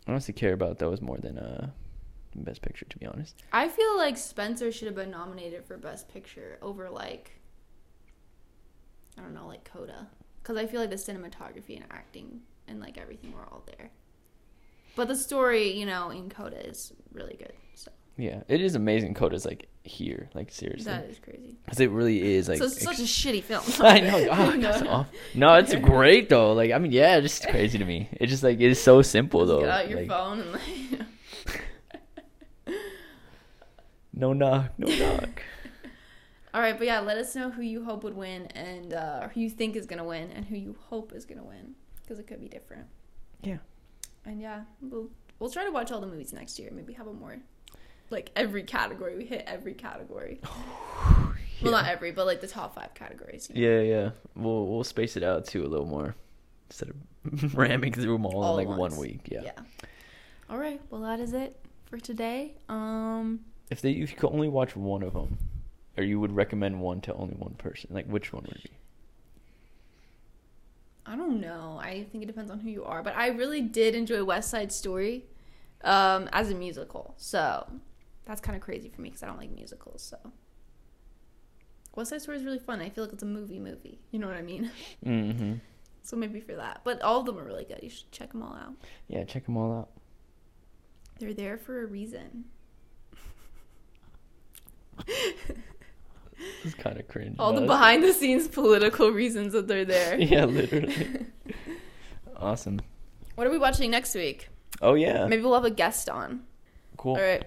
I 0.06 0.10
honestly 0.12 0.34
care 0.34 0.52
about 0.52 0.78
those 0.78 1.00
more 1.00 1.18
than 1.18 1.38
uh, 1.38 1.70
Best 2.36 2.62
Picture, 2.62 2.86
to 2.88 2.98
be 2.98 3.06
honest. 3.06 3.42
I 3.52 3.68
feel 3.68 3.96
like 3.96 4.16
Spencer 4.16 4.70
should 4.70 4.86
have 4.86 4.94
been 4.94 5.10
nominated 5.10 5.64
for 5.64 5.76
Best 5.76 6.08
Picture 6.08 6.58
over 6.62 6.88
like 6.88 7.32
I 9.18 9.22
don't 9.22 9.34
know, 9.34 9.46
like 9.46 9.64
Coda, 9.64 10.08
because 10.42 10.56
I 10.56 10.66
feel 10.66 10.80
like 10.80 10.90
the 10.90 10.96
cinematography 10.96 11.76
and 11.76 11.84
acting 11.90 12.40
and 12.68 12.80
like 12.80 12.96
everything 12.98 13.32
were 13.32 13.46
all 13.50 13.62
there. 13.66 13.90
But 14.96 15.08
the 15.08 15.16
story, 15.16 15.72
you 15.72 15.86
know, 15.86 16.10
in 16.10 16.28
Coda 16.30 16.66
is 16.66 16.92
really 17.12 17.36
good. 17.38 17.52
So 17.74 17.90
Yeah, 18.16 18.42
it 18.48 18.60
is 18.60 18.74
amazing. 18.74 19.14
Coda's 19.14 19.44
like 19.44 19.68
here, 19.84 20.28
like 20.34 20.50
seriously, 20.52 20.84
that 20.92 21.04
is 21.06 21.18
crazy. 21.18 21.56
because 21.64 21.80
it 21.80 21.90
really 21.90 22.34
is 22.34 22.48
like. 22.48 22.58
so 22.58 22.64
it's 22.64 22.82
such 22.82 22.98
a 22.98 23.02
shitty 23.02 23.42
film. 23.42 23.62
I 23.80 24.00
know. 24.00 24.28
Oh, 24.30 24.50
No. 24.52 24.88
off. 24.90 25.08
No, 25.34 25.54
it's 25.54 25.74
great 25.92 26.28
though. 26.28 26.52
Like 26.52 26.70
I 26.72 26.78
mean, 26.78 26.92
yeah, 26.92 27.16
it's 27.16 27.38
just 27.40 27.50
crazy 27.50 27.78
to 27.78 27.84
me. 27.84 28.08
It's 28.12 28.30
just 28.30 28.42
like 28.42 28.60
it's 28.60 28.80
so 28.80 29.00
simple 29.02 29.46
though. 29.46 29.60
get 29.60 29.68
out 29.70 29.88
your 29.88 30.00
like, 30.00 30.08
phone 30.08 30.40
and 30.40 30.52
like 30.52 31.06
No 34.12 34.32
knock, 34.32 34.72
no 34.76 34.86
knock. 34.88 35.42
All 36.52 36.60
right, 36.60 36.76
but 36.76 36.86
yeah, 36.86 37.00
let 37.00 37.16
us 37.16 37.34
know 37.36 37.50
who 37.50 37.62
you 37.62 37.84
hope 37.84 38.02
would 38.02 38.16
win 38.16 38.46
and 38.48 38.92
uh, 38.92 39.28
who 39.28 39.40
you 39.40 39.50
think 39.50 39.76
is 39.76 39.86
gonna 39.86 40.04
win 40.04 40.30
and 40.32 40.44
who 40.46 40.56
you 40.56 40.76
hope 40.88 41.12
is 41.12 41.24
gonna 41.24 41.44
win 41.44 41.74
because 42.02 42.18
it 42.18 42.26
could 42.26 42.40
be 42.40 42.48
different. 42.48 42.86
Yeah. 43.42 43.58
And 44.24 44.40
yeah, 44.40 44.62
we'll 44.82 45.08
we'll 45.38 45.50
try 45.50 45.64
to 45.64 45.70
watch 45.70 45.92
all 45.92 46.00
the 46.00 46.06
movies 46.06 46.32
next 46.32 46.58
year. 46.58 46.70
Maybe 46.72 46.92
have 46.94 47.06
a 47.06 47.12
more 47.12 47.36
like 48.10 48.30
every 48.34 48.64
category. 48.64 49.16
We 49.16 49.24
hit 49.26 49.44
every 49.46 49.74
category. 49.74 50.40
Well, 51.62 51.72
not 51.72 51.84
every, 51.88 52.10
but 52.10 52.24
like 52.24 52.40
the 52.40 52.46
top 52.46 52.74
five 52.74 52.94
categories. 52.94 53.50
you 53.52 53.60
know? 53.60 53.70
Yeah, 53.70 53.80
yeah. 53.82 54.10
We'll 54.34 54.66
we'll 54.66 54.82
space 54.82 55.18
it 55.18 55.22
out 55.22 55.44
too 55.44 55.62
a 55.62 55.68
little 55.68 55.84
more 55.84 56.14
instead 56.70 56.88
of 56.88 57.54
ramming 57.54 57.92
through 57.92 58.14
them 58.14 58.24
all, 58.24 58.42
All 58.42 58.58
in 58.58 58.66
like 58.66 58.78
one 58.78 58.96
week. 58.96 59.28
Yeah. 59.30 59.42
Yeah. 59.44 59.60
All 60.48 60.56
right. 60.56 60.80
Well, 60.88 61.02
that 61.02 61.20
is 61.20 61.34
it 61.34 61.62
for 61.84 61.98
today. 61.98 62.54
Um, 62.70 63.40
If 63.70 63.82
they 63.82 63.90
if 63.92 64.10
you 64.10 64.16
could 64.16 64.32
only 64.32 64.48
watch 64.48 64.74
one 64.74 65.02
of 65.02 65.12
them, 65.12 65.36
or 65.96 66.04
you 66.04 66.20
would 66.20 66.34
recommend 66.34 66.80
one 66.80 67.00
to 67.02 67.14
only 67.14 67.34
one 67.34 67.54
person, 67.54 67.90
like 67.92 68.06
which 68.06 68.32
one 68.32 68.44
would 68.44 68.56
it 68.56 68.64
be? 68.64 68.70
I 71.06 71.16
don't 71.16 71.40
know. 71.40 71.78
I 71.82 72.06
think 72.10 72.22
it 72.22 72.26
depends 72.26 72.50
on 72.50 72.60
who 72.60 72.70
you 72.70 72.84
are, 72.84 73.02
but 73.02 73.16
I 73.16 73.28
really 73.28 73.60
did 73.62 73.94
enjoy 73.94 74.22
West 74.22 74.50
Side 74.50 74.70
Story 74.72 75.24
um, 75.82 76.28
as 76.32 76.50
a 76.50 76.54
musical. 76.54 77.14
So 77.16 77.66
that's 78.26 78.40
kind 78.40 78.54
of 78.54 78.62
crazy 78.62 78.88
for 78.88 79.00
me 79.00 79.08
because 79.08 79.22
I 79.22 79.26
don't 79.26 79.38
like 79.38 79.50
musicals. 79.50 80.02
So 80.02 80.18
West 81.96 82.10
Side 82.10 82.22
Story 82.22 82.36
is 82.38 82.44
really 82.44 82.58
fun. 82.58 82.80
I 82.80 82.90
feel 82.90 83.04
like 83.04 83.12
it's 83.12 83.22
a 83.22 83.26
movie 83.26 83.58
movie. 83.58 83.98
You 84.12 84.20
know 84.20 84.28
what 84.28 84.36
I 84.36 84.42
mean? 84.42 84.70
Mm-hmm. 85.04 85.54
So 86.02 86.16
maybe 86.16 86.40
for 86.40 86.56
that. 86.56 86.80
But 86.82 87.02
all 87.02 87.20
of 87.20 87.26
them 87.26 87.38
are 87.38 87.44
really 87.44 87.64
good. 87.64 87.80
You 87.82 87.90
should 87.90 88.10
check 88.10 88.32
them 88.32 88.42
all 88.42 88.54
out. 88.54 88.72
Yeah, 89.08 89.22
check 89.24 89.44
them 89.44 89.56
all 89.56 89.70
out. 89.72 89.90
They're 91.18 91.34
there 91.34 91.58
for 91.58 91.82
a 91.82 91.86
reason. 91.86 92.46
It's 96.64 96.74
kind 96.74 96.98
of 96.98 97.06
cringe. 97.08 97.36
All 97.38 97.52
the 97.52 97.60
but- 97.62 97.66
behind 97.68 98.02
the 98.02 98.12
scenes 98.12 98.48
political 98.48 99.10
reasons 99.10 99.52
that 99.52 99.66
they're 99.68 99.84
there. 99.84 100.18
yeah, 100.18 100.44
literally. 100.58 101.26
awesome. 102.36 102.80
What 103.34 103.46
are 103.46 103.50
we 103.50 103.58
watching 103.58 103.90
next 103.90 104.14
week? 104.14 104.48
Oh 104.82 104.94
yeah. 104.94 105.26
Maybe 105.26 105.42
we'll 105.42 105.54
have 105.54 105.64
a 105.64 105.70
guest 105.70 106.08
on. 106.08 106.42
Cool. 106.96 107.16
All 107.16 107.22
right. 107.22 107.44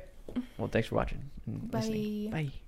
Well, 0.58 0.68
thanks 0.68 0.88
for 0.88 0.96
watching. 0.96 1.22
and 1.46 1.70
listening. 1.72 2.30
Bye. 2.32 2.44
Bye. 2.44 2.52